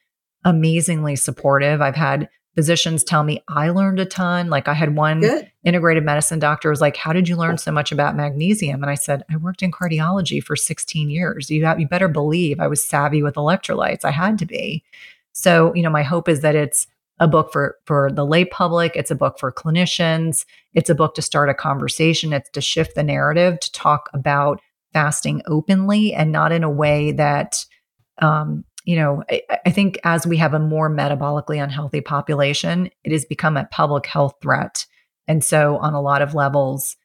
amazingly 0.45 1.17
supportive. 1.17 1.81
I've 1.81 1.97
had 1.97 2.29
physicians 2.57 3.05
tell 3.05 3.23
me 3.23 3.45
I 3.47 3.69
learned 3.69 4.01
a 4.01 4.05
ton. 4.05 4.49
Like 4.49 4.67
I 4.67 4.73
had 4.75 4.97
one 4.97 5.21
Good. 5.21 5.49
integrated 5.63 6.05
medicine 6.05 6.41
doctor 6.41 6.71
was 6.71 6.81
like, 6.81 6.97
"How 6.97 7.13
did 7.13 7.29
you 7.29 7.37
learn 7.37 7.59
so 7.59 7.71
much 7.71 7.93
about 7.93 8.17
magnesium?" 8.17 8.83
And 8.83 8.91
I 8.91 8.95
said, 8.95 9.23
"I 9.31 9.37
worked 9.37 9.63
in 9.63 9.71
cardiology 9.71 10.43
for 10.43 10.57
16 10.57 11.11
years. 11.11 11.51
You 11.51 11.65
have, 11.67 11.79
you 11.79 11.87
better 11.87 12.09
believe 12.09 12.59
I 12.59 12.67
was 12.67 12.83
savvy 12.83 13.23
with 13.23 13.35
electrolytes. 13.35 14.05
I 14.05 14.11
had 14.11 14.39
to 14.39 14.47
be." 14.47 14.83
So, 15.33 15.73
you 15.75 15.83
know, 15.83 15.91
my 15.91 16.03
hope 16.03 16.29
is 16.29 16.41
that 16.41 16.57
it's 16.57 16.89
a 17.19 17.29
book 17.29 17.53
for 17.53 17.77
for 17.85 18.11
the 18.11 18.25
lay 18.25 18.45
public, 18.45 18.97
it's 18.97 19.11
a 19.11 19.15
book 19.15 19.39
for 19.39 19.53
clinicians, 19.53 20.45
it's 20.75 20.91
a 20.91 20.95
book 20.95 21.15
to 21.15 21.23
start 21.23 21.49
a 21.49 21.55
conversation, 21.55 22.33
it's 22.33 22.51
to 22.51 22.61
shift 22.61 22.95
the 22.95 23.03
narrative 23.03 23.61
to 23.61 23.73
talk 23.73 24.11
about 24.13 24.61
fasting 24.93 25.43
openly 25.47 26.15
and 26.15 26.33
not 26.33 26.53
in 26.53 26.65
a 26.65 26.71
way 26.71 27.13
that 27.13 27.65
um, 28.23 28.65
you 28.87 28.97
know, 28.97 29.25
I, 29.29 29.43
I, 29.67 29.71
think 29.71 29.99
as 30.05 30.27
we 30.27 30.37
have 30.37 30.55
a 30.55 30.61
more 30.61 30.89
metabolically 30.89 31.63
unhealthy 31.63 32.01
population, 32.01 32.89
it 33.03 33.11
has 33.11 33.25
become 33.25 33.57
a 33.57 33.69
public 33.73 34.07
health 34.07 34.35
threat. 34.41 34.87
And 35.27 35.43
so, 35.43 35.77
on 35.79 35.93
a 35.93 36.01
lot 36.01 36.23
of 36.23 36.35
levels, 36.35 36.97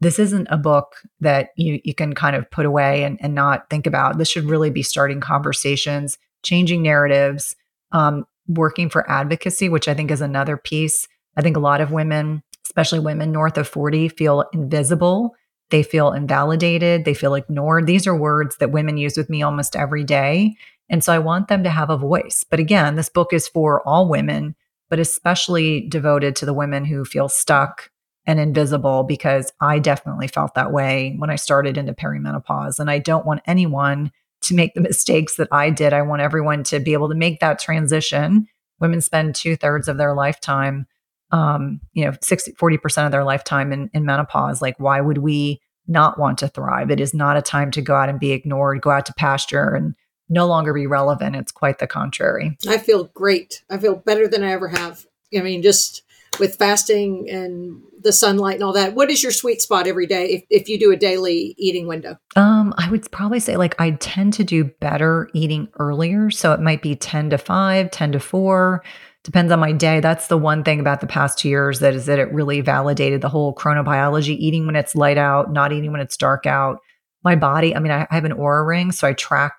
this 0.00 0.18
isn't 0.18 0.48
a 0.50 0.58
book 0.58 0.96
that 1.20 1.48
you, 1.56 1.80
you 1.82 1.94
can 1.94 2.14
kind 2.14 2.36
of 2.36 2.50
put 2.50 2.66
away 2.66 3.04
and, 3.04 3.18
and 3.22 3.34
not 3.34 3.70
think 3.70 3.86
about. 3.86 4.18
This 4.18 4.28
should 4.28 4.44
really 4.44 4.70
be 4.70 4.82
starting 4.82 5.20
conversations, 5.20 6.18
changing 6.42 6.82
narratives, 6.82 7.56
um, 7.92 8.26
working 8.46 8.90
for 8.90 9.10
advocacy, 9.10 9.70
which 9.70 9.88
I 9.88 9.94
think 9.94 10.10
is 10.10 10.20
another 10.20 10.58
piece. 10.58 11.08
I 11.36 11.42
think 11.42 11.56
a 11.56 11.60
lot 11.60 11.80
of 11.80 11.90
women, 11.90 12.42
especially 12.66 13.00
women 13.00 13.32
north 13.32 13.56
of 13.56 13.66
40, 13.66 14.10
feel 14.10 14.44
invisible. 14.52 15.34
They 15.70 15.82
feel 15.82 16.12
invalidated. 16.12 17.04
They 17.04 17.14
feel 17.14 17.34
ignored. 17.34 17.86
These 17.86 18.06
are 18.06 18.16
words 18.16 18.56
that 18.56 18.72
women 18.72 18.96
use 18.96 19.16
with 19.16 19.30
me 19.30 19.42
almost 19.42 19.76
every 19.76 20.04
day. 20.04 20.56
And 20.88 21.04
so 21.04 21.12
I 21.12 21.18
want 21.18 21.48
them 21.48 21.62
to 21.62 21.70
have 21.70 21.88
a 21.88 21.96
voice. 21.96 22.44
But 22.48 22.58
again, 22.58 22.96
this 22.96 23.08
book 23.08 23.32
is 23.32 23.48
for 23.48 23.86
all 23.86 24.08
women, 24.08 24.56
but 24.88 24.98
especially 24.98 25.82
devoted 25.88 26.34
to 26.36 26.46
the 26.46 26.54
women 26.54 26.84
who 26.84 27.04
feel 27.04 27.28
stuck 27.28 27.90
and 28.26 28.38
invisible 28.38 29.04
because 29.04 29.52
I 29.60 29.78
definitely 29.78 30.28
felt 30.28 30.54
that 30.54 30.72
way 30.72 31.14
when 31.18 31.30
I 31.30 31.36
started 31.36 31.78
into 31.78 31.94
perimenopause. 31.94 32.78
And 32.78 32.90
I 32.90 32.98
don't 32.98 33.24
want 33.24 33.42
anyone 33.46 34.12
to 34.42 34.54
make 34.54 34.74
the 34.74 34.80
mistakes 34.90 35.36
that 35.36 35.48
I 35.52 35.70
did. 35.70 35.92
I 35.92 36.02
want 36.02 36.22
everyone 36.22 36.64
to 36.64 36.80
be 36.80 36.92
able 36.92 37.08
to 37.08 37.14
make 37.14 37.40
that 37.40 37.58
transition. 37.58 38.48
Women 38.80 39.00
spend 39.00 39.34
two 39.34 39.56
thirds 39.56 39.88
of 39.88 39.96
their 39.96 40.14
lifetime, 40.14 40.86
um, 41.32 41.80
you 41.92 42.04
know, 42.04 42.12
60, 42.22 42.52
40% 42.52 43.06
of 43.06 43.12
their 43.12 43.24
lifetime 43.24 43.72
in, 43.72 43.90
in 43.92 44.04
menopause. 44.04 44.60
Like, 44.60 44.78
why 44.78 45.00
would 45.00 45.18
we 45.18 45.60
not 45.86 46.18
want 46.18 46.38
to 46.38 46.48
thrive? 46.48 46.90
It 46.90 47.00
is 47.00 47.14
not 47.14 47.36
a 47.36 47.42
time 47.42 47.70
to 47.72 47.82
go 47.82 47.94
out 47.94 48.08
and 48.08 48.20
be 48.20 48.32
ignored, 48.32 48.80
go 48.80 48.90
out 48.90 49.06
to 49.06 49.14
pasture 49.14 49.74
and 49.74 49.94
no 50.28 50.46
longer 50.46 50.72
be 50.72 50.86
relevant. 50.86 51.36
It's 51.36 51.52
quite 51.52 51.78
the 51.78 51.86
contrary. 51.86 52.56
I 52.68 52.78
feel 52.78 53.04
great. 53.14 53.62
I 53.68 53.78
feel 53.78 53.96
better 53.96 54.28
than 54.28 54.44
I 54.44 54.52
ever 54.52 54.68
have. 54.68 55.04
I 55.36 55.40
mean, 55.40 55.62
just 55.62 56.02
with 56.38 56.56
fasting 56.56 57.28
and 57.28 57.82
the 58.00 58.12
sunlight 58.12 58.54
and 58.54 58.64
all 58.64 58.72
that. 58.72 58.94
What 58.94 59.10
is 59.10 59.22
your 59.22 59.32
sweet 59.32 59.60
spot 59.60 59.86
every 59.86 60.06
day 60.06 60.26
if, 60.26 60.44
if 60.48 60.68
you 60.68 60.78
do 60.78 60.92
a 60.92 60.96
daily 60.96 61.54
eating 61.58 61.86
window? 61.86 62.16
Um, 62.36 62.72
I 62.78 62.88
would 62.90 63.10
probably 63.10 63.40
say 63.40 63.56
like 63.56 63.78
I 63.80 63.92
tend 63.92 64.32
to 64.34 64.44
do 64.44 64.64
better 64.64 65.28
eating 65.34 65.68
earlier. 65.78 66.30
So 66.30 66.52
it 66.52 66.60
might 66.60 66.82
be 66.82 66.94
10 66.94 67.30
to 67.30 67.38
5, 67.38 67.90
10 67.90 68.12
to 68.12 68.20
4. 68.20 68.82
Depends 69.22 69.52
on 69.52 69.60
my 69.60 69.72
day. 69.72 70.00
That's 70.00 70.28
the 70.28 70.38
one 70.38 70.64
thing 70.64 70.80
about 70.80 71.00
the 71.00 71.06
past 71.06 71.38
two 71.38 71.48
years 71.48 71.80
that 71.80 71.94
is 71.94 72.06
that 72.06 72.18
it 72.18 72.32
really 72.32 72.62
validated 72.62 73.20
the 73.20 73.28
whole 73.28 73.54
chronobiology, 73.54 74.36
eating 74.38 74.66
when 74.66 74.76
it's 74.76 74.94
light 74.94 75.18
out, 75.18 75.52
not 75.52 75.72
eating 75.72 75.92
when 75.92 76.00
it's 76.00 76.16
dark 76.16 76.46
out. 76.46 76.78
My 77.22 77.36
body, 77.36 77.76
I 77.76 77.80
mean, 77.80 77.92
I, 77.92 78.06
I 78.10 78.14
have 78.14 78.24
an 78.24 78.32
Oura 78.32 78.66
ring, 78.66 78.92
so 78.92 79.06
I 79.06 79.12
track 79.12 79.52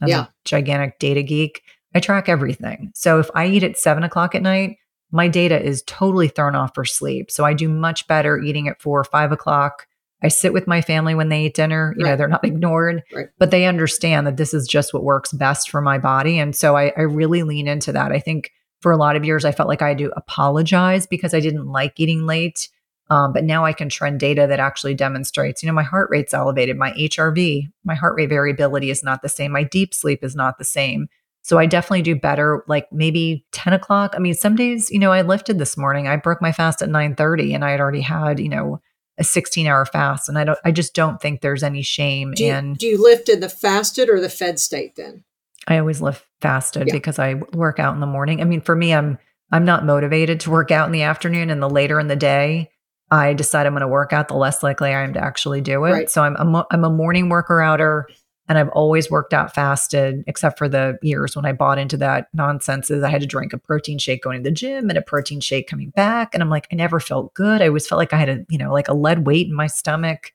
I'm 0.00 0.08
yeah. 0.08 0.24
a 0.24 0.28
gigantic 0.44 0.98
data 0.98 1.22
geek. 1.22 1.62
I 1.94 2.00
track 2.00 2.28
everything. 2.28 2.90
So 2.94 3.18
if 3.18 3.30
I 3.34 3.46
eat 3.46 3.62
at 3.62 3.78
seven 3.78 4.02
o'clock 4.02 4.34
at 4.34 4.42
night, 4.42 4.76
my 5.10 5.28
data 5.28 5.60
is 5.60 5.82
totally 5.86 6.28
thrown 6.28 6.54
off 6.54 6.74
for 6.74 6.84
sleep. 6.84 7.30
So 7.30 7.44
I 7.44 7.54
do 7.54 7.68
much 7.68 8.06
better 8.06 8.38
eating 8.38 8.68
at 8.68 8.82
four 8.82 9.00
or 9.00 9.04
five 9.04 9.32
o'clock. 9.32 9.86
I 10.22 10.28
sit 10.28 10.52
with 10.52 10.66
my 10.66 10.80
family 10.80 11.14
when 11.14 11.28
they 11.28 11.44
eat 11.44 11.54
dinner. 11.54 11.94
You 11.96 12.04
right. 12.04 12.10
know, 12.10 12.16
they're 12.16 12.28
not 12.28 12.44
ignored, 12.44 13.02
right. 13.14 13.28
but 13.38 13.50
they 13.50 13.66
understand 13.66 14.26
that 14.26 14.36
this 14.36 14.52
is 14.52 14.66
just 14.66 14.92
what 14.92 15.04
works 15.04 15.32
best 15.32 15.70
for 15.70 15.80
my 15.80 15.98
body. 15.98 16.38
And 16.38 16.54
so 16.54 16.76
I, 16.76 16.92
I 16.96 17.02
really 17.02 17.42
lean 17.42 17.68
into 17.68 17.92
that. 17.92 18.12
I 18.12 18.18
think 18.18 18.50
for 18.80 18.92
a 18.92 18.96
lot 18.96 19.16
of 19.16 19.24
years, 19.24 19.44
I 19.44 19.52
felt 19.52 19.68
like 19.68 19.82
I 19.82 19.88
had 19.88 19.98
to 19.98 20.12
apologize 20.16 21.06
because 21.06 21.34
I 21.34 21.40
didn't 21.40 21.66
like 21.66 21.98
eating 21.98 22.26
late. 22.26 22.68
Um, 23.08 23.32
but 23.32 23.44
now 23.44 23.64
I 23.64 23.72
can 23.72 23.88
trend 23.88 24.18
data 24.18 24.46
that 24.48 24.58
actually 24.58 24.94
demonstrates, 24.94 25.62
you 25.62 25.68
know, 25.68 25.72
my 25.72 25.84
heart 25.84 26.10
rate's 26.10 26.34
elevated, 26.34 26.76
my 26.76 26.90
HRV, 26.92 27.70
my 27.84 27.94
heart 27.94 28.16
rate 28.16 28.28
variability 28.28 28.90
is 28.90 29.04
not 29.04 29.22
the 29.22 29.28
same, 29.28 29.52
my 29.52 29.62
deep 29.62 29.94
sleep 29.94 30.24
is 30.24 30.34
not 30.34 30.58
the 30.58 30.64
same. 30.64 31.08
So 31.42 31.58
I 31.58 31.66
definitely 31.66 32.02
do 32.02 32.16
better, 32.16 32.64
like 32.66 32.88
maybe 32.90 33.46
10 33.52 33.72
o'clock. 33.72 34.14
I 34.16 34.18
mean, 34.18 34.34
some 34.34 34.56
days, 34.56 34.90
you 34.90 34.98
know, 34.98 35.12
I 35.12 35.22
lifted 35.22 35.60
this 35.60 35.76
morning. 35.76 36.08
I 36.08 36.16
broke 36.16 36.42
my 36.42 36.50
fast 36.50 36.82
at 36.82 36.88
9 36.88 37.14
30 37.14 37.54
and 37.54 37.64
I 37.64 37.70
had 37.70 37.80
already 37.80 38.00
had, 38.00 38.40
you 38.40 38.48
know, 38.48 38.80
a 39.18 39.22
16 39.22 39.64
hour 39.68 39.86
fast. 39.86 40.28
And 40.28 40.36
I 40.36 40.42
don't, 40.42 40.58
I 40.64 40.72
just 40.72 40.92
don't 40.92 41.20
think 41.20 41.40
there's 41.40 41.62
any 41.62 41.82
shame 41.82 42.32
do 42.32 42.44
you, 42.44 42.52
in. 42.52 42.74
Do 42.74 42.88
you 42.88 43.00
lift 43.00 43.28
in 43.28 43.38
the 43.38 43.48
fasted 43.48 44.08
or 44.08 44.20
the 44.20 44.28
fed 44.28 44.58
state 44.58 44.96
then? 44.96 45.22
I 45.66 45.78
always 45.78 46.00
lift 46.00 46.24
fasted 46.40 46.88
yeah. 46.88 46.92
because 46.92 47.18
I 47.18 47.34
work 47.52 47.78
out 47.78 47.94
in 47.94 48.00
the 48.00 48.06
morning. 48.06 48.40
I 48.40 48.44
mean, 48.44 48.60
for 48.60 48.76
me, 48.76 48.94
I'm, 48.94 49.18
I'm 49.50 49.64
not 49.64 49.84
motivated 49.84 50.40
to 50.40 50.50
work 50.50 50.70
out 50.70 50.86
in 50.86 50.92
the 50.92 51.02
afternoon 51.02 51.50
and 51.50 51.62
the 51.62 51.70
later 51.70 51.98
in 51.98 52.08
the 52.08 52.16
day 52.16 52.70
I 53.10 53.34
decide 53.34 53.66
I'm 53.66 53.72
going 53.72 53.82
to 53.82 53.88
work 53.88 54.12
out, 54.12 54.28
the 54.28 54.34
less 54.34 54.62
likely 54.62 54.92
I 54.92 55.02
am 55.02 55.12
to 55.14 55.20
actually 55.20 55.60
do 55.60 55.84
it. 55.84 55.92
Right. 55.92 56.10
So 56.10 56.22
I'm 56.22 56.54
a, 56.54 56.66
I'm 56.70 56.84
a 56.84 56.90
morning 56.90 57.28
worker 57.28 57.60
outer 57.60 58.08
and 58.48 58.58
I've 58.58 58.68
always 58.70 59.10
worked 59.10 59.32
out 59.32 59.54
fasted, 59.54 60.22
except 60.26 60.58
for 60.58 60.68
the 60.68 60.98
years 61.02 61.34
when 61.34 61.44
I 61.44 61.52
bought 61.52 61.78
into 61.78 61.96
that 61.98 62.28
nonsense. 62.32 62.90
Is 62.90 63.02
I 63.02 63.10
had 63.10 63.20
to 63.20 63.26
drink 63.26 63.52
a 63.52 63.58
protein 63.58 63.98
shake 63.98 64.22
going 64.22 64.42
to 64.42 64.48
the 64.48 64.54
gym 64.54 64.88
and 64.88 64.98
a 64.98 65.02
protein 65.02 65.40
shake 65.40 65.68
coming 65.68 65.90
back, 65.90 66.32
and 66.32 66.42
I'm 66.42 66.50
like, 66.50 66.68
I 66.70 66.76
never 66.76 67.00
felt 67.00 67.34
good. 67.34 67.60
I 67.60 67.68
always 67.68 67.86
felt 67.86 67.98
like 67.98 68.12
I 68.12 68.18
had 68.18 68.28
a 68.28 68.46
you 68.48 68.58
know 68.58 68.72
like 68.72 68.88
a 68.88 68.94
lead 68.94 69.26
weight 69.26 69.48
in 69.48 69.54
my 69.54 69.66
stomach. 69.66 70.32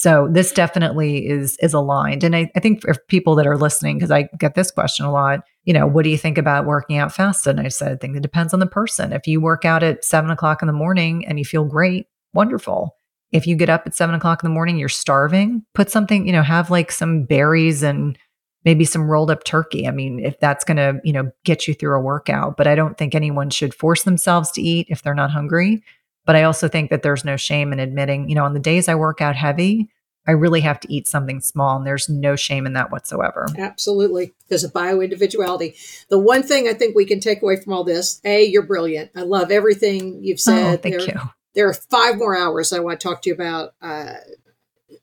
So 0.00 0.30
this 0.32 0.50
definitely 0.50 1.28
is 1.28 1.58
is 1.58 1.74
aligned, 1.74 2.24
and 2.24 2.34
I, 2.34 2.50
I 2.56 2.60
think 2.60 2.80
for 2.80 2.94
people 3.08 3.34
that 3.34 3.46
are 3.46 3.58
listening, 3.58 3.98
because 3.98 4.10
I 4.10 4.30
get 4.38 4.54
this 4.54 4.70
question 4.70 5.04
a 5.04 5.12
lot, 5.12 5.40
you 5.64 5.74
know, 5.74 5.86
what 5.86 6.04
do 6.04 6.08
you 6.08 6.16
think 6.16 6.38
about 6.38 6.64
working 6.64 6.96
out 6.96 7.12
fasted? 7.12 7.58
And 7.58 7.66
I 7.66 7.68
said, 7.68 7.92
I 7.92 7.96
think 7.96 8.16
it 8.16 8.22
depends 8.22 8.54
on 8.54 8.60
the 8.60 8.66
person. 8.66 9.12
If 9.12 9.26
you 9.26 9.42
work 9.42 9.66
out 9.66 9.82
at 9.82 10.02
seven 10.02 10.30
o'clock 10.30 10.62
in 10.62 10.68
the 10.68 10.72
morning 10.72 11.26
and 11.26 11.38
you 11.38 11.44
feel 11.44 11.66
great, 11.66 12.06
wonderful. 12.32 12.96
If 13.30 13.46
you 13.46 13.56
get 13.56 13.68
up 13.68 13.82
at 13.84 13.94
seven 13.94 14.14
o'clock 14.14 14.42
in 14.42 14.48
the 14.48 14.54
morning, 14.54 14.78
you're 14.78 14.88
starving, 14.88 15.66
put 15.74 15.90
something, 15.90 16.26
you 16.26 16.32
know, 16.32 16.42
have 16.42 16.70
like 16.70 16.90
some 16.92 17.24
berries 17.24 17.82
and 17.82 18.16
maybe 18.64 18.86
some 18.86 19.06
rolled 19.06 19.30
up 19.30 19.44
turkey. 19.44 19.86
I 19.86 19.90
mean, 19.90 20.18
if 20.18 20.40
that's 20.40 20.64
going 20.64 20.78
to, 20.78 20.98
you 21.04 21.12
know, 21.12 21.30
get 21.44 21.68
you 21.68 21.74
through 21.74 21.98
a 21.98 22.00
workout, 22.00 22.56
but 22.56 22.66
I 22.66 22.74
don't 22.74 22.96
think 22.96 23.14
anyone 23.14 23.50
should 23.50 23.74
force 23.74 24.04
themselves 24.04 24.50
to 24.52 24.62
eat 24.62 24.86
if 24.88 25.02
they're 25.02 25.12
not 25.12 25.30
hungry. 25.30 25.82
But 26.26 26.36
I 26.36 26.42
also 26.44 26.68
think 26.68 26.90
that 26.90 27.02
there's 27.02 27.24
no 27.24 27.36
shame 27.36 27.72
in 27.72 27.80
admitting, 27.80 28.28
you 28.28 28.34
know, 28.34 28.44
on 28.44 28.54
the 28.54 28.60
days 28.60 28.88
I 28.88 28.94
work 28.94 29.20
out 29.20 29.36
heavy, 29.36 29.88
I 30.26 30.32
really 30.32 30.60
have 30.60 30.78
to 30.80 30.92
eat 30.92 31.08
something 31.08 31.40
small, 31.40 31.76
and 31.76 31.86
there's 31.86 32.08
no 32.08 32.36
shame 32.36 32.66
in 32.66 32.74
that 32.74 32.92
whatsoever. 32.92 33.46
Absolutely. 33.58 34.34
There's 34.48 34.64
a 34.64 34.68
bio 34.68 35.00
individuality. 35.00 35.74
The 36.08 36.18
one 36.18 36.42
thing 36.42 36.68
I 36.68 36.74
think 36.74 36.94
we 36.94 37.06
can 37.06 37.20
take 37.20 37.42
away 37.42 37.56
from 37.56 37.72
all 37.72 37.84
this 37.84 38.20
A, 38.24 38.44
you're 38.44 38.62
brilliant. 38.62 39.10
I 39.16 39.22
love 39.22 39.50
everything 39.50 40.22
you've 40.22 40.40
said. 40.40 40.74
Oh, 40.74 40.76
thank 40.76 40.98
there, 40.98 41.08
you. 41.08 41.20
There 41.54 41.68
are 41.68 41.74
five 41.74 42.16
more 42.16 42.36
hours 42.36 42.72
I 42.72 42.80
want 42.80 43.00
to 43.00 43.08
talk 43.08 43.22
to 43.22 43.30
you 43.30 43.34
about 43.34 43.74
uh, 43.80 44.14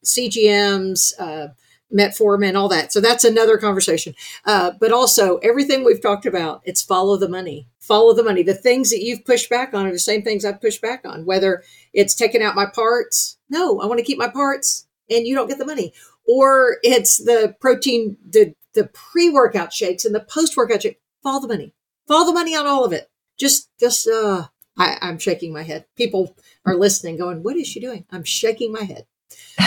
CGMs, 0.05 1.13
uh, 1.20 1.47
metformin, 1.95 2.55
all 2.55 2.69
that. 2.69 2.91
So 2.91 2.99
that's 2.99 3.23
another 3.23 3.57
conversation. 3.57 4.13
Uh, 4.45 4.71
but 4.79 4.91
also, 4.91 5.38
everything 5.38 5.83
we've 5.83 6.01
talked 6.01 6.25
about, 6.25 6.61
it's 6.65 6.81
follow 6.81 7.17
the 7.17 7.29
money. 7.29 7.67
Follow 7.79 8.13
the 8.13 8.23
money. 8.23 8.43
The 8.43 8.53
things 8.53 8.89
that 8.89 9.01
you've 9.01 9.25
pushed 9.25 9.49
back 9.49 9.73
on 9.73 9.85
are 9.88 9.91
the 9.91 9.99
same 9.99 10.21
things 10.21 10.43
I've 10.43 10.61
pushed 10.61 10.81
back 10.81 11.01
on, 11.05 11.25
whether 11.25 11.63
it's 11.93 12.15
taking 12.15 12.41
out 12.41 12.55
my 12.55 12.65
parts. 12.65 13.38
No, 13.49 13.79
I 13.79 13.85
want 13.85 13.99
to 13.99 14.05
keep 14.05 14.17
my 14.17 14.27
parts 14.27 14.88
and 15.09 15.25
you 15.25 15.35
don't 15.35 15.47
get 15.47 15.57
the 15.57 15.65
money. 15.65 15.93
Or 16.27 16.77
it's 16.83 17.17
the 17.23 17.55
protein, 17.61 18.17
the, 18.29 18.53
the 18.73 18.88
pre 18.88 19.29
workout 19.29 19.71
shakes 19.71 20.03
and 20.03 20.13
the 20.13 20.19
post 20.19 20.57
workout 20.57 20.81
shake. 20.81 20.99
Follow 21.23 21.41
the 21.41 21.47
money. 21.47 21.73
Follow 22.07 22.25
the 22.25 22.33
money 22.33 22.55
on 22.55 22.67
all 22.67 22.83
of 22.83 22.93
it. 22.93 23.09
Just, 23.38 23.69
just, 23.79 24.07
uh, 24.07 24.47
I, 24.77 24.97
I'm 25.01 25.17
shaking 25.17 25.53
my 25.53 25.63
head. 25.63 25.85
People 25.95 26.35
are 26.65 26.75
listening, 26.75 27.17
going, 27.17 27.43
"What 27.43 27.55
is 27.55 27.67
she 27.67 27.79
doing?" 27.79 28.05
I'm 28.11 28.23
shaking 28.23 28.71
my 28.71 28.83
head. 28.83 29.05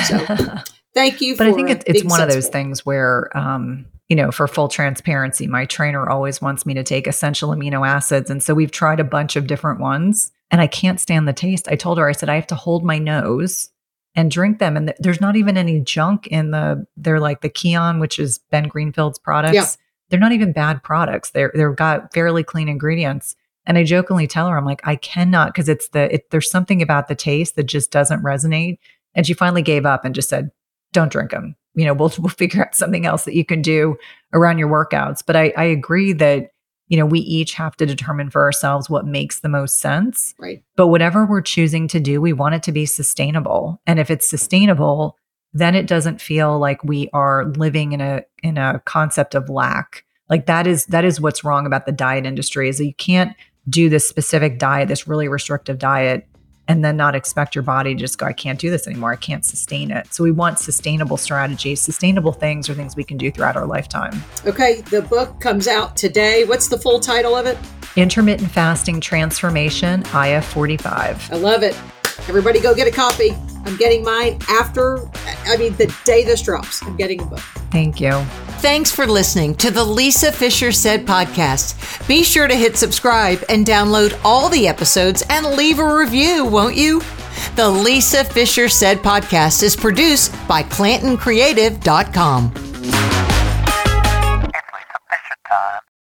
So, 0.07 0.27
thank 0.95 1.21
you. 1.21 1.37
but 1.37 1.47
I 1.47 1.53
think 1.53 1.71
it, 1.71 1.85
it's 1.87 2.05
one 2.05 2.21
of 2.21 2.31
those 2.31 2.49
things 2.49 2.85
where, 2.85 3.37
um, 3.37 3.87
you 4.09 4.17
know, 4.17 4.31
for 4.31 4.49
full 4.49 4.69
transparency, 4.69 5.47
my 5.47 5.65
trainer 5.65 6.09
always 6.09 6.43
wants 6.43 6.67
me 6.67 6.75
to 6.75 6.83
take 6.83 7.07
essential 7.07 7.51
amino 7.51 7.87
acids. 7.87 8.31
And 8.31 8.43
so 8.43 8.55
we've 8.55 8.73
tried 8.73 9.01
a 9.01 9.05
bunch 9.05 9.37
of 9.37 9.47
different 9.47 9.81
ones 9.81 10.33
and 10.51 10.61
I 10.61 10.67
can't 10.67 11.01
stand 11.01 11.29
the 11.29 11.33
taste. 11.33 11.69
I 11.69 11.77
told 11.77 11.99
her, 11.99 12.09
I 12.09 12.13
said, 12.13 12.29
I 12.29 12.35
have 12.35 12.49
to 12.49 12.57
hold 12.57 12.85
my 12.85 12.99
nose 12.99 13.71
and 14.17 14.31
drink 14.31 14.59
them. 14.59 14.77
And 14.77 14.89
th- 14.89 14.99
there's 14.99 15.21
not 15.21 15.37
even 15.37 15.57
any 15.57 15.81
junk 15.81 16.27
in 16.27 16.51
the, 16.51 16.87
they're 16.97 17.21
like 17.21 17.41
the 17.41 17.51
Kion, 17.51 18.01
which 18.01 18.19
is 18.19 18.39
Ben 18.51 18.67
Greenfield's 18.67 19.21
products. 19.21 19.55
Yeah. 19.55 19.67
They're 20.09 20.19
not 20.19 20.33
even 20.33 20.53
bad 20.53 20.83
products. 20.83 21.31
They're, 21.31 21.53
they've 21.55 21.77
got 21.77 22.13
fairly 22.13 22.43
clean 22.43 22.69
ingredients. 22.69 23.37
And 23.65 23.79
I 23.79 23.85
jokingly 23.85 24.27
tell 24.27 24.49
her, 24.49 24.59
I'm 24.59 24.65
like, 24.65 24.81
I 24.83 24.97
cannot, 24.97 25.55
because 25.55 25.69
it's 25.69 25.91
the, 25.91 26.13
it, 26.13 26.31
there's 26.31 26.51
something 26.51 26.83
about 26.83 27.07
the 27.07 27.15
taste 27.15 27.55
that 27.55 27.65
just 27.65 27.93
doesn't 27.93 28.25
resonate. 28.25 28.79
And 29.15 29.25
she 29.25 29.35
finally 29.35 29.63
gave 29.63 29.87
up 29.87 30.05
and 30.05 30.15
just 30.15 30.29
said, 30.29 30.51
don't 30.93 31.13
drink 31.13 31.31
them. 31.31 31.57
You 31.75 31.87
know, 31.87 31.95
we'll, 31.95 32.13
we'll 32.19 32.29
figure 32.29 32.65
out 32.65 32.75
something 32.75 33.07
else 33.07 33.25
that 33.25 33.35
you 33.35 33.45
can 33.45 33.63
do 33.63 33.97
around 34.33 34.59
your 34.59 34.69
workouts. 34.69 35.23
But 35.25 35.37
I, 35.37 35.53
I 35.57 35.65
agree 35.65 36.13
that, 36.15 36.51
you 36.89 36.97
know, 36.97 37.07
we 37.07 37.21
each 37.21 37.55
have 37.55 37.77
to 37.77 37.87
determine 37.87 38.31
for 38.31 38.43
ourselves 38.43 38.91
what 38.91 39.07
makes 39.07 39.41
the 39.41 39.49
most 39.49 39.79
sense. 39.79 40.35
right. 40.39 40.63
But 40.77 40.89
whatever 40.89 41.25
we're 41.25 41.41
choosing 41.41 41.87
to 41.89 42.01
do, 42.01 42.21
we 42.21 42.33
want 42.33 42.57
it 42.57 42.63
to 42.65 42.73
be 42.73 42.87
sustainable. 42.87 43.81
And 43.87 44.01
if 44.01 44.11
it's 44.11 44.29
sustainable, 44.29 45.17
then 45.53 45.75
it 45.75 45.87
doesn't 45.87 46.21
feel 46.21 46.59
like 46.59 46.83
we 46.85 47.09
are 47.13 47.47
living 47.57 47.93
in 47.93 48.01
a 48.01 48.23
in 48.43 48.57
a 48.57 48.81
concept 48.85 49.35
of 49.35 49.49
lack. 49.49 50.05
Like 50.29 50.47
that 50.47 50.67
is 50.67 50.87
that 50.87 51.05
is 51.05 51.21
what's 51.21 51.45
wrong 51.45 51.67
about 51.67 51.87
the 51.87 51.93
diet 51.93 52.25
industry 52.25 52.69
is 52.69 52.79
that 52.79 52.87
you 52.87 52.95
can't 52.95 53.37
do 53.69 53.89
this 53.89 54.09
specific 54.09 54.59
diet, 54.59 54.89
this 54.89 55.07
really 55.07 55.29
restrictive 55.29 55.79
diet, 55.79 56.27
and 56.71 56.85
then 56.85 56.97
not 56.97 57.17
expect 57.17 57.57
your 57.57 57.63
body 57.63 57.95
to 57.95 57.99
just 57.99 58.17
go, 58.17 58.27
I 58.27 58.33
can't 58.33 58.57
do 58.57 58.71
this 58.71 58.87
anymore. 58.87 59.11
I 59.11 59.17
can't 59.17 59.45
sustain 59.45 59.91
it. 59.91 60.15
So 60.15 60.23
we 60.23 60.31
want 60.31 60.61
sustainable 60.61 61.17
strategies. 61.17 61.81
Sustainable 61.81 62.31
things 62.31 62.69
are 62.69 62.75
things 62.75 62.95
we 62.95 63.03
can 63.03 63.17
do 63.17 63.33
throughout 63.33 63.57
our 63.57 63.67
lifetime. 63.67 64.23
Okay. 64.47 64.83
The 64.83 65.03
book 65.03 65.41
comes 65.41 65.67
out 65.67 65.97
today. 65.97 66.45
What's 66.45 66.69
the 66.69 66.79
full 66.79 67.01
title 67.01 67.35
of 67.35 67.47
it? 67.47 67.59
Intermittent 67.97 68.53
fasting 68.53 69.01
transformation, 69.01 70.05
IF 70.15 70.45
45. 70.45 71.33
I 71.33 71.37
love 71.37 71.65
it. 71.65 71.77
Everybody, 72.29 72.61
go 72.61 72.75
get 72.75 72.87
a 72.87 72.91
copy. 72.91 73.35
I'm 73.65 73.77
getting 73.77 74.03
mine 74.03 74.39
after. 74.49 75.09
I 75.47 75.57
mean, 75.57 75.75
the 75.77 75.95
day 76.05 76.25
this 76.25 76.43
drops. 76.43 76.83
I'm 76.83 76.97
getting 76.97 77.21
a 77.21 77.25
book. 77.25 77.41
Thank 77.71 78.01
you. 78.01 78.13
Thanks 78.61 78.91
for 78.91 79.07
listening 79.07 79.55
to 79.57 79.71
the 79.71 79.85
Lisa 79.85 80.33
Fischer 80.33 80.73
Said 80.73 81.07
podcast. 81.07 82.07
Be 82.09 82.23
sure 82.25 82.49
to 82.49 82.55
hit 82.55 82.77
subscribe 82.77 83.43
and 83.49 83.67
download 83.67 84.19
all 84.25 84.49
the 84.49 84.67
episodes 84.69 85.23
and 85.31 85.47
leave 85.47 85.79
a 85.79 85.97
review, 85.97 86.45
won't 86.45 86.77
you? 86.77 87.01
The 87.57 87.69
Lisa 87.69 88.25
Fischer 88.25 88.69
Said 88.69 88.99
podcast 88.99 89.63
is 89.63 89.77
produced 89.77 90.33
by 90.49 90.63
ClantonCreative.com. 90.65 92.70